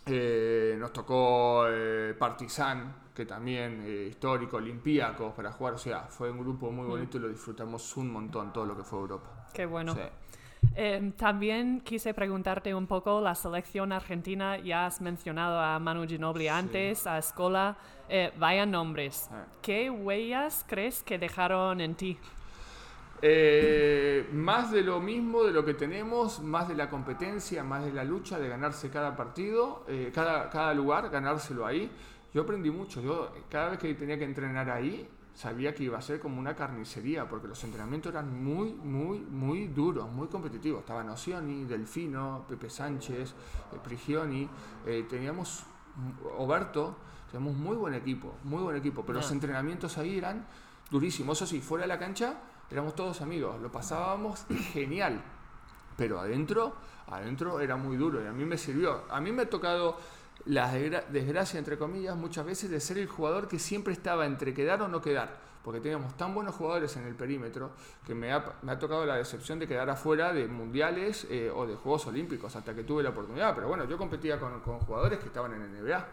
Eh, 0.07 0.75
nos 0.79 0.91
tocó 0.91 1.65
eh, 1.69 2.15
Partizan, 2.17 3.03
que 3.13 3.27
también 3.27 3.83
eh, 3.85 4.07
histórico, 4.09 4.57
Olympiacos 4.57 5.31
para 5.33 5.51
jugar, 5.51 5.75
o 5.75 5.77
sea, 5.77 6.07
fue 6.09 6.31
un 6.31 6.39
grupo 6.39 6.71
muy 6.71 6.87
bonito 6.87 7.17
y 7.17 7.21
lo 7.21 7.29
disfrutamos 7.29 7.95
un 7.97 8.11
montón 8.11 8.51
todo 8.51 8.65
lo 8.65 8.75
que 8.75 8.83
fue 8.83 8.97
Europa. 8.97 9.47
qué 9.53 9.67
bueno. 9.67 9.93
Eh, 10.75 11.11
también 11.17 11.81
quise 11.81 12.13
preguntarte 12.13 12.73
un 12.73 12.87
poco 12.87 13.21
la 13.21 13.35
selección 13.35 13.91
argentina. 13.91 14.57
Ya 14.57 14.85
has 14.85 15.01
mencionado 15.01 15.59
a 15.59 15.79
Manu 15.79 16.07
Ginobili 16.07 16.47
antes, 16.47 17.05
a 17.05 17.17
Escola. 17.17 17.77
Eh, 18.09 18.31
vaya 18.37 18.65
nombres. 18.65 19.29
Ah. 19.31 19.45
¿Qué 19.61 19.89
huellas 19.89 20.65
crees 20.67 21.03
que 21.03 21.17
dejaron 21.17 21.81
en 21.81 21.95
ti? 21.95 22.17
Eh, 23.25 24.27
más 24.33 24.69
de 24.71 24.81
lo 24.81 24.99
mismo 24.99 25.45
de 25.45 25.53
lo 25.53 25.63
que 25.63 25.75
tenemos, 25.75 26.41
más 26.41 26.67
de 26.67 26.75
la 26.75 26.89
competencia, 26.89 27.63
más 27.63 27.85
de 27.85 27.93
la 27.93 28.03
lucha 28.03 28.37
de 28.37 28.49
ganarse 28.49 28.89
cada 28.89 29.15
partido, 29.15 29.85
eh, 29.87 30.11
cada, 30.13 30.49
cada 30.49 30.73
lugar, 30.73 31.09
ganárselo 31.09 31.65
ahí. 31.65 31.89
Yo 32.33 32.41
aprendí 32.41 32.69
mucho. 32.69 33.01
Yo 33.01 33.31
cada 33.49 33.69
vez 33.69 33.79
que 33.79 33.93
tenía 33.93 34.17
que 34.17 34.25
entrenar 34.25 34.69
ahí, 34.69 35.07
sabía 35.33 35.73
que 35.73 35.83
iba 35.83 35.97
a 35.97 36.01
ser 36.01 36.19
como 36.19 36.39
una 36.39 36.55
carnicería, 36.55 37.27
porque 37.27 37.47
los 37.47 37.63
entrenamientos 37.63 38.11
eran 38.11 38.43
muy, 38.43 38.73
muy, 38.73 39.19
muy 39.19 39.67
duros, 39.67 40.09
muy 40.11 40.27
competitivos. 40.27 40.81
Estaba 40.81 41.03
Nocioni, 41.03 41.65
Delfino, 41.65 42.45
Pepe 42.47 42.69
Sánchez, 42.69 43.31
eh, 43.31 43.77
Prigioni, 43.83 44.47
eh, 44.85 45.05
teníamos 45.09 45.63
Oberto, 46.37 46.95
teníamos 47.31 47.55
muy 47.57 47.75
buen 47.75 47.93
equipo, 47.93 48.35
muy 48.43 48.61
buen 48.63 48.75
equipo, 48.75 49.03
pero 49.05 49.19
Ah. 49.19 49.21
los 49.21 49.31
entrenamientos 49.31 49.97
ahí 49.97 50.17
eran 50.17 50.45
durísimos. 50.89 51.37
Eso 51.37 51.45
sí, 51.47 51.61
fuera 51.61 51.83
de 51.83 51.87
la 51.87 51.99
cancha 51.99 52.35
éramos 52.69 52.95
todos 52.95 53.21
amigos, 53.21 53.59
lo 53.61 53.71
pasábamos 53.71 54.45
genial. 54.71 55.21
Pero 55.95 56.19
adentro, 56.19 56.75
adentro 57.07 57.59
era 57.59 57.75
muy 57.75 57.97
duro 57.97 58.23
y 58.23 58.27
a 58.27 58.31
mí 58.31 58.45
me 58.45 58.57
sirvió. 58.57 59.03
A 59.11 59.21
mí 59.21 59.31
me 59.31 59.43
ha 59.43 59.49
tocado 59.49 59.97
la 60.45 60.73
desgra- 60.73 61.05
desgracia, 61.07 61.57
entre 61.57 61.77
comillas, 61.77 62.15
muchas 62.15 62.45
veces 62.45 62.69
de 62.69 62.79
ser 62.79 62.97
el 62.97 63.07
jugador 63.07 63.47
que 63.47 63.59
siempre 63.59 63.93
estaba 63.93 64.25
entre 64.25 64.53
quedar 64.53 64.81
o 64.81 64.87
no 64.87 65.01
quedar. 65.01 65.41
Porque 65.63 65.79
teníamos 65.79 66.17
tan 66.17 66.33
buenos 66.35 66.55
jugadores 66.55 66.97
en 66.97 67.05
el 67.05 67.15
perímetro 67.15 67.71
que 68.05 68.13
me 68.13 68.33
ha, 68.33 68.43
me 68.63 68.73
ha 68.73 68.79
tocado 68.79 69.05
la 69.05 69.15
decepción 69.15 69.59
de 69.59 69.67
quedar 69.67 69.89
afuera 69.89 70.33
de 70.33 70.45
mundiales 70.49 71.25
eh, 71.29 71.49
o 71.55 71.65
de 71.65 71.75
Juegos 71.75 72.05
Olímpicos 72.07 72.53
hasta 72.57 72.75
que 72.75 72.83
tuve 72.83 73.01
la 73.01 73.11
oportunidad. 73.11 73.55
Pero 73.55 73.69
bueno, 73.69 73.85
yo 73.85 73.97
competía 73.97 74.37
con, 74.39 74.59
con 74.59 74.79
jugadores 74.79 75.19
que 75.19 75.27
estaban 75.27 75.53
en 75.53 75.61
el 75.61 75.81
NBA 75.83 76.05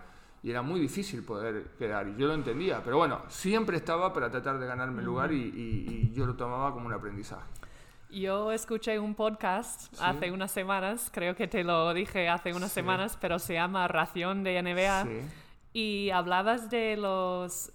y 0.44 0.50
era 0.52 0.62
muy 0.62 0.78
difícil 0.78 1.24
poder 1.24 1.64
quedar 1.76 2.06
y 2.06 2.14
yo 2.16 2.28
lo 2.28 2.34
entendía. 2.34 2.80
Pero 2.84 2.98
bueno, 2.98 3.22
siempre 3.26 3.76
estaba 3.76 4.12
para 4.12 4.30
tratar 4.30 4.60
de 4.60 4.66
ganarme 4.68 5.00
el 5.00 5.06
lugar 5.06 5.32
y- 5.32 5.52
y 5.56 6.12
yo 6.14 6.26
lo 6.26 6.34
tomaba 6.36 6.72
como 6.72 6.86
un 6.86 6.92
aprendizaje. 6.92 7.42
Yo 8.12 8.50
escuché 8.52 8.98
un 8.98 9.14
podcast 9.14 9.92
Sí. 9.94 10.00
hace 10.02 10.30
unas 10.32 10.50
semanas, 10.50 11.10
creo 11.12 11.34
que 11.36 11.46
te 11.46 11.62
lo 11.62 11.94
dije 11.94 12.28
hace 12.28 12.52
unas 12.52 12.70
Sí. 12.70 12.76
semanas, 12.76 13.16
pero 13.20 13.38
se 13.38 13.54
llama 13.54 13.86
Ración 13.88 14.42
de 14.42 14.58
NBA. 14.62 15.04
Sí. 15.04 15.20
Y 15.72 16.10
hablabas 16.10 16.68
de 16.70 16.96
las 16.96 17.72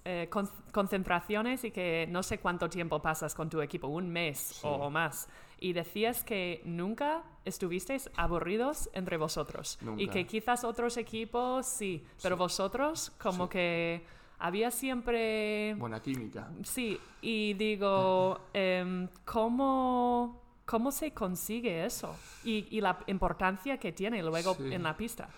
concentraciones 0.72 1.64
y 1.64 1.70
que 1.70 2.06
no 2.10 2.22
sé 2.22 2.38
cuánto 2.38 2.68
tiempo 2.68 3.00
pasas 3.00 3.34
con 3.34 3.48
tu 3.48 3.62
equipo, 3.62 3.86
un 3.88 4.10
mes 4.10 4.62
o, 4.62 4.68
o 4.70 4.90
más. 4.90 5.28
Y 5.58 5.72
decías 5.72 6.22
que 6.22 6.60
nunca 6.66 7.22
estuvisteis 7.46 8.10
aburridos 8.16 8.90
entre 8.92 9.16
vosotros. 9.16 9.78
Y 9.96 10.08
que 10.08 10.26
quizás 10.26 10.64
otros 10.64 10.98
equipos 10.98 11.64
sí, 11.66 12.04
pero 12.22 12.36
Sí. 12.36 12.38
vosotros 12.40 13.10
como 13.18 13.44
Sí. 13.46 13.50
que 13.52 14.06
había 14.38 14.70
siempre... 14.70 15.74
Buena 15.78 16.00
química. 16.00 16.48
Sí, 16.64 16.98
y 17.22 17.54
digo, 17.54 18.40
em, 18.52 19.08
¿cómo, 19.24 20.40
¿cómo 20.64 20.90
se 20.92 21.12
consigue 21.12 21.84
eso? 21.84 22.14
Y, 22.44 22.66
y 22.70 22.80
la 22.80 22.98
importancia 23.06 23.78
que 23.78 23.92
tiene 23.92 24.22
luego 24.22 24.54
Sí. 24.54 24.72
en 24.72 24.82
la 24.82 24.96
pista. 24.96 25.28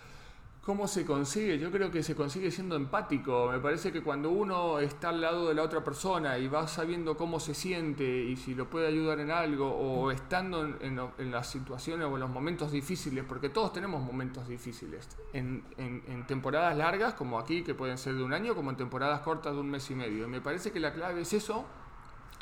¿Cómo 0.61 0.87
se 0.87 1.03
consigue? 1.05 1.57
Yo 1.57 1.71
creo 1.71 1.89
que 1.89 2.03
se 2.03 2.15
consigue 2.15 2.51
siendo 2.51 2.75
empático. 2.75 3.49
Me 3.51 3.59
parece 3.59 3.91
que 3.91 4.03
cuando 4.03 4.29
uno 4.29 4.77
está 4.79 5.09
al 5.09 5.21
lado 5.21 5.47
de 5.47 5.55
la 5.55 5.63
otra 5.63 5.83
persona 5.83 6.37
y 6.37 6.47
va 6.47 6.67
sabiendo 6.67 7.17
cómo 7.17 7.39
se 7.39 7.55
siente 7.55 8.03
y 8.05 8.35
si 8.35 8.53
lo 8.53 8.69
puede 8.69 8.87
ayudar 8.87 9.19
en 9.19 9.31
algo 9.31 9.67
o 9.71 10.11
estando 10.11 10.63
en, 10.65 10.77
en 10.81 10.99
en 11.17 11.31
las 11.31 11.49
situaciones 11.49 12.05
o 12.07 12.13
en 12.13 12.19
los 12.19 12.29
momentos 12.29 12.71
difíciles, 12.71 13.23
porque 13.27 13.49
todos 13.49 13.73
tenemos 13.73 14.03
momentos 14.03 14.47
difíciles, 14.47 15.07
en, 15.33 15.63
en- 15.77 16.03
en 16.07 16.27
temporadas 16.27 16.77
largas 16.77 17.13
como 17.15 17.39
aquí, 17.39 17.63
que 17.63 17.73
pueden 17.73 17.97
ser 17.97 18.13
de 18.15 18.23
un 18.23 18.33
año, 18.33 18.53
como 18.53 18.69
en 18.69 18.77
temporadas 18.77 19.21
cortas 19.21 19.53
de 19.55 19.61
un 19.61 19.71
mes 19.71 19.89
y 19.89 19.95
medio. 19.95 20.25
Y 20.25 20.29
me 20.29 20.41
parece 20.41 20.71
que 20.71 20.79
la 20.79 20.93
clave 20.93 21.21
es 21.21 21.33
eso, 21.33 21.65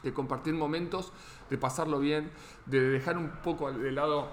de 0.03 0.13
compartir 0.13 0.53
momentos, 0.53 1.13
de 1.49 1.57
pasarlo 1.57 1.99
bien, 1.99 2.31
de 2.65 2.81
dejar 2.81 3.17
un 3.17 3.29
poco 3.43 3.71
de 3.71 3.91
lado 3.91 4.27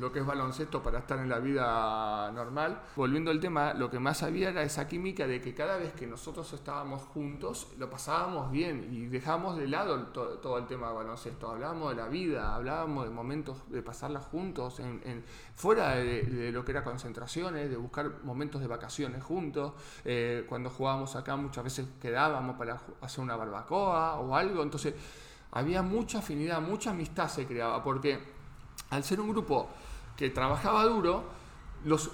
lo 0.00 0.10
que 0.10 0.20
es 0.20 0.26
baloncesto 0.26 0.82
para 0.82 1.00
estar 1.00 1.18
en 1.18 1.28
la 1.28 1.38
vida 1.38 2.30
normal. 2.32 2.80
Volviendo 2.96 3.30
al 3.30 3.38
tema, 3.38 3.74
lo 3.74 3.90
que 3.90 3.98
más 3.98 4.22
había 4.22 4.48
era 4.48 4.62
esa 4.62 4.88
química 4.88 5.26
de 5.26 5.40
que 5.40 5.54
cada 5.54 5.76
vez 5.76 5.92
que 5.92 6.06
nosotros 6.06 6.50
estábamos 6.54 7.02
juntos, 7.02 7.68
lo 7.78 7.90
pasábamos 7.90 8.50
bien 8.50 8.88
y 8.90 9.06
dejamos 9.06 9.56
de 9.58 9.68
lado 9.68 10.06
todo, 10.06 10.58
el 10.58 10.66
tema 10.66 10.88
de 10.88 10.94
baloncesto. 10.94 11.50
Hablábamos 11.50 11.90
de 11.90 12.02
la 12.02 12.08
vida, 12.08 12.54
hablábamos 12.54 13.04
de 13.04 13.10
momentos 13.10 13.70
de 13.70 13.82
pasarla 13.82 14.20
juntos, 14.20 14.80
fuera 15.54 15.90
de, 15.96 16.50
lo 16.50 16.64
que 16.64 16.72
era 16.72 16.82
concentraciones, 16.82 17.68
de 17.68 17.76
buscar 17.76 18.24
momentos 18.24 18.60
de 18.60 18.66
vacaciones 18.66 19.22
juntos. 19.22 19.74
Eh, 20.04 20.46
cuando 20.48 20.70
jugábamos 20.70 21.14
acá 21.14 21.36
muchas 21.36 21.62
veces 21.62 21.86
quedábamos 22.00 22.56
para 22.56 22.80
hacer 23.02 23.22
una 23.22 23.36
barbacoa 23.36 24.18
o 24.18 24.34
algo. 24.34 24.62
Entonces 24.62 24.94
había 25.52 25.82
mucha 25.82 26.20
afinidad, 26.20 26.60
mucha 26.62 26.90
amistad 26.90 27.28
se 27.28 27.46
creaba, 27.46 27.82
porque 27.82 28.18
al 28.90 29.04
ser 29.04 29.20
un 29.20 29.28
grupo 29.28 29.68
que 30.20 30.28
trabajaba 30.28 30.84
duro, 30.84 31.24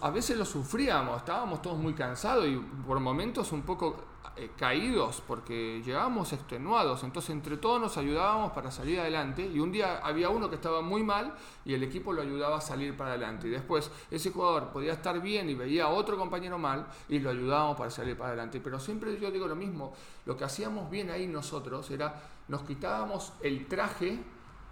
a 0.01 0.11
veces 0.11 0.39
lo 0.39 0.45
sufríamos, 0.45 1.17
estábamos 1.17 1.61
todos 1.61 1.77
muy 1.77 1.93
cansados 1.93 2.47
y 2.47 2.57
por 2.87 3.01
momentos 3.01 3.51
un 3.51 3.63
poco 3.63 3.97
eh, 4.37 4.53
caídos 4.57 5.25
porque 5.27 5.83
llegábamos 5.85 6.33
extenuados, 6.33 7.03
entonces 7.03 7.31
entre 7.31 7.57
todos 7.57 7.81
nos 7.81 7.97
ayudábamos 7.97 8.53
para 8.53 8.71
salir 8.71 9.01
adelante 9.01 9.45
y 9.45 9.59
un 9.59 9.73
día 9.73 9.99
había 10.05 10.29
uno 10.29 10.49
que 10.49 10.55
estaba 10.55 10.83
muy 10.83 11.03
mal 11.03 11.35
y 11.65 11.75
el 11.75 11.83
equipo 11.83 12.13
lo 12.13 12.23
ayudaba 12.23 12.59
a 12.59 12.61
salir 12.61 12.97
para 12.97 13.11
adelante. 13.11 13.49
Y 13.49 13.51
después 13.51 13.91
ese 14.09 14.31
jugador 14.31 14.69
podía 14.69 14.93
estar 14.93 15.21
bien 15.21 15.51
y 15.51 15.57
veía 15.57 15.87
a 15.87 15.89
otro 15.89 16.17
compañero 16.17 16.59
mal 16.59 16.87
y 17.09 17.19
lo 17.19 17.31
ayudábamos 17.31 17.77
para 17.77 17.91
salir 17.91 18.17
para 18.17 18.29
adelante, 18.29 18.61
pero 18.61 18.79
siempre 18.79 19.19
yo 19.19 19.33
digo 19.33 19.49
lo 19.49 19.57
mismo, 19.57 19.95
lo 20.27 20.37
que 20.37 20.45
hacíamos 20.45 20.89
bien 20.89 21.11
ahí 21.11 21.27
nosotros 21.27 21.91
era 21.91 22.23
nos 22.47 22.63
quitábamos 22.63 23.33
el 23.43 23.67
traje 23.67 24.23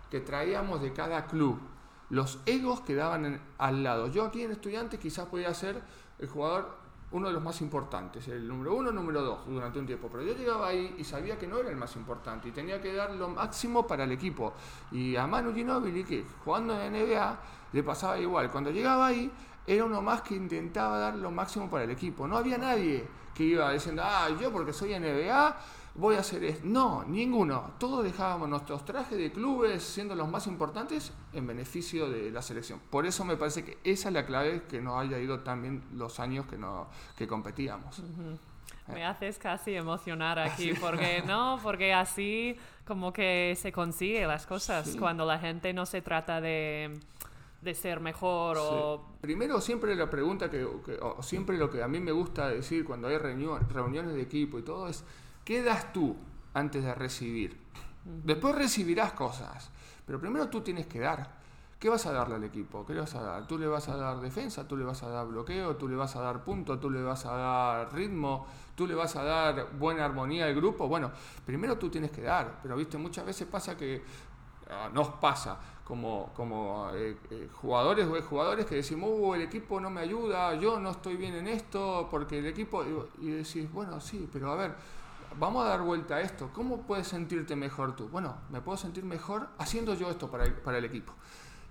que 0.08 0.20
traíamos 0.20 0.80
de 0.80 0.92
cada 0.92 1.26
club 1.26 1.73
los 2.10 2.38
egos 2.46 2.80
quedaban 2.80 3.40
al 3.58 3.82
lado. 3.82 4.08
Yo 4.08 4.24
aquí 4.24 4.42
en 4.42 4.52
Estudiantes 4.52 5.00
quizás 5.00 5.26
podía 5.26 5.52
ser 5.54 5.82
el 6.18 6.28
jugador 6.28 6.84
uno 7.14 7.28
de 7.28 7.34
los 7.34 7.42
más 7.42 7.60
importantes, 7.60 8.26
el 8.26 8.48
número 8.48 8.74
uno, 8.74 8.90
número 8.90 9.22
dos 9.22 9.46
durante 9.46 9.78
un 9.78 9.86
tiempo. 9.86 10.08
Pero 10.10 10.24
yo 10.24 10.34
llegaba 10.34 10.68
ahí 10.68 10.96
y 10.98 11.04
sabía 11.04 11.38
que 11.38 11.46
no 11.46 11.58
era 11.58 11.70
el 11.70 11.76
más 11.76 11.94
importante 11.94 12.48
y 12.48 12.50
tenía 12.50 12.80
que 12.80 12.92
dar 12.92 13.12
lo 13.12 13.28
máximo 13.28 13.86
para 13.86 14.02
el 14.02 14.12
equipo. 14.12 14.52
Y 14.90 15.14
a 15.14 15.26
Manu 15.26 15.54
Ginóbili, 15.54 16.02
que 16.02 16.24
jugando 16.44 16.80
en 16.80 16.92
NBA, 16.92 17.38
le 17.72 17.82
pasaba 17.84 18.18
igual. 18.18 18.50
Cuando 18.50 18.70
llegaba 18.70 19.06
ahí, 19.06 19.30
era 19.66 19.84
uno 19.84 20.02
más 20.02 20.22
que 20.22 20.34
intentaba 20.34 20.98
dar 20.98 21.14
lo 21.14 21.30
máximo 21.30 21.70
para 21.70 21.84
el 21.84 21.90
equipo. 21.90 22.26
No 22.26 22.36
había 22.36 22.58
nadie 22.58 23.06
que 23.32 23.44
iba 23.44 23.70
diciendo, 23.72 24.02
ah, 24.04 24.28
yo 24.40 24.52
porque 24.52 24.72
soy 24.72 24.98
NBA 24.98 25.56
voy 25.94 26.16
a 26.16 26.20
hacer 26.20 26.44
esto. 26.44 26.64
No, 26.64 27.04
ninguno. 27.04 27.74
Todos 27.78 28.04
dejábamos 28.04 28.48
nuestros 28.48 28.84
trajes 28.84 29.16
de 29.16 29.30
clubes 29.30 29.82
siendo 29.82 30.14
los 30.14 30.28
más 30.28 30.46
importantes 30.46 31.12
en 31.32 31.46
beneficio 31.46 32.08
de 32.08 32.30
la 32.30 32.42
selección. 32.42 32.80
Por 32.90 33.06
eso 33.06 33.24
me 33.24 33.36
parece 33.36 33.64
que 33.64 33.78
esa 33.84 34.08
es 34.08 34.14
la 34.14 34.26
clave 34.26 34.64
que 34.68 34.80
nos 34.80 35.00
haya 35.00 35.18
ido 35.18 35.40
también 35.40 35.82
los 35.94 36.18
años 36.20 36.46
que, 36.46 36.58
no, 36.58 36.88
que 37.16 37.26
competíamos. 37.26 38.02
Me 38.88 39.04
haces 39.04 39.38
casi 39.38 39.74
emocionar 39.74 40.38
aquí, 40.40 40.74
porque 40.74 41.22
no, 41.26 41.58
porque 41.62 41.92
así 41.92 42.56
como 42.84 43.12
que 43.12 43.56
se 43.56 43.72
consigue 43.72 44.26
las 44.26 44.46
cosas 44.46 44.96
cuando 44.98 45.24
la 45.24 45.38
gente 45.38 45.72
no 45.72 45.86
se 45.86 46.02
trata 46.02 46.40
de, 46.40 46.98
de 47.62 47.74
ser 47.74 48.00
mejor 48.00 48.58
o... 48.60 49.16
Primero 49.22 49.60
siempre 49.60 49.94
la 49.94 50.10
pregunta 50.10 50.50
que, 50.50 50.64
o 50.64 51.22
siempre 51.22 51.56
lo 51.56 51.70
que 51.70 51.82
a 51.82 51.88
mí 51.88 51.98
me 51.98 52.12
gusta 52.12 52.48
decir 52.48 52.84
cuando 52.84 53.08
hay 53.08 53.16
reuniones 53.16 54.14
de 54.14 54.20
equipo 54.20 54.58
y 54.58 54.62
todo 54.62 54.88
es 54.88 55.02
¿Qué 55.44 55.62
das 55.62 55.92
tú 55.92 56.16
antes 56.54 56.82
de 56.82 56.94
recibir? 56.94 57.60
Después 58.04 58.54
recibirás 58.54 59.12
cosas, 59.12 59.70
pero 60.06 60.18
primero 60.20 60.48
tú 60.48 60.60
tienes 60.62 60.86
que 60.86 61.00
dar. 61.00 61.44
¿Qué 61.78 61.90
vas 61.90 62.06
a 62.06 62.12
darle 62.12 62.36
al 62.36 62.44
equipo? 62.44 62.86
¿Qué 62.86 62.94
le 62.94 63.00
vas 63.00 63.14
a 63.14 63.22
dar? 63.22 63.46
¿Tú 63.46 63.58
le 63.58 63.66
vas 63.66 63.88
a 63.90 63.96
dar 63.96 64.18
defensa? 64.20 64.66
¿Tú 64.66 64.74
le 64.74 64.84
vas 64.84 65.02
a 65.02 65.08
dar 65.10 65.26
bloqueo? 65.26 65.76
¿Tú 65.76 65.86
le 65.86 65.96
vas 65.96 66.16
a 66.16 66.22
dar 66.22 66.42
punto? 66.42 66.78
¿Tú 66.78 66.88
le 66.88 67.02
vas 67.02 67.26
a 67.26 67.36
dar 67.36 67.92
ritmo? 67.92 68.46
¿Tú 68.74 68.86
le 68.86 68.94
vas 68.94 69.16
a 69.16 69.22
dar 69.22 69.76
buena 69.78 70.04
armonía 70.06 70.46
al 70.46 70.54
grupo? 70.54 70.88
Bueno, 70.88 71.10
primero 71.44 71.76
tú 71.76 71.90
tienes 71.90 72.10
que 72.10 72.22
dar, 72.22 72.60
pero 72.62 72.74
viste, 72.76 72.96
muchas 72.96 73.26
veces 73.26 73.46
pasa 73.46 73.76
que 73.76 74.02
ah, 74.70 74.88
nos 74.94 75.08
pasa 75.08 75.58
como, 75.84 76.32
como 76.34 76.88
eh, 76.94 77.18
eh, 77.30 77.48
jugadores 77.52 78.06
o 78.06 78.22
jugadores 78.22 78.64
que 78.64 78.76
decimos, 78.76 79.10
uh, 79.12 79.34
el 79.34 79.42
equipo 79.42 79.78
no 79.78 79.90
me 79.90 80.00
ayuda, 80.00 80.54
yo 80.54 80.80
no 80.80 80.90
estoy 80.92 81.16
bien 81.16 81.34
en 81.34 81.48
esto, 81.48 82.08
porque 82.10 82.38
el 82.38 82.46
equipo... 82.46 82.82
Y 83.20 83.26
decís, 83.26 83.70
bueno, 83.70 84.00
sí, 84.00 84.26
pero 84.32 84.50
a 84.52 84.56
ver, 84.56 84.74
vamos 85.38 85.64
a 85.64 85.68
dar 85.68 85.82
vuelta 85.82 86.16
a 86.16 86.20
esto. 86.20 86.50
¿Cómo 86.52 86.82
puedes 86.82 87.08
sentirte 87.08 87.56
mejor 87.56 87.96
tú? 87.96 88.08
Bueno, 88.08 88.36
me 88.50 88.60
puedo 88.60 88.76
sentir 88.76 89.04
mejor 89.04 89.48
haciendo 89.58 89.94
yo 89.94 90.10
esto 90.10 90.30
para 90.30 90.44
el, 90.44 90.84
equipo. 90.84 91.12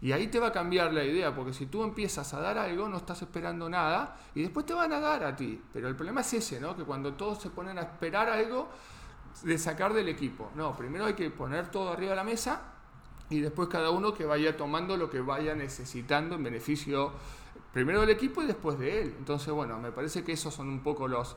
Y 0.01 0.11
ahí 0.11 0.27
te 0.27 0.39
va 0.39 0.47
a 0.47 0.51
cambiar 0.51 0.93
la 0.93 1.03
idea, 1.03 1.33
porque 1.33 1.53
si 1.53 1.65
tú 1.67 1.83
empiezas 1.83 2.33
a 2.33 2.41
dar 2.41 2.57
algo, 2.57 2.89
no 2.89 2.97
estás 2.97 3.21
esperando 3.21 3.69
nada, 3.69 4.17
y 4.35 4.41
después 4.41 4.65
te 4.65 4.73
van 4.73 4.91
a 4.91 4.99
dar 4.99 5.23
a 5.23 5.35
ti. 5.35 5.61
Pero 5.71 5.87
el 5.87 5.95
problema 5.95 6.21
es 6.21 6.33
ese, 6.33 6.59
¿no? 6.59 6.75
Que 6.75 6.83
cuando 6.83 7.13
todos 7.13 7.41
se 7.41 7.49
ponen 7.49 7.77
a 7.77 7.81
esperar 7.81 8.29
algo 8.29 8.69
de 9.43 9.57
sacar 9.57 9.93
del 9.93 10.09
equipo. 10.09 10.51
No, 10.55 10.75
primero 10.75 11.05
hay 11.05 11.13
que 11.13 11.29
poner 11.29 11.71
todo 11.71 11.91
arriba 11.91 12.11
de 12.11 12.15
la 12.17 12.23
mesa 12.23 12.61
y 13.29 13.39
después 13.39 13.67
cada 13.69 13.89
uno 13.89 14.13
que 14.13 14.25
vaya 14.25 14.55
tomando 14.55 14.97
lo 14.97 15.09
que 15.09 15.21
vaya 15.21 15.55
necesitando 15.55 16.35
en 16.35 16.43
beneficio 16.43 17.13
primero 17.73 18.01
del 18.01 18.11
equipo 18.11 18.43
y 18.43 18.45
después 18.45 18.77
de 18.77 19.01
él. 19.01 19.15
Entonces, 19.17 19.51
bueno, 19.51 19.79
me 19.79 19.91
parece 19.91 20.23
que 20.23 20.33
esos 20.33 20.53
son 20.53 20.69
un 20.69 20.81
poco 20.81 21.07
los, 21.07 21.35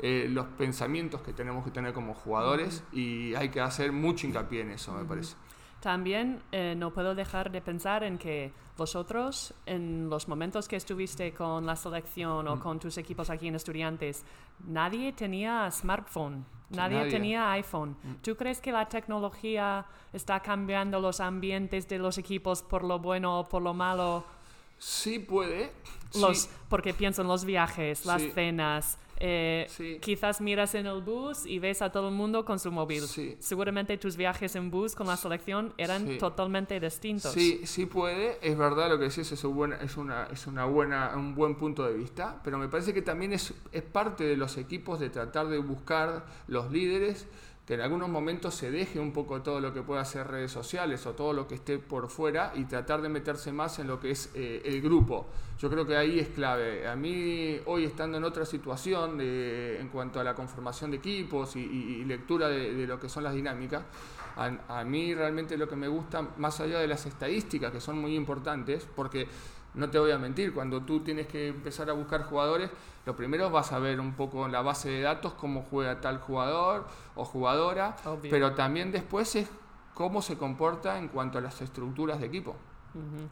eh, 0.00 0.26
los 0.30 0.46
pensamientos 0.46 1.22
que 1.22 1.32
tenemos 1.32 1.64
que 1.64 1.70
tener 1.70 1.92
como 1.92 2.14
jugadores 2.14 2.84
y 2.92 3.34
hay 3.34 3.48
que 3.48 3.60
hacer 3.60 3.92
mucho 3.92 4.26
hincapié 4.26 4.62
en 4.62 4.70
eso, 4.70 4.92
me 4.92 5.04
parece. 5.04 5.34
También 5.80 6.40
eh, 6.50 6.74
no 6.76 6.92
puedo 6.92 7.14
dejar 7.14 7.52
de 7.52 7.60
pensar 7.60 8.02
en 8.02 8.18
que 8.18 8.52
vosotros, 8.76 9.54
en 9.66 10.08
los 10.08 10.28
momentos 10.28 10.66
que 10.66 10.76
estuviste 10.76 11.32
con 11.32 11.66
la 11.66 11.76
selección 11.76 12.48
o 12.48 12.60
con 12.60 12.78
tus 12.78 12.98
equipos 12.98 13.30
aquí 13.30 13.48
en 13.48 13.54
Estudiantes, 13.54 14.24
nadie 14.66 15.12
tenía 15.12 15.70
smartphone, 15.70 16.44
nadie, 16.70 17.08
tenía 17.10 17.52
iPhone. 17.52 17.96
¿Tú 18.22 18.36
crees 18.36 18.60
que 18.60 18.72
la 18.72 18.88
tecnología 18.88 19.86
está 20.12 20.40
cambiando 20.40 21.00
los 21.00 21.20
ambientes 21.20 21.88
de 21.88 21.98
los 21.98 22.18
equipos 22.18 22.62
por 22.62 22.82
lo 22.84 22.98
bueno 22.98 23.40
o 23.40 23.48
por 23.48 23.62
lo 23.62 23.74
malo? 23.74 24.24
Sí 24.78 25.18
puede. 25.18 25.72
Los, 26.14 26.48
Porque 26.68 26.94
pienso 26.94 27.22
en 27.22 27.28
los 27.28 27.44
viajes, 27.44 28.06
las 28.06 28.22
cenas, 28.32 28.98
eh, 29.20 29.98
quizás 30.00 30.40
miras 30.40 30.74
en 30.74 30.86
el 30.86 31.02
bus 31.02 31.46
y 31.46 31.58
ves 31.58 31.82
a 31.82 31.90
todo 31.90 32.08
el 32.08 32.14
mundo 32.14 32.44
con 32.44 32.58
su 32.58 32.70
móvil. 32.70 33.02
Seguramente 33.38 33.96
tus 33.98 34.16
viajes 34.16 34.54
en 34.56 34.70
bus 34.70 34.94
con 34.94 35.06
la 35.06 35.16
selección 35.16 35.72
eran 35.76 36.18
totalmente 36.18 36.78
distintos. 36.78 37.32
Sí, 37.32 37.62
sí 37.64 37.86
puede. 37.86 38.38
Es 38.42 38.56
verdad 38.56 38.88
lo 38.88 38.98
que 38.98 39.04
decís, 39.04 39.30
es, 39.30 39.44
un 39.44 39.72
es, 39.72 39.96
una, 39.96 40.28
es 40.32 40.46
una 40.46 40.64
buena, 40.64 41.12
un 41.16 41.34
buen 41.34 41.56
punto 41.56 41.84
de 41.86 41.94
vista, 41.94 42.40
pero 42.44 42.58
me 42.58 42.68
parece 42.68 42.94
que 42.94 43.02
también 43.02 43.32
es, 43.32 43.52
es 43.72 43.82
parte 43.82 44.24
de 44.24 44.36
los 44.36 44.56
equipos 44.56 45.00
de 45.00 45.10
tratar 45.10 45.48
de 45.48 45.58
buscar 45.58 46.24
los 46.46 46.70
líderes 46.70 47.26
que 47.68 47.74
en 47.74 47.82
algunos 47.82 48.08
momentos 48.08 48.54
se 48.54 48.70
deje 48.70 48.98
un 48.98 49.12
poco 49.12 49.42
todo 49.42 49.60
lo 49.60 49.74
que 49.74 49.82
pueda 49.82 50.00
hacer 50.00 50.26
redes 50.26 50.50
sociales 50.50 51.04
o 51.04 51.12
todo 51.12 51.34
lo 51.34 51.46
que 51.46 51.56
esté 51.56 51.78
por 51.78 52.08
fuera 52.08 52.50
y 52.54 52.64
tratar 52.64 53.02
de 53.02 53.10
meterse 53.10 53.52
más 53.52 53.78
en 53.78 53.88
lo 53.88 54.00
que 54.00 54.12
es 54.12 54.30
eh, 54.34 54.62
el 54.64 54.80
grupo. 54.80 55.26
Yo 55.58 55.68
creo 55.68 55.86
que 55.86 55.94
ahí 55.94 56.18
es 56.18 56.28
clave. 56.28 56.88
A 56.88 56.96
mí, 56.96 57.60
hoy 57.66 57.84
estando 57.84 58.16
en 58.16 58.24
otra 58.24 58.46
situación 58.46 59.18
de, 59.18 59.78
en 59.78 59.88
cuanto 59.90 60.18
a 60.18 60.24
la 60.24 60.34
conformación 60.34 60.92
de 60.92 60.96
equipos 60.96 61.56
y, 61.56 62.06
lectura 62.06 62.48
de, 62.48 62.86
lo 62.86 62.98
que 62.98 63.10
son 63.10 63.22
las 63.22 63.34
dinámicas, 63.34 63.82
a, 64.36 64.80
a 64.80 64.84
mí 64.84 65.14
realmente 65.14 65.58
lo 65.58 65.68
que 65.68 65.76
me 65.76 65.88
gusta, 65.88 66.26
más 66.38 66.58
allá 66.60 66.78
de 66.78 66.86
las 66.86 67.04
estadísticas, 67.04 67.70
que 67.70 67.82
son 67.82 67.98
muy 67.98 68.16
importantes, 68.16 68.88
porque 68.96 69.28
no 69.74 69.90
te 69.90 69.98
voy 69.98 70.10
a 70.10 70.18
mentir, 70.18 70.52
cuando 70.52 70.82
tú 70.82 71.00
tienes 71.00 71.26
que 71.26 71.48
empezar 71.48 71.88
a 71.90 71.92
buscar 71.92 72.24
jugadores, 72.24 72.70
lo 73.06 73.16
primero 73.16 73.50
vas 73.50 73.72
a 73.72 73.78
ver 73.78 74.00
un 74.00 74.14
poco 74.14 74.46
en 74.46 74.52
la 74.52 74.62
base 74.62 74.90
de 74.90 75.00
datos 75.02 75.34
cómo 75.34 75.62
juega 75.62 76.00
tal 76.00 76.18
jugador 76.18 76.86
o 77.14 77.24
jugadora, 77.24 77.96
pero 78.22 78.54
también 78.54 78.92
después 78.92 79.34
es 79.36 79.48
cómo 79.94 80.22
se 80.22 80.36
comporta 80.36 80.98
en 80.98 81.08
cuanto 81.08 81.38
a 81.38 81.40
las 81.40 81.60
estructuras 81.60 82.20
de 82.20 82.26
equipo. 82.26 82.56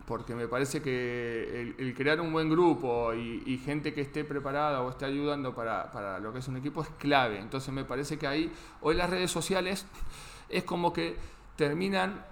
Porque 0.07 0.35
me 0.37 0.47
parece 0.47 0.81
que 0.81 1.75
el, 1.77 1.95
crear 1.95 2.21
un 2.21 2.33
buen 2.33 2.49
grupo 2.49 3.13
y, 3.15 3.59
gente 3.65 3.93
que 3.93 4.03
esté 4.03 4.25
preparada 4.25 4.83
o 4.83 4.91
esté 4.91 5.07
ayudando 5.07 5.55
para, 5.55 5.91
para 5.91 6.21
lo 6.21 6.33
que 6.33 6.39
es 6.39 6.49
un 6.49 6.57
equipo 6.57 6.83
es 6.83 6.89
clave. 6.99 7.41
Entonces 7.41 7.75
me 7.75 7.85
parece 7.85 8.17
que 8.17 8.27
ahí, 8.27 8.53
hoy 8.81 8.95
las 8.95 9.11
redes 9.11 9.31
sociales 9.31 9.87
es 10.49 10.63
como 10.63 10.93
que 10.93 11.17
terminan 11.57 12.25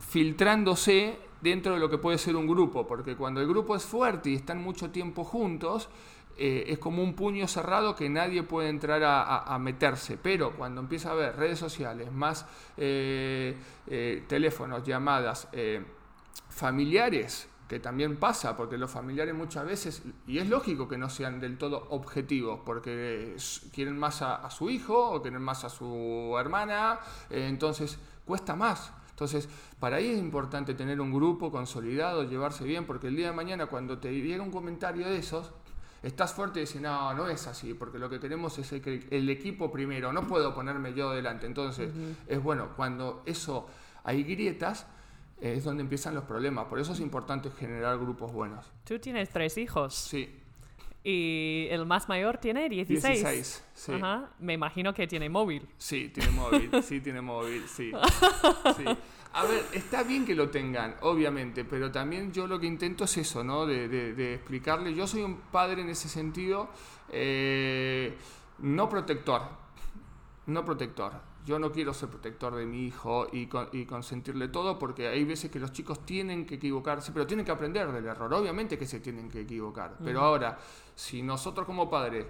filtrándose 0.00 1.18
dentro 1.42 1.74
de 1.74 1.80
lo 1.80 1.90
que 1.90 1.98
puede 1.98 2.18
ser 2.18 2.36
un 2.36 2.46
grupo, 2.46 2.86
porque 2.86 3.16
cuando 3.16 3.40
el 3.40 3.48
grupo 3.48 3.76
es 3.76 3.84
fuerte 3.84 4.30
y 4.30 4.36
están 4.36 4.62
mucho 4.62 4.90
tiempo 4.90 5.24
juntos, 5.24 5.88
eh, 6.38 6.64
es 6.68 6.78
como 6.78 7.02
un 7.02 7.14
puño 7.14 7.46
cerrado 7.46 7.94
que 7.94 8.08
nadie 8.08 8.42
puede 8.42 8.68
entrar 8.68 9.02
a, 9.04 9.58
meterse. 9.58 10.16
Pero 10.16 10.52
cuando 10.56 10.80
empieza 10.80 11.10
a 11.10 11.12
haber 11.12 11.36
redes 11.36 11.58
sociales, 11.58 12.10
más 12.10 12.46
eh, 12.76 13.56
eh, 13.86 14.24
teléfonos, 14.26 14.82
llamadas, 14.82 15.48
familiares, 16.48 17.48
que 17.68 17.80
también 17.80 18.16
pasa, 18.16 18.56
porque 18.56 18.76
los 18.76 18.90
familiares 18.90 19.34
muchas 19.34 19.64
veces, 19.64 20.02
y 20.26 20.38
es 20.38 20.48
lógico 20.48 20.88
que 20.88 20.98
no 20.98 21.08
sean 21.08 21.40
del 21.40 21.58
todo 21.58 21.86
objetivos, 21.90 22.60
porque 22.64 23.36
quieren 23.72 23.98
más 23.98 24.22
a, 24.22 24.48
su 24.50 24.68
hijo 24.70 25.10
o 25.10 25.22
quieren 25.22 25.42
más 25.42 25.64
a 25.64 25.70
su 25.70 26.36
hermana, 26.38 27.00
entonces 27.30 27.98
cuesta 28.26 28.56
más. 28.56 28.92
Entonces, 29.12 29.48
para 29.78 29.96
ahí 29.96 30.08
es 30.08 30.18
importante 30.18 30.74
tener 30.74 31.00
un 31.00 31.12
grupo 31.12 31.52
consolidado, 31.52 32.24
llevarse 32.24 32.64
bien, 32.64 32.86
porque 32.86 33.06
el 33.06 33.16
día 33.16 33.28
de 33.28 33.32
mañana 33.32 33.66
cuando 33.66 33.98
te 33.98 34.12
llega 34.12 34.42
un 34.42 34.50
comentario 34.50 35.06
de 35.06 35.18
esos, 35.18 35.52
estás 36.02 36.32
fuerte 36.32 36.58
y 36.58 36.62
dices, 36.62 36.80
no, 36.80 37.14
no 37.14 37.28
es 37.28 37.46
así, 37.46 37.74
porque 37.74 37.98
lo 37.98 38.10
que 38.10 38.18
queremos 38.18 38.58
es 38.58 38.72
el, 38.72 39.06
el 39.10 39.30
equipo 39.30 39.70
primero, 39.70 40.12
no 40.12 40.26
puedo 40.26 40.54
ponerme 40.54 40.94
yo 40.94 41.12
delante. 41.12 41.46
Entonces, 41.46 41.90
es 42.26 42.42
bueno, 42.42 42.70
cuando 42.74 43.22
eso 43.26 43.66
hay 44.02 44.24
grietas, 44.24 44.86
es 45.40 45.64
donde 45.64 45.82
empiezan 45.82 46.14
los 46.14 46.24
problemas. 46.24 46.66
Por 46.66 46.78
eso 46.78 46.92
es 46.92 47.00
importante 47.00 47.50
generar 47.50 47.98
grupos 47.98 48.32
buenos. 48.32 48.64
Tú 48.84 48.98
tienes 48.98 49.30
tres 49.30 49.58
hijos. 49.58 49.94
Sí. 49.94 50.41
Y 51.04 51.66
el 51.70 51.84
más 51.84 52.08
mayor 52.08 52.38
tiene 52.38 52.68
16. 52.68 53.22
16, 53.22 53.64
sí. 53.74 53.92
Ajá. 53.92 54.30
Me 54.38 54.52
imagino 54.52 54.94
que 54.94 55.06
tiene 55.06 55.28
móvil. 55.28 55.66
Sí, 55.76 56.10
tiene 56.10 56.30
móvil, 56.30 56.70
sí, 56.82 57.00
tiene 57.00 57.20
móvil, 57.20 57.64
sí. 57.68 57.90
A 59.34 59.44
ver, 59.44 59.64
está 59.72 60.02
bien 60.02 60.26
que 60.26 60.34
lo 60.34 60.50
tengan, 60.50 60.96
obviamente, 61.00 61.64
pero 61.64 61.90
también 61.90 62.32
yo 62.32 62.46
lo 62.46 62.60
que 62.60 62.66
intento 62.66 63.04
es 63.04 63.16
eso, 63.16 63.42
¿no? 63.42 63.66
De, 63.66 63.88
de, 63.88 64.34
explicarle. 64.34 64.94
Yo 64.94 65.06
soy 65.06 65.22
un 65.22 65.36
padre 65.50 65.80
en 65.80 65.88
ese 65.88 66.08
sentido, 66.08 66.68
eh, 67.10 68.14
no 68.58 68.88
protector, 68.88 69.42
no 70.46 70.64
protector. 70.64 71.31
Yo 71.44 71.58
no 71.58 71.72
quiero 71.72 71.92
ser 71.92 72.08
protector 72.08 72.54
de 72.54 72.64
mi 72.66 72.86
hijo 72.86 73.26
y, 73.32 73.48
y, 73.72 73.84
consentirle 73.84 74.48
todo 74.48 74.78
porque 74.78 75.08
hay 75.08 75.24
veces 75.24 75.50
que 75.50 75.58
los 75.58 75.72
chicos 75.72 76.06
tienen 76.06 76.46
que 76.46 76.54
equivocarse, 76.54 77.10
pero 77.12 77.26
tienen 77.26 77.44
que 77.44 77.50
aprender 77.50 77.90
del 77.90 78.06
error. 78.06 78.32
Obviamente 78.32 78.78
que 78.78 78.86
se 78.86 79.00
tienen 79.00 79.28
que 79.28 79.40
equivocar. 79.40 79.96
Pero 80.04 80.20
ahora, 80.20 80.58
si 80.94 81.20
nosotros 81.22 81.66
como 81.66 81.90
padres 81.90 82.26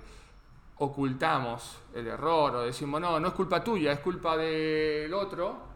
ocultamos 0.78 1.78
el 1.94 2.06
error 2.06 2.56
o 2.56 2.62
decimos, 2.62 3.00
no, 3.00 3.20
no 3.20 3.28
es 3.28 3.34
culpa 3.34 3.62
tuya, 3.62 3.92
es 3.92 4.00
culpa 4.00 4.36
del 4.36 5.12
otro, 5.12 5.72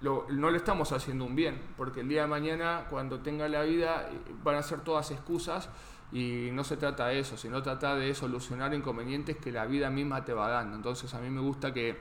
no 0.00 0.50
le 0.50 0.56
estamos 0.56 0.92
haciendo 0.92 1.24
un 1.24 1.34
bien, 1.34 1.60
porque 1.76 2.00
el 2.00 2.08
día 2.08 2.22
de 2.22 2.28
mañana, 2.28 2.86
cuando 2.90 3.20
tenga 3.20 3.48
la 3.48 3.62
vida, 3.62 4.10
van 4.42 4.56
a 4.56 4.62
ser 4.62 4.80
todas 4.80 5.10
excusas 5.10 5.68
y 6.12 6.50
no 6.52 6.64
se 6.64 6.76
trata 6.76 7.06
de 7.08 7.20
eso, 7.20 7.36
sino 7.36 7.62
trata 7.62 7.94
de 7.96 8.14
solucionar 8.14 8.74
inconvenientes 8.74 9.36
que 9.36 9.50
la 9.50 9.66
vida 9.66 9.90
misma 9.90 10.24
te 10.24 10.32
va 10.32 10.48
dando. 10.48 10.76
Entonces 10.76 11.12
a 11.14 11.20
mí 11.20 11.30
me 11.30 11.40
gusta 11.40 11.72
que, 11.72 11.98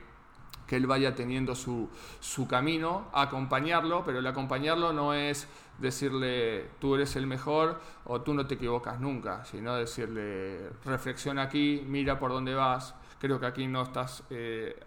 que 0.68 0.76
él 0.76 0.88
vaya 0.88 1.16
teniendo 1.16 1.56
su, 1.56 1.90
su 2.20 2.48
camino, 2.48 3.08
acompañarlo, 3.14 4.04
pero 4.06 4.20
el 4.20 4.28
acompañarlo 4.28 4.94
no 4.94 5.14
es 5.14 5.48
decirle 5.80 6.70
tú 6.80 6.96
eres 6.96 7.16
el 7.16 7.28
mejor 7.28 7.80
o 8.06 8.22
tú 8.22 8.34
no 8.34 8.48
te 8.48 8.56
equivocas 8.56 9.00
nunca, 9.00 9.46
sino 9.46 9.76
decirle 9.76 10.70
reflexiona 10.86 11.44
aquí, 11.44 11.84
mira 11.86 12.18
por 12.18 12.32
dónde 12.32 12.56
vas, 12.56 12.96
creo 13.20 13.40
que 13.40 13.46
aquí 13.46 13.68
no 13.68 13.84
estás 13.84 14.24
eh, 14.30 14.80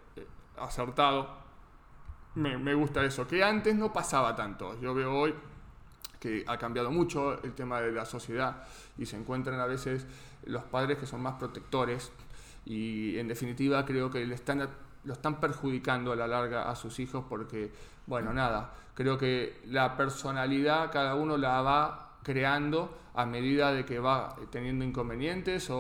acertado 0.59 1.49
me, 2.39 2.75
gusta 2.75 3.05
eso, 3.05 3.27
que 3.27 3.43
antes 3.43 3.75
no 3.75 3.93
pasaba 3.93 4.35
tanto. 4.37 4.81
Yo 4.81 4.95
veo 4.95 5.13
hoy 5.13 5.35
que 6.21 6.45
ha 6.47 6.57
cambiado 6.57 6.91
mucho 6.91 7.43
el 7.43 7.53
tema 7.55 7.81
de 7.81 7.93
la 7.93 8.05
sociedad 8.05 8.65
y 8.97 9.07
se 9.07 9.17
encuentran 9.17 9.61
a 9.61 9.67
veces 9.67 10.07
los 10.45 10.65
padres 10.65 10.99
que 10.99 11.07
son 11.07 11.23
más 11.23 11.35
protectores 11.35 12.13
y 12.65 13.19
en 13.19 13.29
definitiva 13.29 13.85
creo 13.85 14.11
que 14.11 14.25
le 14.27 14.35
están, 14.35 14.69
lo 15.05 15.13
están 15.13 15.41
perjudicando 15.41 16.13
a 16.13 16.17
la 16.17 16.27
larga 16.27 16.71
a 16.71 16.77
sus 16.77 16.99
hijos 16.99 17.25
porque, 17.29 17.73
bueno, 18.07 18.33
nada, 18.33 18.73
creo 18.95 19.17
que 19.19 19.61
la 19.67 19.97
personalidad 19.97 20.91
cada 20.91 21.15
uno 21.15 21.37
la 21.37 21.63
va 21.63 22.19
creando 22.23 22.97
a 23.15 23.25
medida 23.25 23.73
de 23.73 23.85
que 23.85 23.99
va 23.99 24.37
teniendo 24.51 24.85
inconvenientes 24.85 25.71
o, 25.71 25.79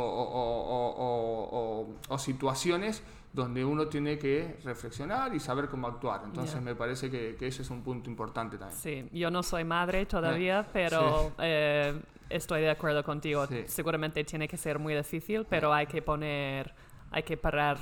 o 2.09 2.19
situaciones 2.19 3.03
donde 3.33 3.65
uno 3.65 3.87
tiene 3.87 4.19
que 4.19 4.57
reflexionar 4.65 5.35
y 5.35 5.41
saber 5.41 5.69
cómo 5.69 5.87
actuar. 5.87 6.23
Entonces 6.25 6.61
me 6.61 6.75
parece 6.75 7.11
que, 7.11 7.37
ese 7.41 7.63
es 7.63 7.71
un 7.71 7.83
punto 7.83 8.09
importante 8.11 8.57
también. 8.57 8.79
Sí, 8.79 9.09
yo 9.13 9.31
no 9.31 9.43
soy 9.43 9.65
madre 9.65 10.07
todavía, 10.07 10.67
pero 10.73 11.33
eh, 11.39 12.01
estoy 12.29 12.63
de 12.63 12.71
acuerdo 12.71 13.05
contigo. 13.05 13.47
Seguramente 13.67 14.25
tiene 14.25 14.49
que 14.49 14.57
ser 14.57 14.79
muy 14.79 14.95
difícil, 14.95 15.47
pero 15.49 15.73
hay 15.73 15.87
que 15.87 16.03
poner, 16.03 16.75
hay 17.11 17.23
que 17.23 17.37
parar. 17.37 17.79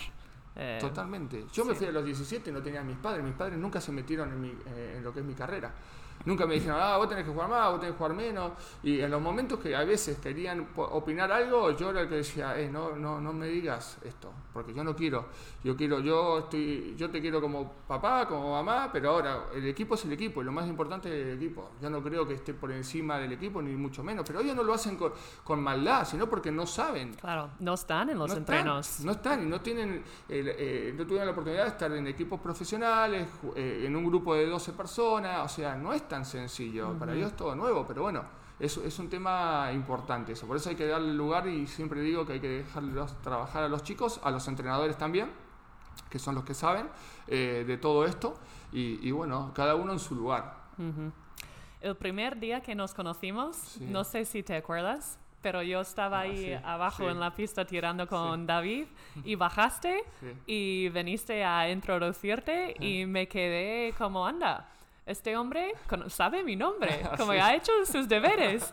Eh, 0.57 0.79
Totalmente. 0.81 1.45
Yo 1.53 1.65
me 1.65 1.75
fui 1.75 1.87
a 1.87 1.93
los 1.93 2.05
17 2.05 2.51
y 2.51 2.53
no 2.53 2.63
tenía 2.63 2.81
a 2.81 2.85
mis 2.85 2.97
padres. 2.97 3.23
Mis 3.23 3.35
padres 3.35 3.59
nunca 3.59 3.81
se 3.81 3.93
metieron 3.93 4.33
en, 4.33 4.41
mi, 4.41 4.49
eh, 4.49 4.95
en 4.97 5.05
lo 5.05 5.13
que 5.13 5.21
es 5.21 5.27
mi 5.27 5.35
carrera. 5.35 5.75
Nunca 6.27 6.45
me 6.45 6.55
dijeron, 6.55 6.77
ah, 6.81 6.97
vos 6.97 7.09
tenés 7.09 7.25
que 7.25 7.31
jugar 7.31 7.49
más, 7.49 7.71
vos 7.71 7.79
tenés 7.79 7.95
que 7.95 7.99
jugar 7.99 8.15
menos. 8.15 8.53
Y 8.83 9.01
en 9.01 9.13
los 9.13 9.23
momentos 9.23 9.61
que 9.61 9.77
a 9.77 9.85
veces 9.85 10.19
querían 10.19 10.69
opinar 10.77 11.31
algo, 11.31 11.71
yo 11.71 11.91
era 11.91 12.01
el 12.01 12.09
que 12.09 12.17
decía, 12.17 12.59
eh, 12.59 12.69
no, 12.69 12.97
no, 12.97 13.21
no 13.21 13.33
me 13.33 13.47
digas 13.47 13.99
esto, 14.03 14.33
porque 14.53 14.75
yo 14.75 14.83
no 14.83 14.97
quiero. 14.97 15.27
Yo 15.63 15.77
quiero, 15.77 16.01
yo 16.01 16.41
estoy, 16.41 16.97
yo 16.97 17.11
te 17.11 17.21
quiero 17.21 17.41
como 17.41 17.73
papá, 17.87 18.27
como 18.27 18.51
mamá, 18.51 18.91
pero 18.93 19.11
ahora 19.11 19.45
el 19.55 19.67
equipo 19.69 19.95
es 19.95 20.05
el 20.05 20.13
equipo 20.13 20.43
y 20.43 20.45
lo 20.45 20.51
más 20.51 20.67
importante 20.67 21.09
es 21.09 21.29
el 21.29 21.37
equipo. 21.37 21.71
Yo 21.81 21.89
no 21.91 22.03
creo 22.03 22.27
que 22.27 22.35
esté 22.35 22.55
por 22.55 22.73
encima 22.73 23.19
del 23.19 23.33
equipo, 23.33 23.63
ni 23.63 23.77
mucho 23.77 24.03
menos. 24.03 24.25
Pero 24.27 24.41
ellos 24.41 24.57
no 24.57 24.65
lo 24.65 24.75
hacen 24.75 24.97
con, 24.97 25.63
maldad, 25.63 26.05
sino 26.05 26.29
porque 26.29 26.51
no 26.51 26.67
saben. 26.67 27.15
Claro, 27.15 27.51
no 27.61 27.75
están 27.75 28.11
en 28.11 28.19
los 28.19 28.33
entrenos. 28.33 29.01
no 29.01 29.13
están 29.13 29.45
y 29.45 29.47
no 29.47 29.61
tienen, 29.61 30.03
eh, 30.29 30.93
no 30.97 31.05
tuvieron 31.05 31.27
la 31.27 31.33
oportunidad 31.33 31.63
de 31.63 31.71
estar 31.71 31.93
en 31.93 32.07
equipos 32.09 32.41
profesionales, 32.41 33.29
eh, 33.55 33.85
en 33.87 33.95
un 33.95 34.05
grupo 34.05 34.35
de 34.35 34.47
12 34.47 34.73
personas, 34.73 35.45
o 35.45 35.49
sea, 35.49 35.77
no 35.77 35.93
están 35.93 36.16
sencillo. 36.25 36.99
Para 36.99 37.15
ellos 37.15 37.31
es 37.31 37.37
todo 37.37 37.55
nuevo, 37.55 37.85
pero 37.87 38.03
bueno, 38.03 38.25
es, 38.59 38.77
es 38.79 38.99
un 38.99 39.09
tema 39.09 39.71
importante 39.73 40.33
eso. 40.33 40.47
Por 40.47 40.57
eso 40.57 40.71
hay 40.71 40.77
que 40.77 40.87
darle 40.87 41.13
lugar 41.13 41.47
y 41.47 41.67
siempre 41.67 42.01
digo 42.01 42.25
que 42.25 42.35
hay 42.35 42.41
que 42.41 42.49
dejarlos 42.49 43.21
trabajar 43.23 43.65
a 43.65 43.69
los 43.69 43.83
chicos, 43.83 44.21
a 44.25 44.31
los 44.31 44.47
entrenadores 44.49 44.97
también, 44.97 45.31
que 46.09 46.19
son 46.19 46.35
los 46.35 46.45
que 46.45 46.55
saben 46.55 46.89
eh, 47.27 47.65
de 47.67 47.77
todo 47.77 48.05
esto. 48.05 48.35
Y, 48.73 49.11
bueno, 49.11 49.53
cada 49.55 49.75
uno 49.75 49.93
en 49.93 49.99
su 49.99 50.15
lugar. 50.15 50.55
El 51.81 51.97
primer 51.97 52.39
día 52.39 52.61
que 52.61 52.75
nos 52.75 52.93
conocimos, 52.93 53.79
no 53.81 54.05
sé 54.05 54.27
si 54.27 54.43
te 54.43 54.55
acuerdas, 54.55 55.19
pero 55.41 55.63
yo 55.63 55.81
estaba 55.81 56.19
ah, 56.19 56.23
ahí 56.23 56.53
abajo 56.65 57.09
en 57.09 57.21
la 57.21 57.35
pista 57.35 57.65
tirando 57.65 58.07
con 58.09 58.47
David 58.47 58.87
y 59.25 59.35
bajaste 59.37 60.03
y 60.47 60.89
viniste 60.89 61.45
a 61.45 61.71
introducirte 61.71 62.75
y 62.81 63.07
me 63.07 63.29
quedé 63.29 63.95
como, 63.97 64.27
anda, 64.27 64.69
este 65.07 65.37
hombre 65.37 65.73
sabe 66.09 66.43
mi 66.43 66.57
nombre, 66.57 67.01
como 67.17 67.31
ha 67.31 67.55
hecho 67.55 67.73
sus 67.85 68.09
deberes. 68.09 68.73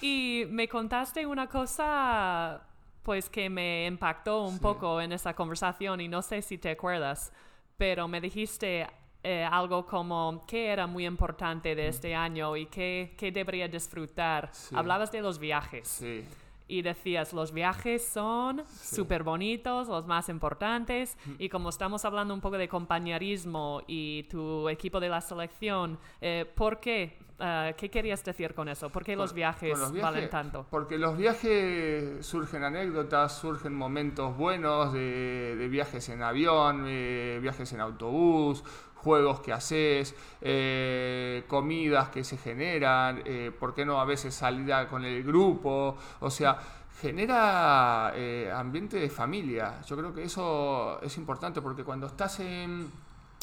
Y 0.00 0.44
me 0.50 0.68
contaste 0.68 1.26
una 1.26 1.48
cosa, 1.48 2.62
pues 3.02 3.28
que 3.28 3.48
me 3.48 3.86
impactó 3.86 4.44
un 4.44 4.58
poco 4.58 5.00
en 5.00 5.12
esa 5.12 5.34
conversación 5.34 6.00
y 6.00 6.08
no 6.08 6.20
sé 6.22 6.42
si 6.42 6.58
te 6.58 6.70
acuerdas, 6.70 7.32
pero 7.78 8.06
me 8.06 8.20
dijiste 8.20 8.86
eh, 9.22 9.42
algo 9.50 9.86
como 9.86 10.44
qué 10.46 10.68
era 10.68 10.86
muy 10.86 11.06
importante 11.06 11.74
de 11.74 11.86
mm. 11.86 11.90
este 11.90 12.14
año 12.14 12.56
y 12.56 12.66
qué, 12.66 13.14
qué 13.16 13.32
debería 13.32 13.66
disfrutar. 13.66 14.50
Hablabas 14.74 15.10
de 15.10 15.22
los 15.22 15.38
viajes. 15.38 15.88
Sí 15.88 16.24
y 16.70 16.82
decías, 16.82 17.32
los 17.32 17.52
viajes 17.52 18.06
son 18.06 18.62
súper 18.68 19.24
bonitos, 19.24 19.88
los 19.88 20.06
más 20.06 20.28
importantes, 20.28 21.16
y 21.38 21.48
como 21.48 21.68
estamos 21.68 22.04
hablando 22.04 22.32
un 22.32 22.40
poco 22.40 22.56
de 22.58 22.68
compañerismo 22.68 23.82
y 23.88 24.22
tu 24.24 24.68
equipo 24.68 25.00
de 25.00 25.08
la 25.08 25.20
selección, 25.20 25.98
eh, 26.20 26.50
¿por 26.54 26.78
qué? 26.78 27.18
Ah, 27.42 27.72
¿Qué 27.74 27.90
querías 27.90 28.22
decir 28.22 28.54
con 28.54 28.68
eso? 28.68 28.90
¿Por 28.90 29.02
qué 29.02 29.16
los, 29.16 29.32
viajes 29.32 29.78
valen 30.00 30.28
tanto? 30.28 30.66
Porque 30.70 30.98
los 30.98 31.16
viajes 31.16 32.24
surgen 32.24 32.64
anécdotas, 32.64 33.38
surgen 33.38 33.74
momentos 33.74 34.36
buenos 34.36 34.92
de, 34.92 35.66
viajes 35.70 36.06
en 36.10 36.22
avión, 36.22 36.84
eh, 36.86 37.38
viajes 37.40 37.72
en 37.72 37.80
autobús, 37.80 38.62
juegos 39.02 39.40
que 39.40 39.52
haces, 39.52 40.14
eh, 40.40 41.44
comidas 41.48 42.10
que 42.10 42.22
se 42.22 42.36
generan, 42.36 43.22
eh, 43.24 43.50
¿por 43.58 43.74
qué 43.74 43.84
no 43.84 44.00
a 44.00 44.04
veces 44.04 44.34
salida 44.34 44.88
con 44.88 45.04
el 45.04 45.22
grupo? 45.22 45.96
O 46.20 46.30
sea, 46.30 46.58
genera 47.00 48.12
eh, 48.14 48.52
ambiente 48.54 48.98
de 48.98 49.08
familia. 49.08 49.80
Yo 49.86 49.96
creo 49.96 50.12
que 50.14 50.24
eso 50.24 51.00
es 51.02 51.16
importante 51.16 51.62
porque 51.62 51.82
cuando 51.82 52.06
estás 52.06 52.40
en, 52.40 52.90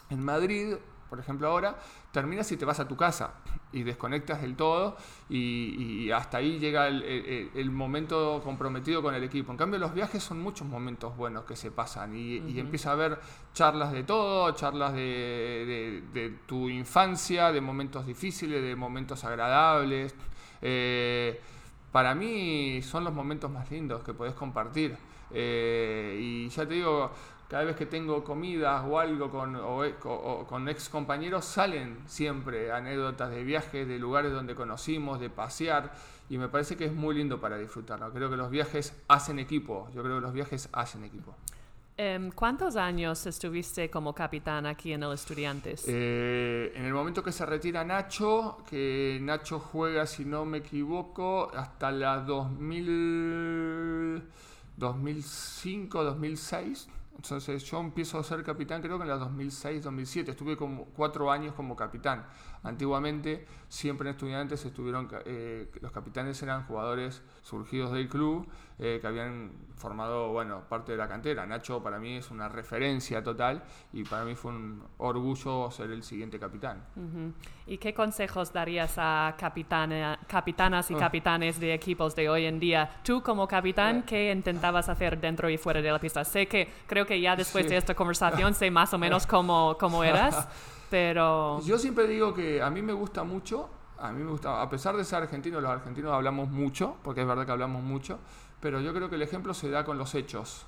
en 0.10 0.24
Madrid 0.24 0.76
por 1.10 1.20
ejemplo, 1.20 1.48
ahora, 1.48 1.78
terminas 2.12 2.52
y 2.52 2.58
te 2.58 2.66
vas 2.66 2.80
a 2.80 2.88
tu 2.88 2.96
casa 2.96 3.36
y 3.72 3.84
desconectas 3.84 4.42
del 4.42 4.56
todo 4.56 4.98
y, 5.30 6.10
hasta 6.12 6.38
ahí 6.38 6.60
llega 6.60 6.88
el, 6.88 7.72
momento 7.72 8.42
comprometido 8.44 9.02
con 9.02 9.14
el 9.16 9.24
equipo. 9.24 9.52
En 9.52 9.58
cambio, 9.58 9.80
los 9.80 9.94
viajes 9.94 10.24
son 10.24 10.42
muchos 10.42 10.68
momentos 10.68 11.16
buenos 11.16 11.46
que 11.46 11.56
se 11.56 11.72
pasan 11.72 12.16
y, 12.16 12.60
empieza 12.60 12.90
a 12.90 12.94
haber 12.94 13.20
charlas 13.54 13.92
de 13.92 14.04
todo, 14.04 14.52
charlas 14.52 14.94
de, 14.94 16.40
tu 16.46 16.70
infancia, 16.70 17.52
de 17.52 17.62
momentos 17.62 18.06
difíciles, 18.06 18.62
de 18.62 18.76
momentos 18.76 19.24
agradables. 19.24 20.16
Eh, 20.62 21.40
para 21.92 22.16
mí 22.16 22.82
son 22.82 23.04
los 23.04 23.14
momentos 23.14 23.50
más 23.50 23.70
lindos 23.72 24.04
que 24.04 24.14
puedes 24.14 24.36
compartir. 24.36 24.98
Eh, 25.32 26.18
y 26.20 26.50
ya 26.50 26.66
te 26.66 26.76
digo, 26.76 27.12
cada 27.48 27.64
vez 27.64 27.76
que 27.76 27.86
tengo 27.86 28.24
comidas 28.24 28.84
o 28.86 29.00
algo 29.00 29.30
con, 29.30 29.56
o, 29.56 30.46
con 30.48 30.68
ex 30.68 30.90
compañeros, 30.90 31.46
salen 31.46 32.00
siempre 32.06 32.72
anécdotas 32.72 33.32
de 33.32 33.44
viajes, 33.44 33.88
de 33.88 34.00
lugares 34.00 34.34
donde 34.34 34.54
conocimos, 34.54 35.20
de 35.20 35.30
pasear, 35.30 35.94
y 36.30 36.38
me 36.38 36.50
parece 36.50 36.76
que 36.76 36.86
es 36.86 36.94
muy 36.94 37.16
lindo 37.16 37.40
para 37.40 37.58
disfrutarlo. 37.58 38.12
Creo 38.12 38.30
que 38.30 38.36
los 38.36 38.52
viajes 38.52 38.94
hacen 39.08 39.40
equipo, 39.40 39.88
yo 39.94 40.04
creo 40.04 40.18
que 40.18 40.22
los 40.22 40.34
viajes 40.34 40.68
hacen 40.74 41.06
equipo. 41.06 41.36
Em, 42.00 42.32
¿Cuántos 42.32 42.76
años 42.76 43.26
estuviste 43.26 43.90
como 43.90 44.14
capitán 44.14 44.68
aquí 44.68 44.94
en 44.94 45.02
el 45.02 45.14
Estudiantes? 45.14 45.84
Eh, 45.88 46.72
en 46.76 46.86
el 46.86 46.94
momento 46.94 47.24
que 47.24 47.32
se 47.32 47.44
retira 47.44 47.84
Nacho, 47.84 48.60
que 48.70 49.18
Nacho 49.22 49.60
juega, 49.60 50.06
si 50.06 50.24
no 50.24 50.46
me 50.46 50.60
equivoco, 50.60 51.52
hasta 51.56 51.92
la 51.92 52.20
2000, 52.20 54.22
2005, 54.78 56.04
2006 56.04 56.88
entonces 57.18 57.64
yo 57.64 57.80
empiezo 57.80 58.20
a 58.20 58.24
ser 58.24 58.44
capitán 58.44 58.82
creo 58.82 58.98
que 58.98 59.04
en 59.04 59.10
la 59.10 59.18
2006-2007, 59.18 60.30
estuve 60.30 60.56
como 60.56 60.86
cuatro 60.86 61.32
años 61.32 61.54
como 61.56 61.76
capitán. 61.76 62.26
Antiguamente, 62.64 63.46
siempre 63.70 64.10
en 64.10 64.16
estudiantes 64.16 64.66
estuvieron, 64.66 65.10
eh, 65.26 65.72
los 65.82 65.92
capitanes 65.92 66.42
eran 66.42 66.66
jugadores 66.66 67.22
surgidos 67.44 67.92
del 67.92 68.10
club 68.10 68.48
eh, 68.80 69.00
que 69.02 69.08
habían 69.08 69.52
formado, 69.76 70.32
bueno, 70.32 70.62
parte 70.68 70.92
de 70.92 70.98
la 70.98 71.08
cantera. 71.08 71.46
Nacho 71.46 71.82
para 71.82 72.00
mí 72.00 72.18
es 72.18 72.32
una 72.32 72.50
referencia 72.50 73.24
total 73.24 73.64
y 73.94 74.04
para 74.04 74.26
mí 74.26 74.36
fue 74.36 74.52
un 74.52 74.84
orgullo 74.98 75.70
ser 75.72 75.92
el 75.92 76.04
siguiente 76.04 76.40
capitán. 76.40 76.84
¿Y 77.66 77.78
qué 77.78 77.94
consejos 77.94 78.52
darías 78.52 78.96
a 78.98 79.36
capitanas 79.38 80.92
y 80.92 80.94
ah. 80.94 80.98
capitanes 80.98 81.60
de 81.60 81.74
equipos 81.74 82.16
de 82.16 82.30
hoy 82.30 82.46
en 82.46 82.60
día? 82.60 83.02
Tú 83.04 83.22
como 83.22 83.48
capitán, 83.48 84.04
¿qué 84.04 84.32
intentabas 84.32 84.90
hacer 84.90 85.20
dentro 85.20 85.50
y 85.50 85.58
fuera 85.58 85.82
de 85.82 85.92
la 85.92 86.00
pista? 86.00 86.24
Sé 86.24 86.48
que 86.48 86.68
creo 86.88 87.06
que 87.06 87.20
ya 87.20 87.36
después 87.36 87.68
de 87.70 87.78
esta 87.78 87.96
conversación 87.96 88.54
sé 88.54 88.70
más 88.72 88.94
o 88.94 88.98
menos 88.98 89.26
cómo, 89.28 89.78
cómo 89.80 90.04
eras. 90.04 90.48
Pero... 90.90 91.60
Yo 91.62 91.78
siempre 91.78 92.08
digo 92.08 92.34
que 92.34 92.62
a 92.62 92.70
mí 92.70 92.82
me 92.82 92.94
gusta 92.94 93.24
mucho, 93.24 93.70
a 93.98 94.12
mí 94.12 94.24
me 94.24 94.32
gusta, 94.32 94.62
a 94.62 94.70
pesar 94.70 94.96
de 94.96 95.04
ser 95.04 95.24
argentino, 95.24 95.60
los 95.60 95.72
argentinos 95.72 96.14
hablamos 96.14 96.50
mucho, 96.50 96.98
porque 97.04 97.22
es 97.22 97.28
verdad 97.28 97.46
que 97.46 97.52
hablamos 97.52 97.84
mucho, 97.84 98.20
pero 98.62 98.80
yo 98.80 98.94
creo 98.94 99.10
que 99.10 99.16
el 99.16 99.22
ejemplo 99.22 99.54
se 99.54 99.70
da 99.70 99.84
con 99.84 99.98
los 99.98 100.16
hechos, 100.16 100.66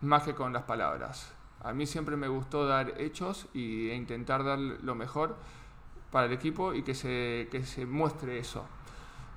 más 0.00 0.22
que 0.22 0.34
con 0.34 0.52
las 0.52 0.62
palabras. 0.62 1.32
A 1.62 1.72
mí 1.72 1.86
siempre 1.86 2.16
me 2.16 2.28
gustó 2.28 2.66
dar 2.66 3.00
hechos 3.00 3.48
y, 3.52 3.90
e 3.90 3.94
intentar 3.94 4.44
dar 4.44 4.58
lo 4.58 4.94
mejor 4.94 5.36
para 6.10 6.26
el 6.26 6.32
equipo 6.32 6.74
y 6.74 6.82
que 6.82 6.94
se, 6.94 7.48
que 7.50 7.64
se 7.64 7.86
muestre 7.86 8.38
eso. 8.38 8.64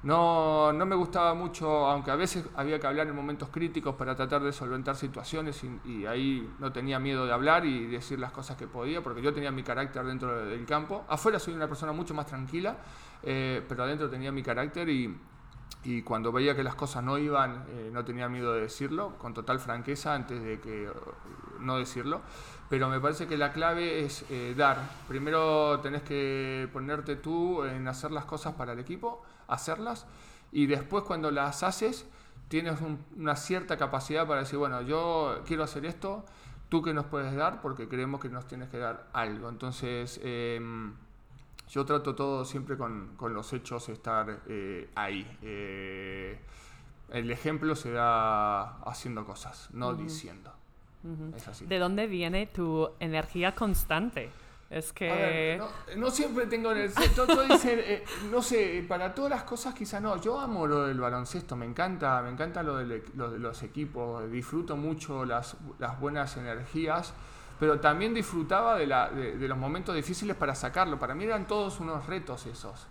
No, 0.03 0.73
no 0.73 0.85
me 0.85 0.97
gustaba 0.97 1.33
mucho, 1.33 1.87
aunque 1.87 2.11
a 2.11 2.17
veces 2.17 2.45
había 2.55 2.77
que 2.77 2.87
hablar 2.87 3.07
en 3.07 3.15
momentos 3.15 3.47
críticos 3.47 3.95
para 3.95 4.13
tratar 4.15 4.43
de 4.43 4.51
solventar 4.51 4.97
situaciones 4.97 5.63
y, 5.85 6.05
ahí 6.05 6.53
no 6.59 6.73
tenía 6.73 6.99
miedo 6.99 7.25
de 7.25 7.31
hablar 7.31 7.65
y 7.65 7.87
decir 7.87 8.19
las 8.19 8.33
cosas 8.33 8.57
que 8.57 8.67
podía, 8.67 9.01
porque 9.01 9.21
yo 9.21 9.33
tenía 9.33 9.49
mi 9.49 9.63
carácter 9.63 10.03
dentro 10.03 10.45
del 10.45 10.65
campo. 10.65 11.05
Afuera 11.07 11.39
soy 11.39 11.53
una 11.53 11.69
persona 11.69 11.93
mucho 11.93 12.13
más 12.13 12.25
tranquila, 12.25 12.79
eh, 13.23 13.63
pero 13.69 13.83
adentro 13.83 14.09
tenía 14.09 14.29
mi 14.33 14.43
carácter 14.43 14.89
y, 14.89 15.17
y 15.85 16.01
cuando 16.01 16.33
veía 16.33 16.53
que 16.53 16.63
las 16.63 16.75
cosas 16.75 17.01
no 17.01 17.17
iban, 17.17 17.63
eh, 17.69 17.89
no 17.93 18.03
tenía 18.03 18.27
miedo 18.27 18.53
de 18.53 18.59
decirlo, 18.59 19.17
con 19.17 19.33
total 19.33 19.59
franqueza 19.61 20.13
antes 20.13 20.43
de 20.43 20.59
que 20.59 20.89
no 21.61 21.77
decirlo. 21.77 22.19
Pero 22.69 22.89
me 22.89 22.99
parece 22.99 23.25
que 23.25 23.37
la 23.37 23.53
clave 23.53 24.03
es 24.03 24.25
eh, 24.29 24.53
dar. 24.57 24.79
Primero 25.07 25.79
tenés 25.79 26.01
que 26.01 26.67
ponerte 26.73 27.15
tú 27.15 27.63
en 27.63 27.87
hacer 27.87 28.11
las 28.11 28.25
cosas 28.25 28.55
para 28.55 28.73
el 28.73 28.79
equipo 28.79 29.23
hacerlas 29.47 30.05
y 30.51 30.67
después 30.67 31.03
cuando 31.03 31.31
las 31.31 31.63
haces 31.63 32.05
tienes 32.47 32.79
una 33.17 33.35
cierta 33.35 33.77
capacidad 33.77 34.27
para 34.27 34.41
decir, 34.41 34.59
bueno, 34.59 34.81
yo 34.83 35.41
quiero 35.45 35.63
hacer 35.63 35.85
esto, 35.85 36.23
tú 36.69 36.81
que 36.83 36.93
nos 36.93 37.05
puedes 37.05 37.33
dar 37.35 37.61
porque 37.61 37.87
creemos 37.87 38.21
que 38.21 38.29
nos 38.29 38.47
tienes 38.47 38.69
que 38.69 38.77
dar 38.77 39.07
algo. 39.13 39.49
Entonces, 39.49 40.19
em, 40.23 40.93
yo 41.69 41.85
trato 41.85 42.13
todo 42.13 42.45
siempre 42.45 42.77
con, 42.77 43.15
con 43.17 43.33
los 43.33 43.51
hechos 43.53 43.89
estar 43.89 44.41
eh, 44.47 44.89
ahí. 44.95 45.37
Eh, 45.41 46.39
el 47.09 47.31
ejemplo 47.31 47.75
se 47.75 47.91
da 47.91 48.77
haciendo 48.83 49.25
cosas, 49.25 49.69
no 49.73 49.93
diciendo. 49.93 50.51
Es 51.35 51.47
así. 51.47 51.65
¿De 51.65 51.79
dónde 51.79 52.07
viene 52.07 52.47
tu 52.47 52.89
energía 52.99 53.55
constante? 53.55 54.29
Es 54.70 54.91
que... 54.91 55.61
no, 55.97 56.09
siempre 56.09 56.47
tengo... 56.47 56.72
El, 56.72 56.91
eh, 57.66 58.03
no 58.32 58.41
sé, 58.41 58.84
para 58.88 59.14
todas 59.14 59.30
las 59.30 59.43
cosas 59.43 59.74
quizá 59.74 59.99
no. 59.99 60.20
Yo 60.20 60.39
amo 60.39 60.66
lo 60.66 60.88
del 60.88 60.99
baloncesto, 60.99 61.55
me 61.55 61.66
encanta, 61.66 62.22
me 62.22 62.30
encanta 62.30 62.64
lo 62.64 62.78
de, 62.78 63.03
los 63.14 63.64
equipos, 63.64 64.30
disfruto 64.32 64.76
mucho 64.76 65.26
las, 65.26 65.55
las, 65.78 65.99
buenas 65.99 66.38
energías, 66.38 67.14
pero 67.59 67.80
también 67.80 68.14
disfrutaba 68.14 68.78
de, 68.78 68.88
la, 68.88 69.09
de, 69.09 69.47
los 69.47 69.57
momentos 69.57 69.95
difíciles 69.95 70.36
para 70.36 70.55
sacarlo. 70.55 70.97
Para 70.97 71.14
mí 71.14 71.26
eran 71.26 71.45
todos 71.45 71.80
unos 71.80 72.07
retos 72.07 72.45
esos. 72.47 72.88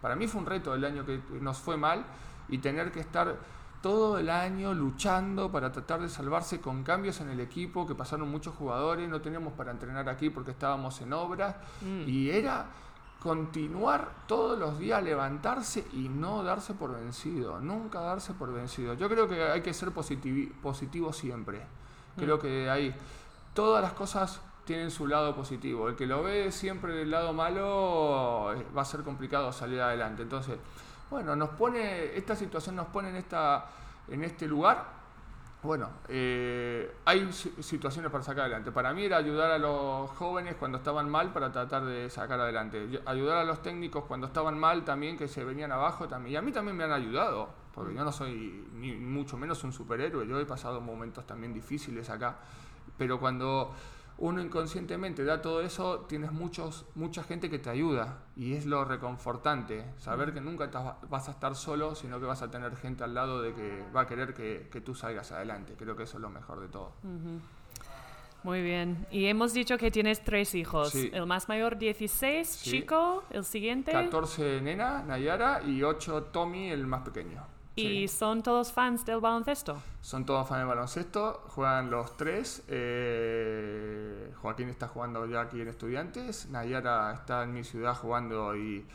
Para 0.00 0.16
mí 0.16 0.26
fue 0.26 0.40
un 0.40 0.46
reto 0.46 0.74
el 0.74 0.84
año 0.84 1.06
que 1.06 1.20
nos 1.40 1.58
fue 1.58 1.76
mal 1.76 2.04
y 2.48 2.58
tener 2.58 2.90
que 2.90 3.00
estar 3.00 3.36
todo 3.80 4.18
el 4.18 4.28
año 4.28 4.74
luchando 4.74 5.50
para 5.50 5.72
tratar 5.72 6.00
de 6.00 6.08
salvarse 6.08 6.60
con 6.60 6.82
cambios 6.82 7.20
en 7.20 7.30
el 7.30 7.40
equipo, 7.40 7.86
que 7.86 7.94
pasaron 7.94 8.30
muchos 8.30 8.54
jugadores, 8.54 9.08
no 9.08 9.20
teníamos 9.20 9.54
para 9.54 9.70
entrenar 9.70 10.08
aquí 10.08 10.30
porque 10.30 10.50
estábamos 10.50 11.00
en 11.00 11.12
obras, 11.12 11.56
mm. 11.80 12.08
y 12.08 12.30
era 12.30 12.66
continuar 13.22 14.10
todos 14.26 14.58
los 14.58 14.78
días, 14.78 15.02
levantarse 15.02 15.86
y 15.92 16.08
no 16.08 16.42
darse 16.42 16.74
por 16.74 16.94
vencido, 16.94 17.60
nunca 17.60 18.00
darse 18.00 18.32
por 18.34 18.52
vencido. 18.52 18.94
Yo 18.94 19.08
creo 19.08 19.28
que 19.28 19.42
hay 19.42 19.60
que 19.60 19.74
ser 19.74 19.92
positivo 19.92 21.12
siempre. 21.12 21.62
Creo 22.16 22.38
mm. 22.38 22.40
que 22.40 22.70
hay 22.70 22.94
todas 23.54 23.82
las 23.82 23.92
cosas 23.92 24.40
tienen 24.64 24.90
su 24.90 25.06
lado 25.06 25.34
positivo. 25.34 25.88
El 25.88 25.96
que 25.96 26.06
lo 26.06 26.22
ve 26.22 26.52
siempre 26.52 26.94
del 26.94 27.10
lado 27.10 27.32
malo 27.32 28.54
eh, 28.54 28.64
va 28.76 28.82
a 28.82 28.84
ser 28.84 29.02
complicado 29.02 29.52
salir 29.52 29.80
adelante. 29.80 30.22
Entonces, 30.22 30.58
bueno, 31.10 31.34
nos 31.34 31.50
pone, 31.50 32.16
esta 32.16 32.36
situación 32.36 32.76
nos 32.76 32.86
pone 32.86 33.10
en, 33.10 33.16
esta, 33.16 33.66
en 34.08 34.22
este 34.24 34.46
lugar. 34.46 35.00
Bueno, 35.62 35.90
eh, 36.08 36.96
hay 37.04 37.30
situaciones 37.32 38.10
para 38.10 38.24
sacar 38.24 38.44
adelante. 38.44 38.72
Para 38.72 38.94
mí 38.94 39.04
era 39.04 39.18
ayudar 39.18 39.50
a 39.50 39.58
los 39.58 40.08
jóvenes 40.12 40.54
cuando 40.54 40.78
estaban 40.78 41.10
mal 41.10 41.32
para 41.34 41.52
tratar 41.52 41.84
de 41.84 42.08
sacar 42.08 42.40
adelante. 42.40 43.02
Ayudar 43.04 43.38
a 43.38 43.44
los 43.44 43.60
técnicos 43.60 44.04
cuando 44.04 44.28
estaban 44.28 44.58
mal 44.58 44.84
también, 44.84 45.18
que 45.18 45.28
se 45.28 45.44
venían 45.44 45.70
abajo 45.70 46.08
también. 46.08 46.34
Y 46.34 46.36
a 46.36 46.42
mí 46.42 46.50
también 46.50 46.78
me 46.78 46.84
han 46.84 46.92
ayudado, 46.92 47.50
porque 47.74 47.94
yo 47.94 48.02
no 48.04 48.12
soy 48.12 48.66
ni 48.72 48.92
mucho 48.92 49.36
menos 49.36 49.62
un 49.64 49.72
superhéroe. 49.72 50.26
Yo 50.26 50.40
he 50.40 50.46
pasado 50.46 50.80
momentos 50.80 51.26
también 51.26 51.52
difíciles 51.52 52.08
acá. 52.08 52.36
Pero 52.96 53.20
cuando 53.20 53.74
uno 54.20 54.42
inconscientemente 54.42 55.24
da 55.24 55.40
todo 55.40 55.62
eso, 55.62 56.00
tienes 56.08 56.30
muchos, 56.30 56.86
mucha 56.94 57.22
gente 57.22 57.48
que 57.48 57.58
te 57.58 57.70
ayuda 57.70 58.24
y 58.36 58.54
es 58.54 58.66
lo 58.66 58.84
reconfortante, 58.84 59.84
saber 59.96 60.32
que 60.34 60.40
nunca 60.40 60.68
vas 61.08 61.28
a 61.28 61.32
estar 61.32 61.56
solo, 61.56 61.94
sino 61.94 62.20
que 62.20 62.26
vas 62.26 62.42
a 62.42 62.50
tener 62.50 62.76
gente 62.76 63.02
al 63.02 63.14
lado 63.14 63.40
de 63.40 63.54
que 63.54 63.82
va 63.94 64.02
a 64.02 64.06
querer 64.06 64.34
que, 64.34 64.80
tú 64.84 64.94
salgas 64.94 65.32
adelante. 65.32 65.74
Creo 65.76 65.96
que 65.96 66.04
eso 66.04 66.18
es 66.18 66.22
lo 66.22 66.30
mejor 66.30 66.60
de 66.60 66.68
todo. 66.68 66.92
Muy 68.42 68.62
bien. 68.62 69.06
Y 69.10 69.26
hemos 69.26 69.52
dicho 69.52 69.76
que 69.76 69.90
tienes 69.90 70.22
tres 70.22 70.54
hijos. 70.54 70.94
El 70.94 71.26
más 71.26 71.48
mayor 71.48 71.78
16, 71.78 72.62
chico, 72.62 73.24
el 73.30 73.44
siguiente. 73.44 73.92
14 73.92 74.60
nena, 74.60 75.02
Nayara, 75.02 75.62
y 75.62 75.82
8 75.82 76.24
Tommy, 76.24 76.70
el 76.70 76.86
más 76.86 77.02
pequeño. 77.02 77.59
¿Y 77.80 78.08
son 78.08 78.42
todos 78.42 78.72
fans 78.72 79.04
del 79.04 79.20
baloncesto? 79.20 79.82
Son 80.00 80.24
todos 80.24 80.48
fans 80.48 80.60
del 80.60 80.68
baloncesto, 80.68 81.44
juegan 81.48 81.90
los 81.90 82.16
tres. 82.16 82.62
Eh, 82.68 84.32
Joaquín 84.40 84.68
está 84.68 84.88
jugando 84.88 85.26
ya 85.26 85.42
aquí 85.42 85.60
en 85.60 85.68
Estudiantes, 85.68 86.48
Nayara 86.50 87.12
está 87.12 87.42
en 87.44 87.52
mi 87.52 87.64
ciudad 87.64 87.94
jugando 87.94 88.56
y 88.56 88.86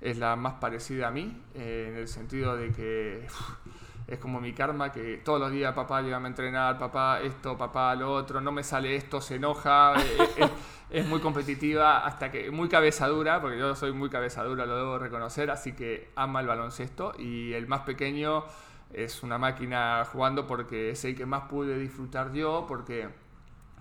es 0.00 0.18
la 0.18 0.36
más 0.36 0.54
parecida 0.54 1.08
a 1.08 1.10
mí, 1.10 1.36
eh, 1.54 1.88
en 1.90 1.96
el 1.96 2.08
sentido 2.08 2.56
de 2.56 2.72
que 2.72 3.26
es 4.10 4.18
como 4.18 4.40
mi 4.40 4.52
karma, 4.52 4.90
que 4.90 5.18
todos 5.18 5.38
los 5.38 5.52
días 5.52 5.72
papá 5.72 6.02
llega 6.02 6.18
a 6.18 6.26
entrenar, 6.26 6.78
papá 6.78 7.20
esto, 7.20 7.56
papá 7.56 7.94
lo 7.94 8.12
otro, 8.12 8.40
no 8.40 8.50
me 8.50 8.64
sale 8.64 8.96
esto, 8.96 9.20
se 9.20 9.36
enoja. 9.36 9.94
Eh, 10.36 10.48
es 10.90 11.06
muy 11.06 11.20
competitiva, 11.20 12.04
hasta 12.04 12.32
que 12.32 12.50
muy 12.50 12.68
cabezadura, 12.68 13.40
porque 13.40 13.58
yo 13.58 13.76
soy 13.76 13.92
muy 13.92 14.10
cabezadura, 14.10 14.66
lo 14.66 14.76
debo 14.76 14.98
reconocer, 14.98 15.50
así 15.50 15.72
que 15.72 16.10
ama 16.16 16.40
el 16.40 16.48
baloncesto 16.48 17.12
y 17.16 17.52
el 17.52 17.68
más 17.68 17.82
pequeño 17.82 18.44
es 18.92 19.22
una 19.22 19.38
máquina 19.38 20.04
jugando 20.10 20.46
porque 20.46 20.90
es 20.90 21.04
el 21.04 21.14
que 21.14 21.26
más 21.26 21.42
pude 21.42 21.78
disfrutar 21.78 22.32
yo, 22.32 22.64
porque 22.66 23.08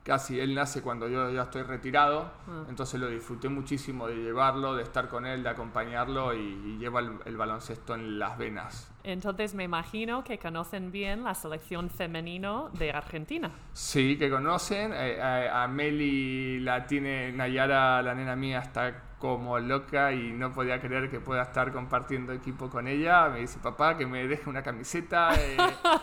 casi 0.03 0.39
él 0.39 0.55
nace 0.55 0.81
cuando 0.81 1.07
yo 1.07 1.29
ya 1.31 1.43
estoy 1.43 1.63
retirado, 1.63 2.31
ah. 2.47 2.65
entonces 2.69 2.99
lo 2.99 3.07
disfruté 3.07 3.49
muchísimo 3.49 4.07
de 4.07 4.15
llevarlo, 4.15 4.75
de 4.75 4.83
estar 4.83 5.07
con 5.07 5.25
él, 5.25 5.43
de 5.43 5.49
acompañarlo 5.49 6.33
y, 6.33 6.77
lleva 6.79 7.01
el, 7.25 7.37
baloncesto 7.37 7.95
en 7.95 8.19
las 8.19 8.37
venas. 8.37 8.91
Entonces 9.03 9.53
me 9.53 9.63
imagino 9.63 10.23
que 10.23 10.37
conocen 10.37 10.91
bien 10.91 11.23
la 11.23 11.33
selección 11.33 11.89
femenino 11.89 12.69
de 12.73 12.91
Argentina. 12.91 13.51
Sí, 13.73 14.17
que 14.17 14.29
conocen. 14.29 14.93
Eh, 14.93 15.21
a, 15.21 15.63
a 15.63 15.67
Meli 15.67 16.59
la 16.59 16.85
tiene 16.85 17.31
Nayara, 17.31 18.01
la 18.01 18.13
nena 18.13 18.35
mía, 18.35 18.59
hasta 18.59 19.08
como 19.19 19.59
loca 19.59 20.13
y 20.13 20.31
no 20.31 20.53
podía 20.53 20.79
creer 20.79 21.09
que 21.09 21.19
pueda 21.19 21.43
estar 21.43 21.73
compartiendo 21.73 22.31
equipo 22.31 22.69
con 22.69 22.87
ella. 22.87 23.27
Me 23.27 23.41
dice, 23.41 23.59
papá, 23.59 23.97
que 23.97 24.05
me 24.05 24.25
deje 24.25 24.49
una 24.49 24.63
camiseta, 24.63 25.31
eh, 25.37 25.57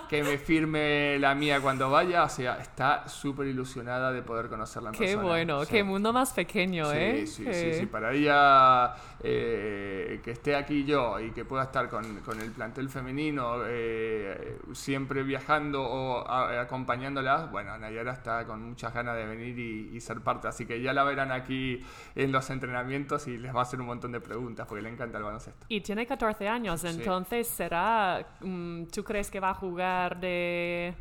que 0.08 0.22
me 0.22 0.36
firme 0.38 1.18
la 1.18 1.34
mía 1.34 1.60
cuando 1.60 1.90
vaya. 1.90 2.24
O 2.24 2.28
sea, 2.28 2.58
está 2.58 3.08
súper 3.08 3.46
ilusionada 3.46 4.12
de 4.12 4.22
poder 4.22 4.48
conocerla 4.48 4.90
en 4.90 4.96
Qué 4.96 5.16
bueno, 5.16 5.62
qué 5.64 5.82
mundo 5.82 6.12
más 6.12 6.34
pequeño, 6.34 6.92
¿eh? 6.92 7.26
Sí, 7.26 7.44
sí, 7.50 7.72
sí, 7.72 7.86
Para 7.86 8.12
ella, 8.12 8.94
eh, 9.22 10.20
que 10.22 10.32
esté 10.32 10.54
aquí 10.54 10.84
yo 10.84 11.18
y 11.18 11.30
que 11.30 11.46
pueda 11.46 11.64
estar 11.64 11.88
con, 11.88 12.20
con 12.20 12.38
el 12.38 12.50
plantel 12.52 12.90
femenino, 12.90 13.62
eh, 13.66 14.58
siempre 14.74 15.22
viajando 15.22 15.82
o 15.82 16.30
acompañándola, 16.30 17.46
bueno, 17.46 17.78
Nayara 17.78 18.12
está 18.12 18.44
con 18.44 18.62
muchas 18.62 18.92
ganas 18.92 19.16
de 19.16 19.24
venir 19.24 19.58
y 19.58 20.00
ser 20.02 20.20
parte. 20.20 20.48
Así 20.48 20.66
que 20.66 20.82
ya 20.82 20.92
la 20.92 21.02
verán 21.02 21.32
aquí 21.32 21.82
en 22.14 22.30
los 22.30 22.50
entrenamientos 22.50 23.05
y 23.26 23.38
les 23.38 23.54
va 23.54 23.60
a 23.60 23.62
hacer 23.62 23.80
un 23.80 23.86
montón 23.86 24.12
de 24.12 24.20
preguntas 24.20 24.66
porque 24.66 24.82
le 24.82 24.90
encanta 24.90 25.18
el 25.18 25.24
baloncesto. 25.24 25.66
Y 25.68 25.80
tiene 25.80 26.06
14 26.06 26.48
años, 26.48 26.84
entonces 26.84 27.46
será, 27.48 28.26
mm, 28.40 28.84
¿tú 28.84 29.04
crees 29.04 29.30
que 29.30 29.40
va 29.40 29.50
a 29.50 29.54
jugar 29.54 30.20
de... 30.20 30.94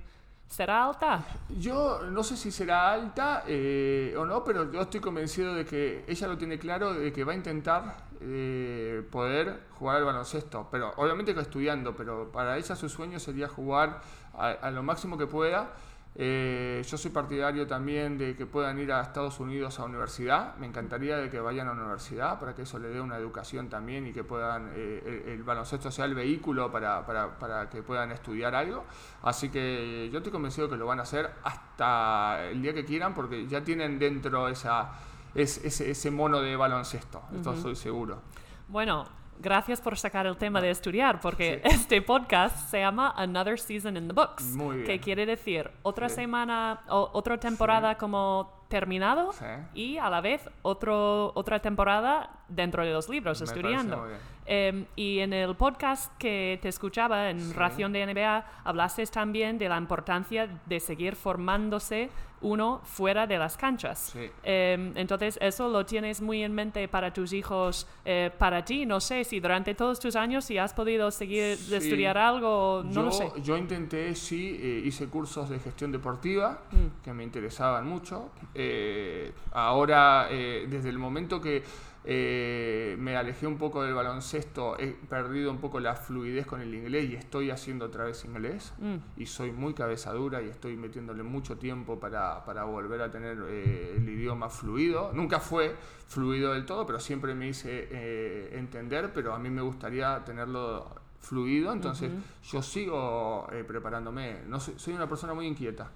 ¿Será 0.47 0.85
alta? 0.85 1.25
Yo 1.49 2.01
no 2.11 2.23
sé 2.23 2.37
si 2.37 2.51
será 2.51 2.93
alta 2.93 3.43
eh, 3.47 4.13
o 4.15 4.25
no, 4.25 4.43
pero 4.43 4.71
yo 4.71 4.81
estoy 4.81 4.99
convencido 4.99 5.55
de 5.55 5.65
que 5.65 6.05
ella 6.07 6.27
lo 6.27 6.37
tiene 6.37 6.59
claro, 6.59 6.93
de 6.93 7.11
que 7.11 7.23
va 7.23 7.33
a 7.33 7.35
intentar 7.35 7.97
eh, 8.21 9.03
poder 9.11 9.63
jugar 9.71 9.97
al 9.97 10.05
baloncesto. 10.05 10.67
Pero 10.71 10.93
obviamente 10.97 11.33
que 11.33 11.41
estudiando, 11.41 11.95
pero 11.95 12.31
para 12.31 12.57
ella 12.57 12.75
su 12.75 12.87
sueño 12.89 13.19
sería 13.19 13.47
jugar 13.47 14.01
a, 14.35 14.49
a 14.51 14.69
lo 14.69 14.83
máximo 14.83 15.17
que 15.17 15.25
pueda. 15.25 15.73
Eh, 16.17 16.81
yo 16.87 16.97
soy 16.97 17.11
partidario 17.11 17.67
también 17.67 18.17
de 18.17 18.37
que 18.37 18.45
puedan 18.45 18.79
ir 18.79 18.91
a 18.93 19.01
Estados 19.01 19.37
Unidos 19.41 19.79
a 19.79 19.83
universidad. 19.83 20.55
Me 20.55 20.65
encantaría 20.65 21.17
de 21.17 21.29
que 21.29 21.41
vayan 21.41 21.67
a 21.67 21.73
universidad 21.73 22.39
para 22.39 22.55
que 22.55 22.61
eso 22.61 22.79
le 22.79 22.87
dé 22.87 23.01
una 23.01 23.17
educación 23.17 23.67
también 23.67 24.07
y 24.07 24.13
que 24.13 24.23
puedan, 24.23 24.71
eh, 24.75 25.03
el, 25.25 25.31
el 25.33 25.43
baloncesto 25.43 25.91
sea 25.91 26.05
el 26.05 26.15
vehículo 26.15 26.71
para, 26.71 27.05
para, 27.05 27.37
para 27.37 27.69
que 27.69 27.83
puedan 27.83 28.11
estudiar 28.13 28.55
algo. 28.55 28.85
Así 29.23 29.49
que 29.49 30.09
yo 30.11 30.19
estoy 30.19 30.31
convencido 30.31 30.69
que 30.69 30.77
lo 30.77 30.85
van 30.85 30.99
a 30.99 31.03
hacer 31.03 31.29
hasta 31.43 32.45
el 32.49 32.61
día 32.61 32.73
que 32.73 32.85
quieran 32.85 33.13
porque 33.13 33.45
ya 33.47 33.61
tienen 33.63 33.99
dentro 33.99 34.47
esa, 34.47 34.91
es- 35.33 35.57
ese, 35.65 35.91
ese 35.91 36.11
mono 36.11 36.39
de 36.39 36.55
baloncesto. 36.55 37.23
Esto 37.35 37.53
estoy 37.53 37.75
seguro. 37.75 38.21
Bueno, 38.69 39.05
gracias 39.39 39.81
por 39.81 39.97
sacar 39.97 40.25
el 40.25 40.37
tema 40.37 40.61
de 40.61 40.69
estudiar, 40.71 41.19
porque 41.19 41.61
este 41.63 42.01
podcast 42.01 42.69
se 42.69 42.79
llama 42.79 43.13
Another 43.15 43.59
Season 43.59 43.95
in 43.97 44.07
the 44.07 44.13
Books, 44.13 44.43
Muy 44.55 44.77
bien. 44.77 44.87
que 44.87 44.99
quiere 44.99 45.25
decir 45.25 45.69
otra 45.83 46.09
Sí. 46.09 46.15
semana 46.15 46.81
o 46.89 47.09
otra 47.13 47.37
temporada 47.39 47.97
como 47.97 48.65
terminado 48.67 49.31
y 49.75 49.97
a 49.97 50.09
la 50.09 50.21
vez 50.21 50.49
otro, 50.63 51.31
otra 51.35 51.59
temporada 51.59 52.29
dentro 52.47 52.83
de 52.83 52.91
los 52.91 53.09
libros, 53.09 53.39
Me 53.41 53.45
estudiando. 53.45 54.07
Eh, 54.47 54.85
y 54.95 55.19
en 55.19 55.33
el 55.33 55.55
podcast 55.55 56.11
que 56.19 56.59
te 56.61 56.69
escuchaba 56.69 57.31
en 57.31 57.39
Sí. 57.39 57.53
Ración 57.53 57.91
de 57.93 58.05
NBA, 58.05 58.45
hablaste 58.63 59.03
también 59.07 59.57
de 59.57 59.67
la 59.69 59.77
importancia 59.77 60.47
de 60.65 60.79
seguir 60.79 61.15
formándose 61.15 62.09
uno 62.41 62.81
fuera 62.83 63.25
de 63.25 63.39
las 63.39 63.57
canchas. 63.57 64.11
Sí. 64.13 64.29
Eh, 64.43 64.91
entonces, 64.95 65.39
eso 65.41 65.67
lo 65.67 65.83
tienes 65.83 66.21
muy 66.21 66.43
en 66.43 66.53
mente 66.53 66.87
para 66.87 67.11
tus 67.11 67.33
hijos, 67.33 67.87
eh, 68.03 68.29
para 68.37 68.63
ti. 68.63 68.85
No 68.85 68.99
sé 68.99 69.23
si 69.23 69.39
durante 69.39 69.73
todos 69.73 69.99
tus 69.99 70.15
años, 70.15 70.45
si 70.45 70.59
has 70.59 70.71
podido 70.71 71.09
seguir 71.09 71.57
Sí. 71.57 71.73
estudiar 71.73 72.19
algo, 72.19 72.83
no 72.85 72.91
yo, 72.91 73.01
lo 73.03 73.11
sé. 73.11 73.31
Yo 73.41 73.57
intenté, 73.57 74.13
sí, 74.13 74.59
eh, 74.61 74.81
hice 74.85 75.07
cursos 75.07 75.49
de 75.49 75.57
gestión 75.59 75.91
deportiva 75.91 76.61
Mm. 76.71 77.01
que 77.03 77.13
me 77.13 77.23
interesaban 77.23 77.87
mucho. 77.87 78.29
Eh, 78.53 79.31
ahora, 79.51 80.27
eh, 80.29 80.67
desde 80.69 80.89
el 80.89 80.99
momento 80.99 81.41
que 81.41 81.63
eh, 82.07 82.95
me 82.99 83.15
alejé 83.17 83.47
un 83.47 83.57
poco 83.57 83.83
del 83.83 83.93
baloncesto, 83.93 84.77
he 84.79 84.87
perdido 84.87 85.49
un 85.51 85.57
poco 85.57 85.79
la 85.79 85.95
fluidez 85.95 86.45
con 86.45 86.61
el 86.61 86.73
inglés 86.73 87.09
y 87.09 87.15
estoy 87.15 87.49
haciendo 87.51 87.85
otra 87.85 88.05
vez 88.05 88.23
inglés. 88.25 88.73
Mm. 88.79 88.95
Y 89.17 89.25
soy 89.25 89.51
muy 89.51 89.73
cabeza 89.73 90.13
dura 90.13 90.41
y 90.41 90.49
estoy 90.49 90.77
metiéndole 90.77 91.23
mucho 91.23 91.57
tiempo 91.57 91.99
para, 91.99 92.45
para 92.45 92.63
volver 92.63 93.01
a 93.01 93.11
tener 93.11 93.37
eh, 93.47 93.95
el 93.97 94.07
idioma 94.07 94.49
fluido. 94.49 95.11
Nunca 95.13 95.39
fue 95.39 95.75
fluido 96.07 96.53
del 96.53 96.65
todo, 96.65 96.85
pero 96.85 96.99
siempre 96.99 97.33
me 97.33 97.47
hice 97.47 97.87
eh, 97.91 98.49
entender, 98.53 99.11
pero 99.13 99.33
a 99.33 99.39
mí 99.39 99.49
me 99.49 99.61
gustaría 99.61 100.23
tenerlo 100.23 100.87
fluido, 101.21 101.73
entonces 101.73 102.11
yo 102.43 102.61
sigo 102.61 103.47
eh, 103.51 103.63
preparándome. 103.63 104.41
No 104.47 104.59
soy, 104.59 104.75
soy 104.77 104.93
una 104.93 105.09
persona 105.09 105.33
muy 105.33 105.47
inquieta. 105.47 105.89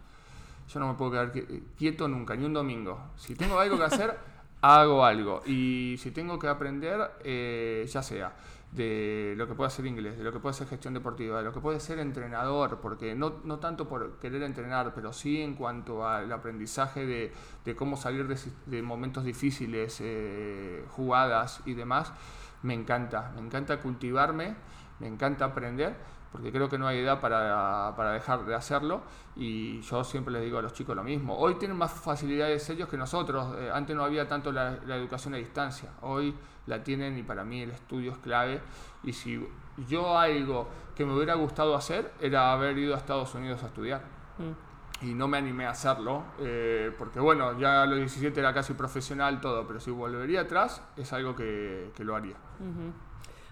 Yo 0.74 0.80
no 0.80 0.88
me 0.88 0.94
puedo 0.96 1.12
quedar 1.12 1.32
qui- 1.34 1.62
quieto 1.78 2.08
nunca, 2.08 2.36
ni 2.36 2.46
un 2.46 2.54
domingo. 2.54 3.00
Si 3.16 3.36
tengo 3.36 3.60
algo 3.60 3.78
que 3.78 3.84
hacer, 3.84 4.18
hago 4.62 5.06
algo. 5.06 5.42
Y 5.46 5.96
si 6.00 6.12
tengo 6.12 6.40
que 6.40 6.48
aprender, 6.48 7.12
eh, 7.24 7.86
ya 7.90 8.04
sea 8.04 8.36
de 8.72 9.34
lo 9.36 9.48
que 9.48 9.56
puede 9.56 9.68
hacer 9.68 9.86
inglés, 9.88 10.18
de 10.18 10.24
lo 10.24 10.32
que 10.32 10.40
puede 10.40 10.52
hacer 10.52 10.68
gestión 10.68 10.94
deportiva, 10.94 11.40
de 11.40 11.44
lo 11.44 11.54
que 11.54 11.60
puede 11.60 11.80
ser 11.80 11.98
entrenador, 12.00 12.80
porque 12.80 13.16
no, 13.16 13.38
no 13.44 13.58
tanto 13.60 13.88
por 13.88 14.20
querer 14.20 14.44
entrenar, 14.44 14.94
pero 14.94 15.12
sí 15.12 15.42
en 15.42 15.56
cuanto 15.56 16.08
al 16.08 16.32
aprendizaje 16.32 17.06
de, 17.06 17.34
de 17.66 17.76
cómo 17.76 17.98
salir 17.98 18.28
de 18.28 18.82
momentos 18.84 19.24
difíciles, 19.24 19.98
eh, 20.02 20.86
jugadas 20.90 21.62
y 21.66 21.74
demás, 21.74 22.14
me 22.62 22.74
encanta. 22.76 23.32
Me 23.36 23.42
encanta 23.42 23.80
cultivarme, 23.80 24.56
me 25.00 25.08
encanta 25.08 25.46
aprender, 25.46 25.96
porque 26.32 26.52
creo 26.52 26.70
que 26.70 26.78
no 26.78 26.88
hay 26.88 27.00
edad 27.00 27.20
para, 27.20 27.94
para 27.96 28.12
dejar 28.12 28.46
de 28.46 28.56
hacerlo. 28.56 29.02
Y 29.36 29.82
yo 29.82 30.04
siempre 30.04 30.34
les 30.34 30.44
digo 30.44 30.60
a 30.60 30.62
los 30.62 30.74
chicos 30.74 30.96
lo 30.96 31.04
mismo. 31.04 31.38
Hoy 31.38 31.56
tienen 31.56 31.78
más 31.78 31.92
facilidades 31.92 32.70
ellos 32.70 32.88
que 32.88 32.98
nosotros. 32.98 33.56
Eh, 33.58 33.72
antes 33.74 33.96
no 33.96 34.04
había 34.04 34.28
tanto 34.28 34.52
la, 34.52 34.78
la 34.86 34.96
educación 34.96 35.34
a 35.34 35.38
distancia. 35.38 35.90
Hoy 36.02 36.36
la 36.68 36.84
tienen 36.84 37.18
y 37.18 37.24
para 37.24 37.44
mí 37.44 37.62
el 37.62 37.72
estudio 37.72 38.12
es 38.12 38.18
clave. 38.20 38.62
Y 39.04 39.14
si 39.14 39.44
yo 39.88 40.18
algo 40.18 40.68
que 40.96 41.06
me 41.06 41.14
hubiera 41.14 41.34
gustado 41.36 41.76
hacer 41.76 42.12
era 42.20 42.52
haber 42.52 42.78
ido 42.78 42.94
a 42.94 42.98
Estados 42.98 43.34
Unidos 43.34 43.64
a 43.64 43.68
estudiar. 43.68 44.02
Mm. 44.38 45.06
Y 45.06 45.14
no 45.14 45.30
me 45.30 45.38
animé 45.38 45.66
a 45.66 45.70
hacerlo, 45.70 46.24
eh, 46.40 46.94
porque 46.98 47.22
bueno, 47.22 47.58
ya 47.58 47.84
a 47.84 47.86
los 47.86 48.00
17 48.00 48.38
era 48.38 48.54
casi 48.54 48.74
profesional 48.74 49.40
todo, 49.40 49.66
pero 49.66 49.80
si 49.80 49.92
volvería 49.92 50.42
atrás 50.42 50.84
es 50.98 51.14
algo 51.14 51.38
que, 51.38 51.92
que 51.96 52.04
lo 52.04 52.18
haría. 52.18 52.36
Ujú. 52.60 52.92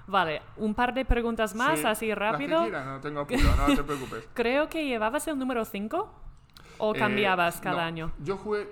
Vale, 0.08 0.42
un 0.58 0.74
par 0.74 0.94
de 0.94 1.04
preguntas 1.06 1.54
más, 1.54 1.80
Sí, 1.80 1.86
así 1.86 2.14
rápido. 2.14 2.62
quieras, 2.62 2.86
no 2.86 3.00
tengo 3.02 3.20
apuro, 3.22 3.40
no 3.68 3.76
te 3.76 3.84
preocupes. 3.84 4.28
Creo 4.34 4.70
que 4.70 4.86
llevabas 4.88 5.28
el 5.28 5.38
número 5.38 5.66
5 5.66 6.10
o 6.80 6.96
Eh, 6.96 6.98
cambiabas 7.00 7.60
cada 7.60 7.78
no, 7.78 7.82
año. 7.84 8.12
Yo 8.24 8.38
jugué 8.38 8.70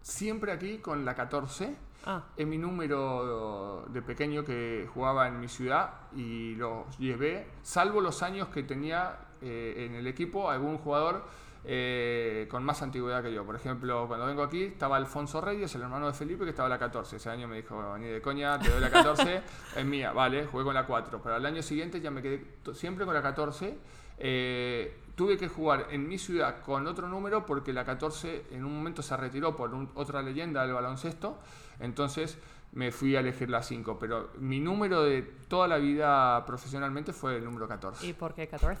siempre 0.00 0.52
aquí 0.52 0.78
con 0.78 1.04
la 1.04 1.14
14. 1.14 1.74
Ah, 2.08 2.22
Es 2.36 2.46
mi 2.46 2.56
número 2.56 3.84
de 3.88 4.00
pequeño 4.00 4.44
que 4.44 4.88
jugaba 4.94 5.26
en 5.26 5.40
mi 5.40 5.48
ciudad 5.48 5.90
y 6.14 6.54
lo 6.54 6.86
llevé, 6.98 7.48
salvo 7.62 8.00
los 8.00 8.22
años 8.22 8.46
que 8.48 8.62
tenía 8.62 9.16
eh, 9.42 9.86
en 9.88 9.96
el 9.96 10.06
equipo 10.06 10.48
algún 10.48 10.78
jugador 10.78 11.24
eh, 11.68 12.46
con 12.48 12.62
más 12.64 12.80
antigüedad 12.82 13.22
que 13.22 13.32
yo. 13.32 13.44
Por 13.44 13.56
ejemplo, 13.56 14.06
cuando 14.06 14.26
vengo 14.26 14.42
aquí 14.44 14.62
estaba 14.62 14.96
Alfonso 14.96 15.40
Reyes, 15.40 15.74
el 15.74 15.82
hermano 15.82 16.06
de 16.06 16.12
Felipe, 16.12 16.44
que 16.44 16.50
estaba 16.50 16.68
la 16.68 16.78
14. 16.78 17.16
Ese 17.16 17.28
año 17.28 17.48
me 17.48 17.56
dijo, 17.56 17.98
ni 17.98 18.06
de 18.06 18.22
coña, 18.22 18.58
te 18.58 18.70
doy 18.70 18.80
la 18.80 18.90
14, 18.90 19.42
es 19.76 19.84
mía, 19.84 20.12
vale, 20.12 20.46
jugué 20.46 20.62
con 20.64 20.74
la 20.74 20.86
4. 20.86 21.20
Pero 21.22 21.34
al 21.34 21.44
año 21.44 21.62
siguiente 21.62 22.00
ya 22.00 22.10
me 22.12 22.22
quedé 22.22 22.44
siempre 22.74 23.04
con 23.04 23.14
la 23.14 23.22
14. 23.22 23.76
Eh, 24.18 24.96
tuve 25.16 25.36
que 25.36 25.48
jugar 25.48 25.88
en 25.90 26.08
mi 26.08 26.18
ciudad 26.18 26.60
con 26.62 26.86
otro 26.86 27.08
número 27.08 27.44
porque 27.44 27.72
la 27.72 27.84
14 27.84 28.46
en 28.52 28.64
un 28.64 28.74
momento 28.76 29.02
se 29.02 29.16
retiró 29.16 29.56
por 29.56 29.74
un- 29.74 29.90
otra 29.94 30.22
leyenda 30.22 30.62
del 30.62 30.72
baloncesto. 30.74 31.38
Entonces 31.80 32.38
me 32.72 32.92
fui 32.92 33.16
a 33.16 33.20
elegir 33.20 33.50
la 33.50 33.62
5. 33.62 33.98
Pero 33.98 34.30
mi 34.38 34.60
número 34.60 35.02
de 35.02 35.22
toda 35.48 35.66
la 35.68 35.78
vida 35.78 36.44
profesionalmente 36.46 37.12
fue 37.12 37.36
el 37.36 37.44
número 37.44 37.66
14. 37.68 38.06
¿y 38.06 38.12
por 38.12 38.34
qué 38.34 38.46
14? 38.48 38.80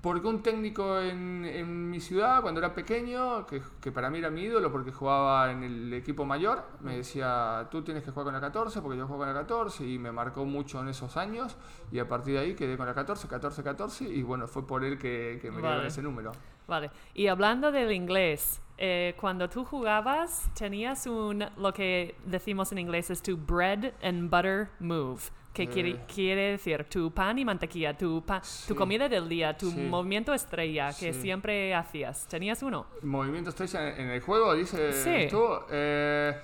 Porque 0.00 0.28
un 0.28 0.42
técnico 0.42 1.00
en, 1.00 1.44
en 1.44 1.90
mi 1.90 2.00
ciudad, 2.00 2.40
cuando 2.40 2.60
era 2.60 2.72
pequeño, 2.72 3.46
que, 3.46 3.60
que 3.80 3.90
para 3.90 4.10
mí 4.10 4.18
era 4.18 4.30
mi 4.30 4.42
ídolo 4.42 4.70
porque 4.70 4.92
jugaba 4.92 5.50
en 5.50 5.64
el 5.64 5.92
equipo 5.92 6.24
mayor, 6.24 6.62
me 6.80 6.98
decía, 6.98 7.66
tú 7.70 7.82
tienes 7.82 8.04
que 8.04 8.12
jugar 8.12 8.26
con 8.26 8.34
la 8.34 8.40
14 8.40 8.80
porque 8.80 8.96
yo 8.96 9.06
juego 9.08 9.24
con 9.24 9.34
la 9.34 9.40
14 9.40 9.84
y 9.84 9.98
me 9.98 10.12
marcó 10.12 10.44
mucho 10.44 10.80
en 10.80 10.88
esos 10.88 11.16
años 11.16 11.56
y 11.90 11.98
a 11.98 12.08
partir 12.08 12.34
de 12.34 12.40
ahí 12.40 12.54
quedé 12.54 12.76
con 12.76 12.86
la 12.86 12.94
14, 12.94 13.26
14, 13.26 13.62
14 13.64 14.04
y 14.04 14.22
bueno, 14.22 14.46
fue 14.46 14.64
por 14.64 14.84
él 14.84 14.98
que, 14.98 15.38
que 15.42 15.50
me 15.50 15.60
Vale. 15.60 15.78
con 15.78 15.86
ese 15.86 16.02
número. 16.02 16.32
Vale, 16.68 16.90
y 17.14 17.26
hablando 17.26 17.72
del 17.72 17.90
inglés, 17.92 18.60
eh, 18.76 19.16
cuando 19.18 19.48
tú 19.48 19.64
jugabas 19.64 20.48
tenías 20.56 21.06
un, 21.06 21.44
lo 21.56 21.72
que 21.72 22.14
decimos 22.26 22.70
en 22.70 22.78
inglés 22.78 23.10
es 23.10 23.20
tu 23.22 23.36
bread 23.36 23.92
and 24.02 24.30
butter 24.30 24.68
move, 24.78 25.22
que 25.52 25.66
quiere, 25.66 25.90
Eh. 25.90 26.00
quiere 26.12 26.50
decir 26.52 26.84
tu 26.84 27.10
pan 27.12 27.38
y 27.38 27.44
mantequilla, 27.44 27.96
tu, 27.96 28.24
pa- 28.24 28.42
Sí. 28.44 28.68
tu 28.68 28.76
comida 28.76 29.08
del 29.08 29.28
día, 29.28 29.56
tu 29.56 29.70
Sí. 29.70 29.80
movimiento 29.80 30.32
estrella 30.32 30.88
que 30.88 31.12
Sí. 31.12 31.20
siempre 31.22 31.74
hacías. 31.74 32.26
¿Tenías 32.28 32.62
uno? 32.62 32.86
Movimiento 33.02 33.50
estrella 33.50 33.96
en 33.96 34.10
el 34.10 34.20
juego, 34.20 34.54
dice 34.54 34.92
Sí. 34.92 35.28
tú. 35.30 35.44
Eh, 35.70 36.38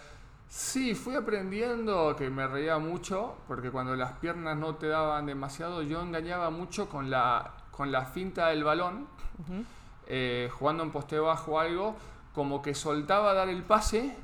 sí, 0.48 0.94
fui 0.94 1.14
aprendiendo 1.14 2.16
que 2.16 2.28
me 2.30 2.46
reía 2.48 2.78
mucho, 2.78 3.36
porque 3.46 3.70
cuando 3.70 3.94
las 3.94 4.12
piernas 4.12 4.56
no 4.56 4.74
te 4.76 4.88
daban 4.88 5.26
demasiado, 5.26 5.82
yo 5.82 6.00
engañaba 6.02 6.50
mucho 6.50 6.88
con 6.88 7.08
la, 7.10 7.52
con 7.70 7.92
la 7.92 8.06
finta 8.06 8.48
del 8.48 8.64
balón, 8.64 9.06
Ujú. 9.38 9.64
eh, 10.06 10.48
jugando 10.52 10.82
en 10.82 10.90
poste 10.90 11.18
bajo 11.18 11.52
o 11.52 11.58
algo, 11.60 11.96
como 12.34 12.60
que 12.62 12.74
soltaba 12.74 13.32
dar 13.32 13.48
el 13.48 13.62
pase, 13.62 14.16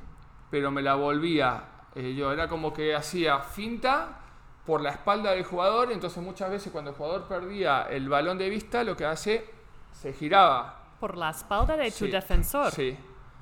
pero 0.49 0.69
me 0.71 0.81
la 0.81 0.95
volvía. 0.95 1.63
eh, 1.93 2.15
yo 2.15 2.31
era 2.31 2.47
como 2.47 2.71
que 2.71 2.95
hacía 2.95 3.39
finta 3.39 4.20
por 4.65 4.81
la 4.81 4.91
espalda 4.91 5.31
del 5.31 5.43
jugador, 5.43 5.91
entonces 5.91 6.21
muchas 6.23 6.49
veces 6.51 6.71
cuando 6.71 6.91
el 6.91 6.97
jugador 6.97 7.23
perdía 7.27 7.83
el 7.89 8.07
balón 8.09 8.37
de 8.37 8.49
vista, 8.49 8.83
lo 8.83 8.95
que 8.95 9.05
hace, 9.05 9.49
se 9.91 10.13
giraba. 10.13 10.77
Por 10.99 11.17
la 11.17 11.31
espalda 11.31 11.75
de 11.75 11.89
tu 11.91 12.05
Sí, 12.05 12.11
defensor. 12.11 12.71
Sí. 12.71 12.97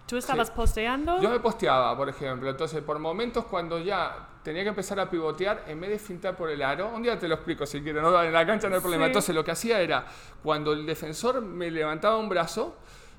¿Tú 0.08 0.18
estabas 0.18 0.48
Sí. 0.48 0.54
posteando? 0.56 1.22
Yo 1.22 1.30
me 1.30 1.40
posteaba, 1.40 1.96
por 1.96 2.10
ejemplo. 2.10 2.50
Entonces, 2.50 2.82
por 2.82 2.98
momentos 2.98 3.46
cuando 3.46 3.78
ya 3.80 4.28
tenía 4.44 4.64
que 4.64 4.70
empezar 4.70 5.00
a 5.00 5.08
pivotear, 5.10 5.66
en 5.68 5.80
vez 5.80 5.90
de 5.92 6.00
fintar 6.00 6.36
por 6.36 6.50
el 6.50 6.64
aro, 6.64 6.88
un 6.90 7.04
día 7.04 7.20
te 7.20 7.28
lo 7.28 7.36
explico 7.36 7.66
si 7.68 7.82
quieres, 7.82 8.02
¿no? 8.02 8.24
en 8.24 8.34
la 8.34 8.46
cancha 8.46 8.70
no 8.70 8.76
hay 8.76 8.82
problema. 8.82 9.04
Sí. 9.04 9.08
Entonces, 9.10 9.36
lo 9.36 9.44
que 9.44 9.52
hacía 9.52 9.82
era, 9.82 10.06
cuando 10.42 10.74
el 10.74 10.86
defensor 10.86 11.42
me 11.42 11.70
levantaba 11.70 12.18
un 12.18 12.28
brazo, 12.30 12.76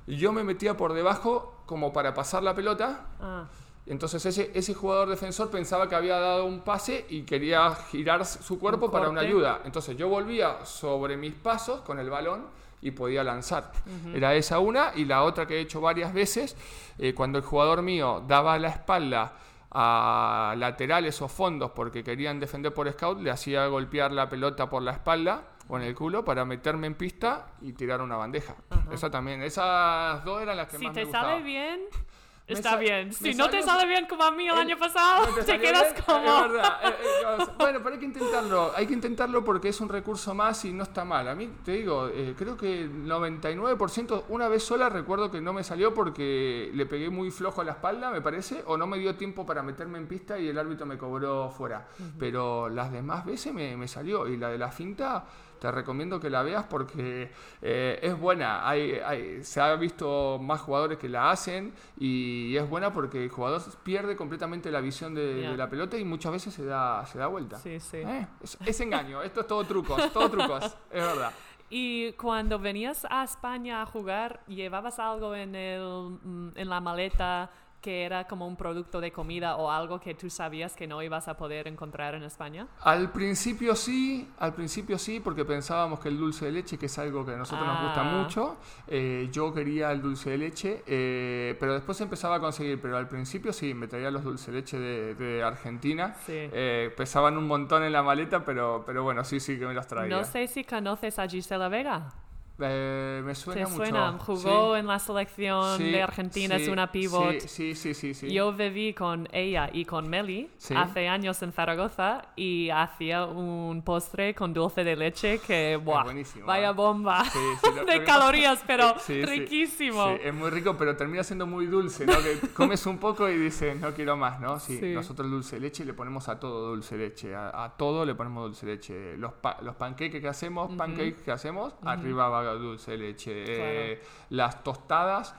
yo 0.07 0.33
me 0.33 0.43
metía 0.43 0.75
por 0.75 0.91
debajo 0.93 1.63
como 1.65 1.93
para 1.93 2.13
pasar 2.13 2.43
la 2.43 2.53
pelota. 2.55 3.05
Ah, 3.21 3.45
Entonces, 3.91 4.25
ese, 4.25 4.51
ese 4.53 4.73
jugador 4.73 5.09
defensor 5.09 5.51
pensaba 5.51 5.89
que 5.89 5.95
había 5.95 6.17
dado 6.17 6.45
un 6.45 6.61
pase 6.61 7.05
y 7.09 7.23
quería 7.23 7.75
girar 7.91 8.25
su 8.25 8.57
cuerpo 8.57 8.85
Un 8.85 8.91
para 8.91 9.09
una 9.09 9.19
ayuda. 9.19 9.61
Entonces, 9.65 9.97
yo 9.97 10.07
volvía 10.07 10.63
sobre 10.65 11.17
mis 11.17 11.33
pasos 11.33 11.81
con 11.81 11.99
el 11.99 12.09
balón 12.09 12.45
y 12.81 12.91
podía 12.91 13.21
lanzar. 13.21 13.73
Era 14.13 14.33
esa 14.33 14.59
una 14.59 14.93
y 14.95 15.03
la 15.03 15.23
otra 15.23 15.45
que 15.45 15.57
he 15.57 15.59
hecho 15.59 15.81
varias 15.81 16.13
veces, 16.13 16.55
eh, 16.97 17.13
cuando 17.13 17.37
el 17.37 17.43
jugador 17.43 17.81
mío 17.81 18.23
daba 18.25 18.57
la 18.57 18.69
espalda 18.69 19.33
a 19.73 20.55
laterales 20.57 21.21
o 21.21 21.27
fondos 21.27 21.71
porque 21.71 22.01
querían 22.01 22.39
defender 22.39 22.73
por 22.73 22.89
scout, 22.91 23.19
le 23.19 23.29
hacía 23.29 23.67
golpear 23.67 24.13
la 24.13 24.29
pelota 24.29 24.69
por 24.69 24.83
la 24.83 24.91
espalda 24.91 25.43
o 25.67 25.77
en 25.77 25.83
el 25.83 25.95
culo 25.95 26.23
para 26.25 26.43
meterme 26.45 26.87
en 26.87 26.95
pista 26.95 27.47
y 27.61 27.73
tirar 27.73 28.01
una 28.01 28.15
bandeja. 28.15 28.55
Esa 28.91 29.09
también, 29.11 29.41
esas 29.43 30.23
dos 30.25 30.41
eran 30.41 30.57
las 30.57 30.67
que 30.67 30.77
Si 30.77 30.85
más 30.85 30.93
te 30.93 31.01
me 31.01 31.05
gustaban. 31.05 31.43
bien, 31.43 31.81
Me 31.91 32.10
está 32.53 32.75
bien. 32.75 33.13
Si 33.13 33.33
no 33.33 33.49
te 33.49 33.61
sale 33.63 33.87
bien 33.87 34.05
como 34.07 34.23
a 34.23 34.31
mí 34.31 34.47
el 34.47 34.57
año 34.57 34.77
pasado, 34.77 35.27
¿No 35.37 35.43
te, 35.43 35.59
quedas 35.59 35.93
bien? 35.93 36.03
como... 36.05 36.45
Es 36.45 36.51
verdad. 36.51 36.79
Eh, 36.83 36.89
eh, 36.89 37.45
bueno, 37.59 37.79
pero 37.83 37.93
hay 37.93 37.99
que 37.99 38.05
intentarlo. 38.05 38.71
Hay 38.75 38.87
que 38.87 38.93
intentarlo 38.93 39.43
porque 39.43 39.69
es 39.69 39.81
un 39.81 39.89
recurso 39.89 40.33
más 40.33 40.63
y 40.65 40.73
no 40.73 40.83
está 40.83 41.05
mal. 41.05 41.27
A 41.27 41.35
mí, 41.35 41.49
te 41.63 41.73
digo, 41.73 42.07
eh, 42.07 42.33
creo 42.37 42.57
que 42.57 42.81
el 42.81 43.05
99%, 43.05 44.25
una 44.29 44.47
vez 44.47 44.63
sola 44.63 44.89
recuerdo 44.89 45.31
que 45.31 45.41
no 45.41 45.53
me 45.53 45.63
salió 45.63 45.93
porque 45.93 46.71
le 46.73 46.85
pegué 46.85 47.09
muy 47.09 47.31
flojo 47.31 47.61
a 47.61 47.63
la 47.63 47.73
espalda, 47.73 48.11
me 48.11 48.21
parece, 48.21 48.63
o 48.65 48.77
no 48.77 48.87
me 48.87 48.97
dio 48.97 49.15
tiempo 49.15 49.45
para 49.45 49.63
meterme 49.63 49.97
en 49.97 50.07
pista 50.07 50.37
y 50.39 50.47
el 50.47 50.57
árbitro 50.57 50.85
me 50.85 50.97
cobró 50.97 51.49
fuera. 51.49 51.87
Pero 52.17 52.69
las 52.69 52.91
demás 52.91 53.25
veces 53.25 53.53
me, 53.53 53.75
me 53.77 53.87
salió. 53.87 54.27
Y 54.27 54.37
la 54.37 54.49
de 54.49 54.57
la 54.57 54.71
finta, 54.71 55.25
te 55.61 55.71
recomiendo 55.71 56.19
que 56.19 56.31
la 56.31 56.41
veas 56.41 56.65
porque 56.67 57.29
eh, 57.61 57.99
es 58.01 58.19
buena. 58.19 58.67
Hay, 58.67 58.93
hay- 58.93 59.43
se 59.43 59.61
ha 59.61 59.75
visto 59.75 60.39
más 60.41 60.59
jugadores 60.59 60.97
que 60.97 61.07
la 61.07 61.29
hacen 61.29 61.71
y 61.99 62.55
es 62.57 62.67
buena 62.67 62.91
porque 62.91 63.23
el 63.25 63.29
jugador 63.29 63.61
pierde 63.83 64.15
completamente 64.15 64.71
la 64.71 64.81
visión 64.81 65.13
de, 65.13 65.35
de 65.35 65.55
la 65.57 65.69
pelota 65.69 65.97
y 65.99 66.03
muchas 66.03 66.31
veces 66.31 66.53
se 66.55 66.65
da, 66.65 67.05
se 67.05 67.19
da 67.19 67.27
vuelta. 67.27 67.57
Sí, 67.59 67.79
sí. 67.79 67.97
Eh, 67.97 68.27
Es, 68.41 68.57
es 68.65 68.79
engaño, 68.81 69.21
esto 69.21 69.41
es 69.41 69.47
todo 69.47 69.63
trucos, 69.63 70.11
todo 70.11 70.29
trucos, 70.29 70.65
es 70.91 71.01
verdad. 71.05 71.31
Y 71.73 72.11
cuando 72.13 72.59
venías 72.59 73.07
a 73.09 73.23
España 73.23 73.81
a 73.81 73.85
jugar, 73.85 74.41
¿llevabas 74.45 74.99
algo 74.99 75.33
en, 75.33 75.55
el, 75.55 76.17
en 76.55 76.69
la 76.69 76.81
maleta 76.81 77.49
que 77.81 78.03
era 78.03 78.27
como 78.27 78.47
un 78.47 78.55
producto 78.55 79.01
de 79.01 79.11
comida 79.11 79.55
o 79.57 79.71
algo 79.71 79.99
que 79.99 80.13
tú 80.13 80.29
sabías 80.29 80.75
que 80.75 80.85
no 80.87 81.01
ibas 81.01 81.27
a 81.27 81.35
poder 81.35 81.67
encontrar 81.67 82.13
en 82.15 82.23
España? 82.23 82.67
Al 82.81 83.11
principio 83.11 83.75
sí, 83.75 84.29
al 84.39 84.53
principio 84.53 84.97
sí, 84.99 85.19
porque 85.19 85.43
pensábamos 85.45 85.99
que 85.99 86.09
el 86.09 86.17
dulce 86.17 86.45
de 86.45 86.51
leche, 86.51 86.77
que 86.77 86.85
es 86.85 86.97
algo 86.99 87.25
que 87.25 87.33
a 87.33 87.37
nosotros 87.37 87.67
nos 87.67 87.81
gusta 87.81 88.01
Ah. 88.01 88.03
mucho, 88.21 88.57
eh, 88.87 89.29
yo 89.31 89.53
quería 89.53 89.91
el 89.91 90.01
dulce 90.01 90.29
de 90.29 90.37
leche, 90.37 90.83
eh, 90.85 91.57
pero 91.59 91.73
después 91.73 91.99
empezaba 92.01 92.35
a 92.35 92.39
conseguir, 92.39 92.79
pero 92.81 92.97
al 92.97 93.07
principio 93.07 93.51
sí, 93.51 93.73
me 93.73 93.87
traía 93.87 94.11
los 94.11 94.23
dulce 94.23 94.51
de 94.51 94.57
leche 94.57 94.79
de, 94.79 95.15
de 95.15 95.43
Argentina, 95.43 96.13
Sí. 96.25 96.33
Eh, 96.35 96.93
pesaban 96.95 97.37
un 97.37 97.47
montón 97.47 97.83
en 97.83 97.91
la 97.91 98.03
maleta, 98.03 98.45
pero, 98.45 98.83
pero 98.85 99.03
bueno, 99.03 99.23
sí, 99.23 99.39
sí 99.39 99.57
que 99.57 99.65
me 99.65 99.73
los 99.73 99.87
traía. 99.87 100.15
No 100.15 100.23
sé 100.23 100.47
si 100.47 100.63
conoces 100.63 101.17
a 101.17 101.27
Gisela 101.27 101.67
Vega. 101.67 102.13
Eh, 102.59 103.21
me 103.25 103.31
¿Te 103.31 103.35
suena 103.35 103.63
mucho. 103.67 103.75
suena? 103.75 104.17
Jugó 104.19 104.73
sí. 104.75 104.79
en 104.79 104.87
la 104.87 104.99
selección 104.99 105.77
Sí, 105.77 105.91
de 105.91 106.03
Argentina, 106.03 106.55
es 106.57 106.65
sí, 106.65 106.69
una 106.69 106.91
pivot. 106.91 107.39
Sí, 107.39 107.73
sí, 107.75 107.93
sí, 107.93 108.13
sí. 108.13 108.31
Yo 108.31 108.53
viví 108.53 108.93
con 108.93 109.27
ella 109.31 109.69
y 109.73 109.85
con 109.85 110.07
Meli 110.09 110.49
hace 110.75 111.07
años 111.07 111.41
en 111.41 111.51
Zaragoza 111.53 112.21
y 112.35 112.69
hacía 112.69 113.25
un 113.25 113.81
postre 113.83 114.35
con 114.35 114.53
dulce 114.53 114.83
de 114.83 114.95
leche 114.95 115.39
que, 115.39 115.75
¡buah! 115.83 116.03
Vaya 116.45 116.69
¿eh? 116.69 116.73
bomba 116.73 117.23
lo- 117.63 117.71
lo 117.77 117.85
de 117.85 117.99
que 117.99 118.03
calorías, 118.05 118.63
pero 118.67 118.93
riquísimo. 119.07 120.09
es 120.23 120.33
muy 120.33 120.49
rico, 120.49 120.75
pero 120.77 120.95
termina 120.95 121.23
siendo 121.23 121.47
muy 121.47 121.65
dulce, 121.65 122.05
¿no? 122.05 122.13
Que 122.21 122.47
comes 122.53 122.85
un 122.85 122.97
poco 122.97 123.27
y 123.29 123.37
dices, 123.37 123.79
no 123.79 123.91
quiero 123.93 124.15
más, 124.17 124.39
¿no? 124.39 124.59
Sí, 124.59 124.79
nosotros 124.93 125.29
dulce 125.31 125.55
de 125.55 125.61
leche 125.61 125.85
le 125.85 125.93
ponemos 125.93 126.27
a 126.29 126.39
todo 126.39 126.69
dulce 126.69 126.97
de 126.97 127.07
leche, 127.09 127.35
a, 127.35 127.63
a 127.63 127.69
todo 127.75 128.05
le 128.05 128.13
ponemos 128.15 128.43
dulce 128.45 128.65
de 128.65 128.71
leche. 128.73 129.17
Los, 129.17 129.33
pa- 129.33 129.57
los 129.61 129.75
panqueques 129.75 130.21
que 130.21 130.27
hacemos, 130.27 130.71
pancakes 130.75 131.21
que 131.23 131.31
hacemos, 131.31 131.73
arriba 131.83 132.29
va 132.29 132.40
dulce 132.43 132.91
de 132.91 132.97
leche. 132.97 133.31
Eh, 133.47 134.01
las 134.29 134.63
tostadas 134.63 135.35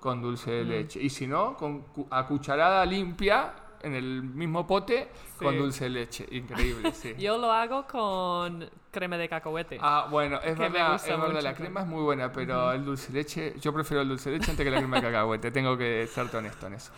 con 0.00 0.20
dulce 0.22 0.50
de 0.50 0.64
leche. 0.64 1.00
Y 1.02 1.10
si 1.10 1.26
no, 1.26 1.56
con 1.56 1.86
a 2.10 2.26
cucharada 2.26 2.84
limpia 2.84 3.54
en 3.82 3.94
el 3.94 4.22
mismo 4.22 4.66
pote 4.66 5.08
con 5.38 5.52
Sí. 5.52 5.58
dulce 5.58 5.84
de 5.84 5.90
leche. 5.90 6.26
Increíble, 6.30 6.92
sí. 6.92 7.14
Yo 7.18 7.36
lo 7.38 7.52
hago 7.52 7.86
con 7.86 8.68
crema 8.90 9.16
de 9.18 9.28
cacahuete. 9.28 9.78
Ah, 9.80 10.06
bueno, 10.10 10.40
es 10.42 10.56
verdad, 10.56 10.94
es 10.94 11.06
verdad, 11.06 11.42
la 11.42 11.54
crema 11.54 11.80
es 11.80 11.86
muy 11.86 12.02
buena, 12.02 12.32
pero 12.32 12.72
el 12.72 12.84
dulce 12.84 13.12
de 13.12 13.18
leche, 13.18 13.54
yo 13.60 13.72
prefiero 13.74 14.02
el 14.02 14.08
dulce 14.08 14.30
de 14.30 14.38
leche 14.38 14.50
antes 14.52 14.64
que 14.64 14.70
la 14.70 14.78
crema 14.78 14.96
de 14.96 15.02
cacahuete, 15.02 15.50
tengo 15.50 15.76
que 15.76 16.06
serte 16.06 16.36
honesto 16.38 16.66
en 16.68 16.74
eso. 16.74 16.92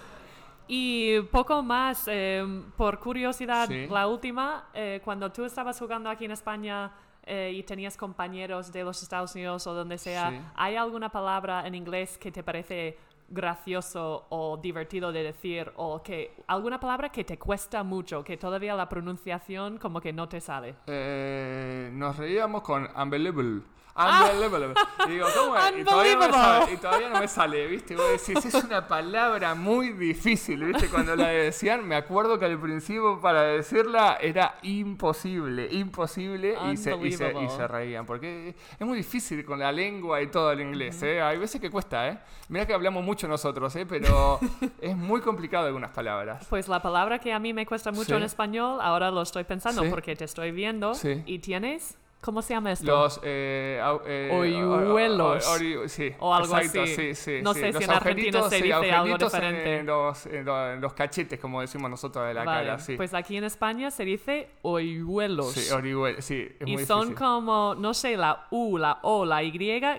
Y 0.68 1.20
poco 1.30 1.62
más, 1.62 2.04
eh, 2.08 2.44
por 2.76 2.98
curiosidad, 2.98 3.68
Sí. 3.68 3.86
la 3.88 4.08
última, 4.08 4.66
eh, 4.74 5.00
cuando 5.04 5.30
tú 5.30 5.44
estabas 5.44 5.78
jugando 5.78 6.10
aquí 6.10 6.24
en 6.24 6.32
España 6.32 6.90
eh, 7.26 7.52
y 7.54 7.62
tenías 7.64 7.96
compañeros 7.96 8.72
de 8.72 8.84
los 8.84 9.02
Estados 9.02 9.34
Unidos 9.34 9.66
o 9.66 9.74
donde 9.74 9.98
sea, 9.98 10.30
Sí. 10.30 10.40
¿hay 10.54 10.76
alguna 10.76 11.08
palabra 11.10 11.66
en 11.66 11.74
inglés 11.74 12.16
que 12.18 12.30
te 12.30 12.42
parece 12.42 12.96
gracioso 13.28 14.26
o 14.28 14.56
divertido 14.56 15.10
de 15.10 15.24
decir 15.24 15.72
o 15.76 16.00
que 16.02 16.32
alguna 16.46 16.78
palabra 16.78 17.08
que 17.10 17.24
te 17.24 17.36
cuesta 17.38 17.82
mucho, 17.82 18.22
que 18.22 18.36
todavía 18.36 18.74
la 18.76 18.88
pronunciación 18.88 19.78
como 19.78 20.00
que 20.00 20.12
no 20.12 20.28
te 20.28 20.40
sale? 20.40 20.76
Eh, 20.86 21.90
nos 21.92 22.16
reíamos 22.16 22.62
con 22.62 22.88
unbelievable. 22.96 23.62
Unbelievable. 23.96 24.74
Y 25.06 25.10
digo, 25.10 25.26
¿cómo 25.36 25.56
es? 25.56 25.78
Y 25.78 25.84
todavía, 25.84 26.14
no 26.14 26.18
me 26.20 26.26
Ah. 26.26 26.60
Sale, 26.60 26.72
y 26.72 26.76
todavía 26.76 27.08
no 27.08 27.20
me 27.20 27.28
sale, 27.28 27.66
¿viste? 27.66 27.94
Y 27.94 27.96
vos 27.96 28.06
decís, 28.26 28.44
es 28.44 28.54
una 28.64 28.86
palabra 28.86 29.54
muy 29.54 29.90
difícil, 29.94 30.64
¿viste? 30.64 30.88
Cuando 30.88 31.16
la 31.16 31.28
decían, 31.28 31.86
me 31.86 31.96
acuerdo 31.96 32.38
que 32.38 32.44
al 32.44 32.58
principio 32.60 33.20
para 33.20 33.42
decirla 33.42 34.18
era 34.20 34.56
imposible, 34.62 35.68
imposible, 35.72 36.56
y 36.72 36.76
se, 36.76 36.94
y, 36.96 37.12
se, 37.12 37.32
y 37.32 37.48
se 37.48 37.66
reían. 37.68 38.04
Porque 38.06 38.54
es 38.78 38.86
muy 38.86 38.98
difícil 38.98 39.44
con 39.44 39.58
la 39.58 39.72
lengua 39.72 40.20
y 40.20 40.26
todo 40.28 40.52
el 40.52 40.60
inglés, 40.60 41.02
¿eh? 41.02 41.22
Hay 41.22 41.38
veces 41.38 41.60
que 41.60 41.70
cuesta, 41.70 42.08
¿eh? 42.08 42.18
Mira 42.48 42.66
que 42.66 42.74
hablamos 42.74 43.02
mucho 43.04 43.26
nosotros, 43.28 43.74
¿eh? 43.76 43.86
Pero 43.86 44.38
es 44.80 44.96
muy 44.96 45.20
complicado 45.20 45.66
algunas 45.66 45.90
palabras. 45.90 46.46
Pues 46.50 46.68
la 46.68 46.80
palabra 46.82 47.18
que 47.18 47.32
a 47.32 47.38
mí 47.38 47.52
me 47.52 47.66
cuesta 47.66 47.90
mucho 47.92 48.06
Sí. 48.10 48.12
en 48.14 48.22
español, 48.22 48.78
ahora 48.82 49.10
lo 49.10 49.22
estoy 49.22 49.44
pensando 49.44 49.82
Sí. 49.82 49.88
porque 49.90 50.16
te 50.16 50.24
estoy 50.24 50.50
viendo. 50.50 50.94
Sí. 50.94 51.22
¿Y 51.26 51.38
tienes? 51.40 51.98
¿Cómo 52.20 52.42
se 52.42 52.54
llama 52.54 52.72
esto? 52.72 52.86
Los 52.86 53.20
eh, 53.22 53.80
au- 53.84 54.00
eh, 54.04 54.30
Hoyuelos. 54.32 55.46
o- 55.46 55.88
sí, 55.88 56.12
O 56.18 56.34
algo 56.34 56.56
exacto, 56.58 56.82
así. 56.82 56.94
sí, 56.96 57.14
sí, 57.14 57.38
No 57.42 57.54
sé 57.54 57.66
si 57.68 57.72
Los 57.74 57.82
en 57.84 57.90
Argentina 57.90 58.42
se 58.48 58.56
dice 58.62 58.72
algo 58.92 59.16
diferente. 59.18 59.76
En, 59.78 59.86
los, 59.86 60.26
en 60.26 60.44
los- 60.44 60.74
en 60.74 60.80
los 60.80 60.92
cachetes, 60.94 61.38
como 61.38 61.60
decimos 61.60 61.88
nosotros 61.88 62.26
de 62.26 62.34
la 62.34 62.42
Vale, 62.44 62.66
cara, 62.66 62.78
sí. 62.80 62.96
Pues 62.96 63.14
aquí 63.14 63.36
en 63.36 63.44
España 63.44 63.90
se 63.92 64.04
dice 64.04 64.48
hoyuelos. 64.62 65.52
sí, 65.52 65.70
orihuel- 65.72 66.20
sí, 66.20 66.48
es 66.58 66.66
y 66.66 66.72
muy 66.72 66.84
son 66.84 67.00
difícil. 67.08 67.16
como, 67.16 67.74
no 67.78 67.94
sé, 67.94 68.16
la 68.16 68.46
U, 68.50 68.76
la 68.78 68.98
O, 69.02 69.24
la 69.24 69.42
Y, 69.44 69.52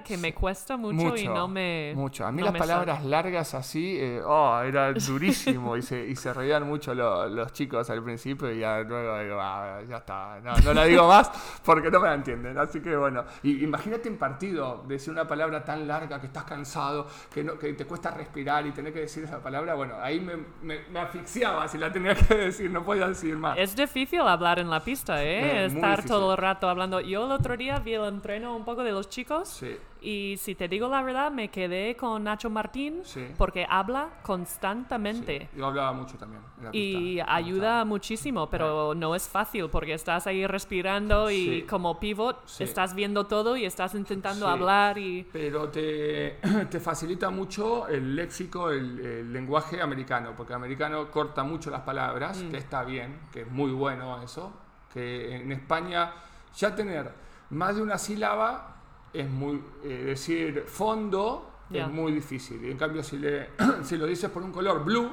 que 0.03 0.18
me 0.18 0.34
cuesta 0.34 0.76
mucho, 0.76 1.15
y 1.15 1.28
no 1.28 1.47
me. 1.47 1.93
Mucho. 1.95 2.26
A 2.26 2.32
mí 2.32 2.41
no 2.41 2.47
las 2.51 2.57
palabras 2.57 3.05
largas 3.05 3.53
así, 3.53 3.97
eh, 3.99 4.22
oh, 4.26 4.59
era 4.61 4.91
durísimo 4.93 5.78
y 5.78 5.82
se, 5.82 6.05
y 6.07 6.15
se 6.15 6.34
reían 6.34 6.68
mucho 6.68 6.93
lo- 6.93 7.28
los 7.28 7.53
chicos 7.53 7.89
al 7.89 8.03
principio 8.03 8.51
y 8.51 8.59
ya 8.59 8.80
luego 8.82 9.18
digo, 9.20 9.38
ah, 9.39 9.80
ya 9.88 9.97
está, 9.97 10.39
no, 10.43 10.53
no 10.57 10.74
la 10.74 10.84
digo 10.86 11.07
más 11.07 11.32
porque 11.63 11.89
no 11.89 11.99
me 11.99 12.07
la 12.10 12.16
entienden. 12.16 12.58
Así 12.58 12.82
que 12.82 12.95
bueno, 12.95 13.26
y, 13.43 13.64
imagínate 13.64 14.08
en 14.08 14.18
partido 14.18 14.84
decir 14.88 15.12
una 15.12 15.28
palabra 15.28 15.64
tan 15.64 15.88
larga 15.88 16.20
que 16.20 16.28
estás 16.28 16.43
cansado, 16.43 17.08
que, 17.34 17.43
no, 17.43 17.58
que 17.58 17.74
te 17.74 17.86
cuesta 17.86 18.12
respirar 18.12 18.66
y 18.66 18.72
tener 18.72 18.93
que 18.93 19.01
decir 19.01 19.24
esa 19.24 19.41
palabra, 19.41 19.76
bueno, 19.76 19.95
ahí 20.01 20.20
me, 20.20 20.36
me, 20.62 20.88
me 20.89 20.99
asfixiaba 20.99 21.68
si 21.68 21.78
la 21.78 21.91
tenía 21.91 22.16
que 22.16 22.36
decir, 22.36 22.70
no 22.72 22.84
podía 22.84 23.08
decir 23.08 23.38
más. 23.38 23.58
Es 23.58 23.76
difícil 23.76 24.22
hablar 24.22 24.60
en 24.60 24.70
la 24.70 24.84
pista, 24.84 25.24
¿eh? 25.24 25.66
Estar 25.66 26.03
todo 26.05 26.32
el 26.32 26.38
rato 26.38 26.70
hablando. 26.70 26.99
Yo 27.01 27.26
el 27.26 27.32
otro 27.32 27.58
día 27.58 27.80
vi 27.80 27.93
el 27.93 28.05
entreno 28.05 28.55
un 28.55 28.66
poco 28.66 28.84
de 28.84 28.91
los 28.91 29.10
chicos. 29.10 29.49
Sí. 29.49 29.78
Y 30.08 30.38
si 30.38 30.55
te 30.55 30.70
digo 30.70 30.88
la 30.88 31.01
verdad, 31.01 31.32
me 31.32 31.49
quedé 31.49 31.97
con 31.97 32.24
Nacho 32.24 32.49
Martín 32.49 33.01
Sí. 33.03 33.28
porque 33.38 33.66
habla 33.70 34.08
constantemente. 34.24 35.49
Sí, 35.51 35.58
Yo 35.58 35.66
hablaba 35.66 35.91
mucho 35.93 36.18
también. 36.18 36.41
Y 36.72 37.20
ayuda 37.28 37.84
muchísimo, 37.86 38.49
pero 38.49 38.93
no 38.95 39.16
es 39.16 39.28
fácil 39.28 39.70
porque 39.70 39.93
estás 39.93 40.26
ahí 40.28 40.47
respirando 40.47 41.30
y 41.30 41.36
Sí. 41.62 41.62
como 41.70 41.99
pivot 41.99 42.38
estás 42.60 42.93
viendo 42.95 43.26
todo 43.28 43.58
y 43.58 43.66
estás 43.66 43.95
intentando 43.95 44.47
hablar 44.47 44.97
y... 44.97 45.28
Pero 45.34 45.70
te, 45.70 46.39
te 46.72 46.80
facilita 46.80 47.30
mucho 47.30 47.88
el 47.88 48.16
léxico, 48.16 48.70
el, 48.72 48.99
el 48.99 49.34
lenguaje 49.34 49.82
americano, 49.82 50.34
porque 50.38 50.53
el 50.53 50.58
americano 50.58 51.12
corta 51.12 51.43
mucho 51.43 51.70
las 51.70 51.82
palabras, 51.82 52.38
Mm. 52.41 52.49
que 52.51 52.58
está 52.58 52.84
bien, 52.84 53.20
que 53.32 53.41
es 53.41 53.51
muy 53.51 53.72
bueno 53.72 54.22
eso, 54.22 54.53
que 54.93 55.36
en 55.36 55.51
España 55.51 56.14
ya 56.55 56.74
tener 56.76 57.12
más 57.49 57.76
de 57.76 57.82
una 57.82 57.97
sílaba 57.97 58.76
es 59.14 59.30
muy, 59.30 59.62
eh, 59.84 60.03
decir 60.08 60.64
fondo 60.68 61.51
es 61.88 61.89
muy 61.89 62.12
difícil. 62.12 62.64
Y 62.66 62.72
en 62.72 62.78
cambio 62.78 63.03
si, 63.03 63.18
le, 63.18 63.49
si 63.84 63.97
lo 63.97 64.05
dices 64.05 64.30
por 64.30 64.43
un 64.43 64.51
color 64.51 64.84
blue, 64.84 65.10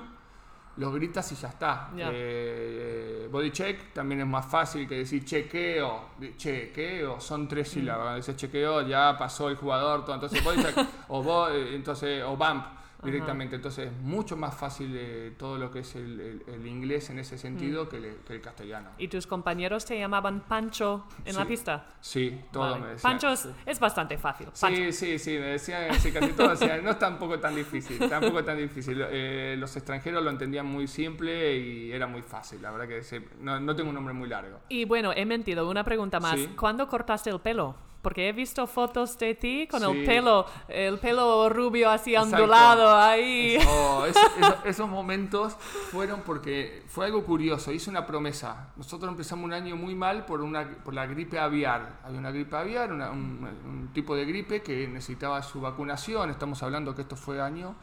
lo 0.77 0.91
gritas 0.93 1.31
y 1.31 1.37
ya 1.37 1.49
está. 1.49 1.91
Eh, 2.13 3.29
body 3.31 3.51
check 3.53 3.93
también 3.93 4.21
es 4.23 4.27
más 4.27 4.45
fácil 4.47 4.89
que 4.89 4.97
decir 4.97 5.25
chequeo. 5.25 6.11
Chequeo, 6.37 7.21
son 7.21 7.47
tres 7.49 7.69
sílabas. 7.69 8.03
Cuando 8.03 8.17
dices 8.17 8.37
chequeo 8.37 8.83
ya 8.83 9.17
pasó 9.17 9.49
el 9.49 9.57
jugador, 9.57 10.05
todo. 10.05 10.15
Entonces 10.17 10.43
body 10.43 10.63
check 10.63 10.77
o, 11.09 11.23
bo- 11.23 11.49
eh, 11.49 11.75
entonces, 11.77 12.23
o 12.25 12.37
bump. 12.37 12.67
Directamente. 13.05 13.57
Entonces 13.57 13.87
es 13.89 13.93
mucho 14.01 14.37
más 14.37 14.55
fácil 14.57 14.93
eh, 14.97 15.33
todo 15.39 15.59
lo 15.59 15.71
que 15.71 15.81
es 15.81 15.95
el, 15.97 16.21
el- 16.21 16.43
el 16.55 16.67
inglés 16.67 17.11
en 17.11 17.19
ese 17.19 17.39
sentido 17.39 17.89
que, 17.89 17.97
el, 17.99 18.17
que 18.27 18.35
el 18.35 18.41
castellano. 18.41 18.91
¿Y 18.99 19.09
tus 19.09 19.27
compañeros 19.27 19.85
te 19.85 19.99
llamaban 19.99 20.41
Pancho 20.41 21.05
en 21.25 21.37
la 21.37 21.45
pista? 21.45 21.87
Sí, 22.01 22.41
todo 22.53 22.63
Vale. 22.71 22.81
me 22.81 22.87
decían. 22.93 23.13
Pancho 23.13 23.29
es, 23.31 23.41
sí. 23.41 23.49
es 23.67 23.81
bastante 23.81 24.19
fácil. 24.19 24.49
Pancho. 24.59 24.77
Sí, 24.83 24.93
sí, 24.93 25.19
sí, 25.19 25.31
me 25.33 25.47
decían, 25.47 25.93
sí, 26.01 26.11
casi 26.13 26.33
todos 26.33 26.59
decían, 26.61 26.83
no 26.85 26.91
es 26.91 26.99
tampoco 26.99 27.39
tan 27.39 27.55
difícil, 27.55 27.99
tampoco 28.09 28.43
tan 28.45 28.57
difícil. 28.59 29.05
Eh, 29.11 29.57
los 29.59 29.75
extranjeros 29.77 30.23
lo 30.23 30.31
entendían 30.31 30.67
muy 30.67 30.87
simple 30.89 31.57
y 31.59 31.93
era 31.93 32.07
muy 32.07 32.23
fácil, 32.23 32.61
la 32.63 32.71
verdad 32.71 32.89
que 32.89 33.23
no, 33.41 33.61
no 33.61 33.75
tengo 33.77 33.89
un 33.91 33.95
nombre 33.95 34.15
muy 34.15 34.29
largo. 34.29 34.61
Y 34.69 34.85
bueno, 34.85 35.13
he 35.15 35.25
mentido, 35.25 35.69
una 35.69 35.85
pregunta 35.85 36.21
más. 36.21 36.39
¿Cuándo 36.59 36.89
cortaste 36.89 37.31
el 37.31 37.41
pelo? 37.41 37.75
Porque 38.05 38.29
he 38.29 38.33
visto 38.33 38.67
fotos 38.69 39.19
de 39.19 39.35
ti 39.35 39.67
con 39.69 39.83
el 39.83 40.05
pelo, 40.05 40.47
el 40.69 40.99
pelo 40.99 41.49
rubio 41.49 41.91
así 41.91 42.15
ondulado 42.15 42.95
ahí. 42.97 43.59
Oh, 43.67 44.05
eso- 44.07 44.21
eso- 44.39 44.57
esos 44.65 44.89
momentos 44.89 45.55
fueron 45.91 46.21
porque 46.21 46.85
fue 46.87 47.07
algo 47.07 47.25
curioso. 47.25 47.73
Hice 47.73 47.91
una 47.91 48.07
promesa. 48.07 48.69
Nosotros 48.77 49.11
empezamos 49.11 49.45
un 49.47 49.53
año 49.55 49.75
muy 49.75 49.95
mal 49.95 50.27
por, 50.27 50.43
una, 50.43 50.69
por 50.85 50.95
la 50.95 51.07
gripe 51.07 51.39
aviar. 51.41 51.99
Había 52.05 52.19
una 52.21 52.31
gripe 52.31 52.55
aviar, 52.57 52.93
una- 52.93 53.11
un, 53.11 53.43
un 53.67 53.91
tipo 53.93 54.15
de 54.15 54.25
gripe 54.27 54.63
que 54.63 54.87
necesitaba 54.87 55.43
su 55.43 55.61
vacunación. 55.61 56.29
Estamos 56.31 56.63
hablando 56.63 56.95
que 56.95 57.03
esto 57.03 57.17
fue 57.17 57.41
año 57.41 57.75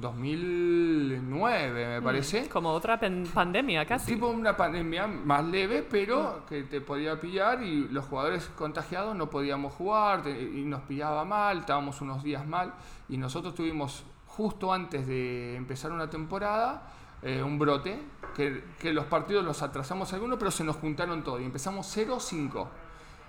2009, 0.00 1.86
me 1.88 2.02
parece. 2.02 2.48
Como 2.48 2.70
otra 2.70 2.98
pandemia 2.98 3.84
casi. 3.86 4.12
Tipo 4.14 4.28
una 4.28 4.56
pandemia 4.56 5.06
más 5.06 5.44
leve, 5.44 5.82
pero 5.88 6.44
que 6.48 6.62
te 6.64 6.80
podía 6.80 7.20
pillar 7.20 7.62
y 7.62 7.88
los 7.88 8.04
jugadores 8.06 8.46
contagiados 8.56 9.14
no 9.16 9.28
podíamos 9.30 9.72
jugar 9.74 10.22
te- 10.22 10.30
y 10.42 10.64
nos 10.64 10.82
pillaba 10.82 11.24
mal, 11.24 11.58
estábamos 11.58 12.00
unos 12.00 12.22
días 12.22 12.46
mal 12.46 12.74
y 13.08 13.16
nosotros 13.16 13.54
tuvimos 13.54 14.04
justo 14.26 14.72
antes 14.72 15.06
de 15.06 15.56
empezar 15.56 15.92
una 15.92 16.08
temporada 16.08 16.92
eh, 17.22 17.42
un 17.42 17.58
brote, 17.58 18.00
que, 18.34 18.64
que 18.78 18.94
los 18.94 19.04
partidos 19.04 19.44
los 19.44 19.60
atrasamos 19.62 20.10
algunos, 20.14 20.38
pero 20.38 20.50
se 20.50 20.64
nos 20.64 20.76
juntaron 20.76 21.22
todos 21.22 21.42
y 21.42 21.44
empezamos 21.44 21.94
0-5. 21.94 22.66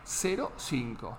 0-5. 0.06 1.16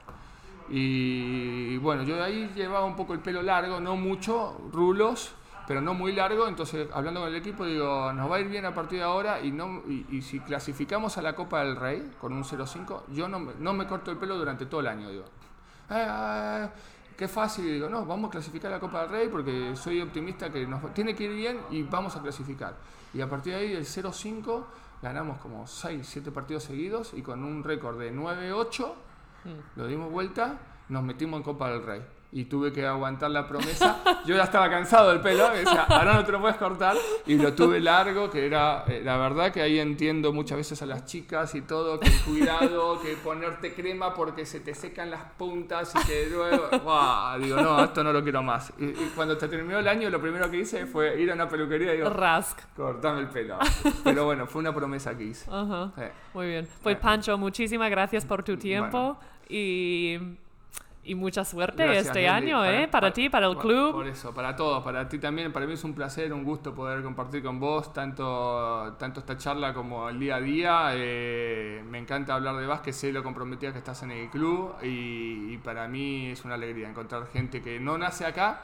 Y 0.71 1.77
bueno, 1.79 2.03
yo 2.05 2.17
de 2.17 2.23
ahí 2.23 2.51
llevaba 2.55 2.87
un 2.87 2.97
poco 2.97 3.13
el 3.13 3.19
pelo 3.21 3.43
largo, 3.43 3.79
no 3.81 3.95
mucho, 3.97 4.59
rulos, 4.73 5.35
pero 5.67 5.81
no 5.81 5.95
muy 5.95 6.13
largo. 6.13 6.49
Entonces, 6.49 6.89
hablando 6.93 7.21
con 7.21 7.29
el 7.31 7.37
equipo, 7.37 7.65
digo, 7.67 8.13
nos 8.13 8.31
va 8.31 8.37
a 8.37 8.41
ir 8.41 8.49
bien 8.49 8.65
a 8.65 8.75
partir 8.75 8.99
de 8.99 9.05
ahora. 9.05 9.41
Y, 9.41 9.51
no, 9.53 9.83
y, 9.89 10.07
y 10.11 10.23
si 10.23 10.41
clasificamos 10.41 11.19
a 11.19 11.23
la 11.23 11.35
Copa 11.35 11.65
del 11.65 11.77
Rey 11.77 12.13
con 12.21 12.33
un 12.33 12.45
0-5, 12.45 13.03
yo 13.13 13.29
no, 13.29 13.39
me- 13.41 13.53
no 13.59 13.73
me 13.73 13.87
corto 13.87 14.11
el 14.11 14.17
pelo 14.19 14.37
durante 14.37 14.67
todo 14.67 14.81
el 14.81 14.87
año. 14.89 15.09
Digo, 15.11 15.25
"Ah, 15.91 16.69
qué 17.17 17.29
fácil. 17.29 17.67
Y 17.67 17.73
digo, 17.73 17.89
no, 17.89 18.05
vamos 18.07 18.29
a 18.29 18.31
clasificar 18.33 18.71
a 18.73 18.77
la 18.77 18.81
Copa 18.81 19.03
del 19.03 19.11
Rey 19.11 19.29
porque 19.29 19.75
soy 19.77 20.01
optimista 20.01 20.51
que 20.51 20.67
nos 20.67 20.93
tiene 20.95 21.15
que 21.15 21.25
ir 21.25 21.33
bien 21.35 21.59
y 21.71 21.83
vamos 21.83 22.17
a 22.17 22.23
clasificar. 22.23 22.75
Y 23.15 23.21
a 23.21 23.29
partir 23.29 23.53
de 23.55 23.59
ahí, 23.61 23.73
el 23.75 23.85
0-5, 23.85 24.65
ganamos 25.03 25.39
como 25.39 25.67
6, 25.67 26.07
7 26.09 26.31
partidos 26.33 26.65
seguidos 26.65 27.13
y 27.15 27.23
con 27.23 27.45
un 27.45 27.63
récord 27.63 27.99
de 27.99 28.11
9-8 28.13 28.95
lo 29.77 29.87
dimos 29.87 30.11
vuelta, 30.11 30.59
nos 30.89 31.03
metimos 31.03 31.39
en 31.39 31.43
Copa 31.45 31.69
del 31.71 31.83
Rey. 31.85 32.03
Y 32.35 32.47
tuve 32.47 32.73
que 32.73 32.87
aguantar 32.87 33.31
la 33.31 33.47
promesa. 33.47 34.03
Yo 34.25 34.35
ya 34.35 34.45
estaba 34.45 34.71
cansado 34.71 35.11
del 35.11 35.21
pelo, 35.21 35.51
me 35.51 35.59
decía, 35.59 35.83
ahora 35.83 36.15
no 36.15 36.25
te 36.25 36.33
lo 36.33 36.41
puedes 36.41 36.57
cortar. 36.57 36.97
Y 37.27 37.35
lo 37.37 37.53
tuve 37.53 37.79
largo, 37.79 38.31
que 38.31 38.47
era, 38.47 38.85
eh, 38.89 39.03
la 39.05 39.19
verdad 39.19 39.53
que 39.53 39.61
ahí 39.61 39.79
entiendo 39.79 40.33
muchas 40.33 40.57
veces 40.57 40.81
a 40.81 40.87
las 40.87 41.05
chicas 41.05 41.55
y 41.55 41.61
todo, 41.61 42.01
que 42.01 42.11
cuidado, 42.25 42.99
que 43.03 43.17
ponerte 43.17 43.75
crema 43.75 44.15
porque 44.15 44.47
se 44.47 44.61
te 44.61 44.75
secan 44.75 45.11
las 45.11 45.25
puntas 45.37 45.93
y 45.95 46.07
que 46.07 46.27
luego, 46.31 46.69
digo, 47.39 47.57
no, 47.61 47.85
esto 47.85 48.03
no 48.03 48.13
lo 48.15 48.23
quiero 48.23 48.43
más. 48.43 48.73
Y, 48.79 48.87
y 48.87 49.13
cuando 49.15 49.37
te 49.37 49.47
terminó 49.49 49.79
el 49.79 49.87
año, 49.89 50.09
lo 50.09 50.19
primero 50.21 50.51
que 50.51 50.61
hice 50.61 50.87
fue 50.87 51.21
ir 51.21 51.31
a 51.31 51.35
una 51.35 51.49
peluquería 51.51 51.93
y 51.93 51.99
digo, 51.99 52.09
Rask. 52.09 52.59
cortame 52.75 53.21
el 53.21 53.29
pelo. 53.29 53.59
Pero 54.05 54.25
bueno, 54.25 54.47
fue 54.47 54.61
una 54.61 54.75
promesa 54.75 55.15
que 55.17 55.25
hice. 55.25 55.51
Ajá. 55.51 55.93
Eh. 55.99 56.11
Muy 56.33 56.47
bien. 56.47 56.67
Pues 56.83 56.97
Eh. 56.97 57.01
Pancho, 57.03 57.37
muchísimas 57.37 57.91
gracias 57.91 58.25
por 58.25 58.43
tu 58.43 58.57
tiempo 58.57 59.19
y, 59.51 60.19
y 61.05 61.15
mucha 61.15 61.45
suerte 61.45 61.83
Gracias, 61.85 62.07
este 62.07 62.29
año, 62.29 62.65
¿eh? 62.65 62.87
Para, 62.89 63.13
ti, 63.13 63.29
para 63.29 63.47
el 63.49 63.55
por- 63.55 63.63
club. 63.63 63.93
Por 63.93 64.07
eso, 64.07 64.33
para 64.33 64.55
todos, 64.55 64.83
para 64.85 65.09
ti 65.09 65.19
también. 65.19 65.53
Para 65.53 65.67
mí 65.67 65.73
es 65.73 65.83
un 65.85 65.95
placer, 65.95 66.33
un 66.33 66.45
gusto 66.45 66.75
poder 66.75 67.03
compartir 67.03 67.43
con 67.43 67.59
vos 67.59 67.93
tanto, 67.93 68.95
tanto 68.99 69.21
esta 69.21 69.37
charla 69.37 69.75
como 69.75 70.09
el 70.09 70.19
día 70.21 70.37
a 70.37 70.41
día. 70.41 70.91
Eh, 70.95 71.83
me 71.89 71.99
encanta 71.99 72.35
hablar 72.35 72.57
de 72.57 72.67
básquet, 72.67 72.95
sé 72.95 73.13
lo 73.13 73.23
comprometida 73.23 73.73
que 73.73 73.79
estás 73.79 74.03
en 74.05 74.13
el 74.13 74.31
club 74.31 74.75
y, 74.83 75.55
y 75.55 75.59
para 75.59 75.89
mí 75.89 76.31
es 76.31 76.45
una 76.45 76.55
alegría 76.55 76.89
encontrar 76.89 77.27
gente 77.33 77.63
que 77.63 77.81
no 77.81 77.99
nace 77.99 78.25
acá 78.27 78.63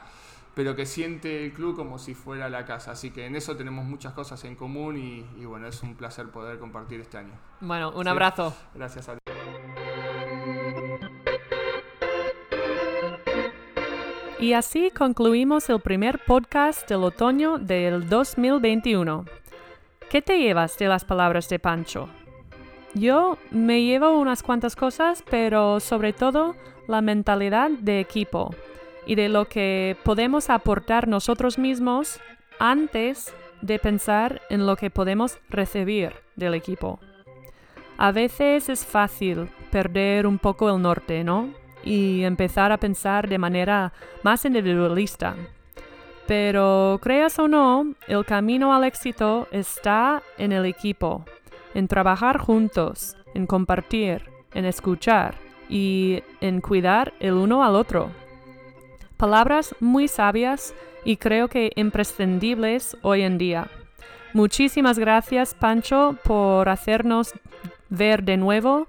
pero 0.55 0.75
que 0.75 0.85
siente 0.85 1.45
el 1.45 1.53
club 1.53 1.73
como 1.75 1.97
si 1.99 2.13
fuera 2.15 2.49
la 2.49 2.65
casa. 2.65 2.91
Así 2.91 3.11
que 3.11 3.25
en 3.25 3.35
eso 3.37 3.55
tenemos 3.55 3.85
muchas 3.85 4.11
cosas 4.13 4.43
en 4.43 4.55
común 4.55 4.97
y, 4.97 5.25
y 5.41 5.45
bueno, 5.45 5.67
es 5.67 5.81
un 5.83 5.95
placer 5.95 6.27
poder 6.31 6.59
compartir 6.59 6.99
este 6.99 7.17
año. 7.17 7.31
Bueno, 7.61 7.91
un 7.91 8.03
Sí. 8.03 8.09
abrazo. 8.09 8.53
Gracias 8.75 9.07
a 9.07 9.38
Y 14.39 14.53
así 14.53 14.89
concluimos 14.89 15.69
el 15.69 15.81
primer 15.81 16.19
podcast 16.19 16.87
del 16.87 17.03
otoño 17.03 17.57
del 17.57 18.07
2021. 18.07 19.25
¿Qué 20.09 20.21
te 20.21 20.39
llevas 20.39 20.77
de 20.77 20.87
las 20.87 21.03
palabras 21.03 21.49
de 21.49 21.59
Pancho? 21.59 22.07
Yo 22.93 23.37
me 23.51 23.83
llevo 23.83 24.17
unas 24.17 24.41
cuantas 24.41 24.77
cosas, 24.77 25.25
pero 25.29 25.81
sobre 25.81 26.13
todo 26.13 26.55
la 26.87 27.01
mentalidad 27.01 27.69
de 27.69 27.99
equipo 27.99 28.55
y 29.05 29.15
de 29.15 29.27
lo 29.27 29.43
que 29.49 29.97
podemos 30.03 30.49
aportar 30.49 31.09
nosotros 31.09 31.59
mismos 31.59 32.21
antes 32.59 33.33
de 33.61 33.77
pensar 33.77 34.41
en 34.49 34.65
lo 34.65 34.77
que 34.77 34.89
podemos 34.89 35.37
recibir 35.49 36.13
del 36.37 36.53
equipo. 36.53 37.01
A 37.97 38.13
veces 38.13 38.69
es 38.69 38.85
fácil 38.85 39.49
perder 39.69 40.25
un 40.25 40.39
poco 40.39 40.73
el 40.73 40.81
norte, 40.81 41.25
¿no? 41.25 41.58
Y 41.89 42.23
empezar 42.23 42.71
a 42.71 42.77
pensar 42.77 43.27
de 43.27 43.39
manera 43.39 43.93
más 44.21 44.45
individualista. 44.45 45.35
Pero 46.27 46.99
creas 47.01 47.39
o 47.39 47.47
no, 47.47 47.95
el 48.07 48.23
camino 48.25 48.75
al 48.75 48.83
éxito 48.83 49.47
está 49.49 50.21
en 50.37 50.51
el 50.51 50.65
equipo, 50.65 51.25
en 51.73 51.87
trabajar 51.87 52.37
juntos, 52.37 53.17
en 53.33 53.47
compartir, 53.47 54.21
en 54.53 54.65
escuchar 54.65 55.33
y 55.67 56.21
en 56.41 56.61
cuidar 56.61 57.15
el 57.19 57.33
uno 57.33 57.63
al 57.63 57.75
otro. 57.75 58.11
Palabras 59.17 59.75
muy 59.79 60.07
sabias 60.07 60.75
y 61.03 61.17
creo 61.17 61.47
que 61.47 61.71
imprescindibles 61.75 62.97
hoy 63.01 63.23
en 63.23 63.39
día. 63.39 63.67
Muchísimas 64.33 64.99
gracias, 64.99 65.55
Pancho, 65.55 66.17
por 66.23 66.69
hacernos 66.69 67.33
ver 67.89 68.21
de 68.21 68.37
nuevo 68.37 68.87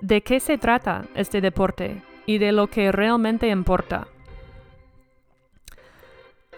de 0.00 0.22
qué 0.22 0.40
se 0.40 0.56
trata 0.56 1.04
este 1.14 1.42
deporte 1.42 2.00
y 2.26 2.38
de 2.38 2.52
lo 2.52 2.66
que 2.68 2.92
realmente 2.92 3.48
importa. 3.48 4.08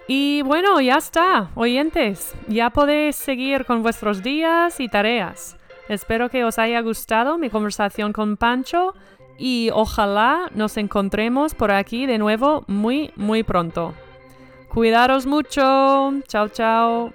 Y 0.08 0.42
bueno, 0.42 0.80
ya 0.80 0.96
está, 0.96 1.50
oyentes, 1.54 2.34
ya 2.48 2.70
podéis 2.70 3.16
seguir 3.16 3.64
con 3.64 3.82
vuestros 3.82 4.22
días 4.22 4.80
y 4.80 4.88
tareas. 4.88 5.56
Espero 5.88 6.28
que 6.28 6.44
os 6.44 6.58
haya 6.58 6.80
gustado 6.80 7.38
mi 7.38 7.50
conversación 7.50 8.12
con 8.12 8.36
Pancho 8.36 8.94
y 9.38 9.70
ojalá 9.72 10.50
nos 10.54 10.76
encontremos 10.76 11.54
por 11.54 11.70
aquí 11.70 12.06
de 12.06 12.18
nuevo 12.18 12.64
muy, 12.66 13.12
muy 13.16 13.42
pronto. 13.42 13.94
Cuidaros 14.68 15.26
mucho. 15.26 16.14
Chao, 16.28 16.48
chao. 16.48 17.12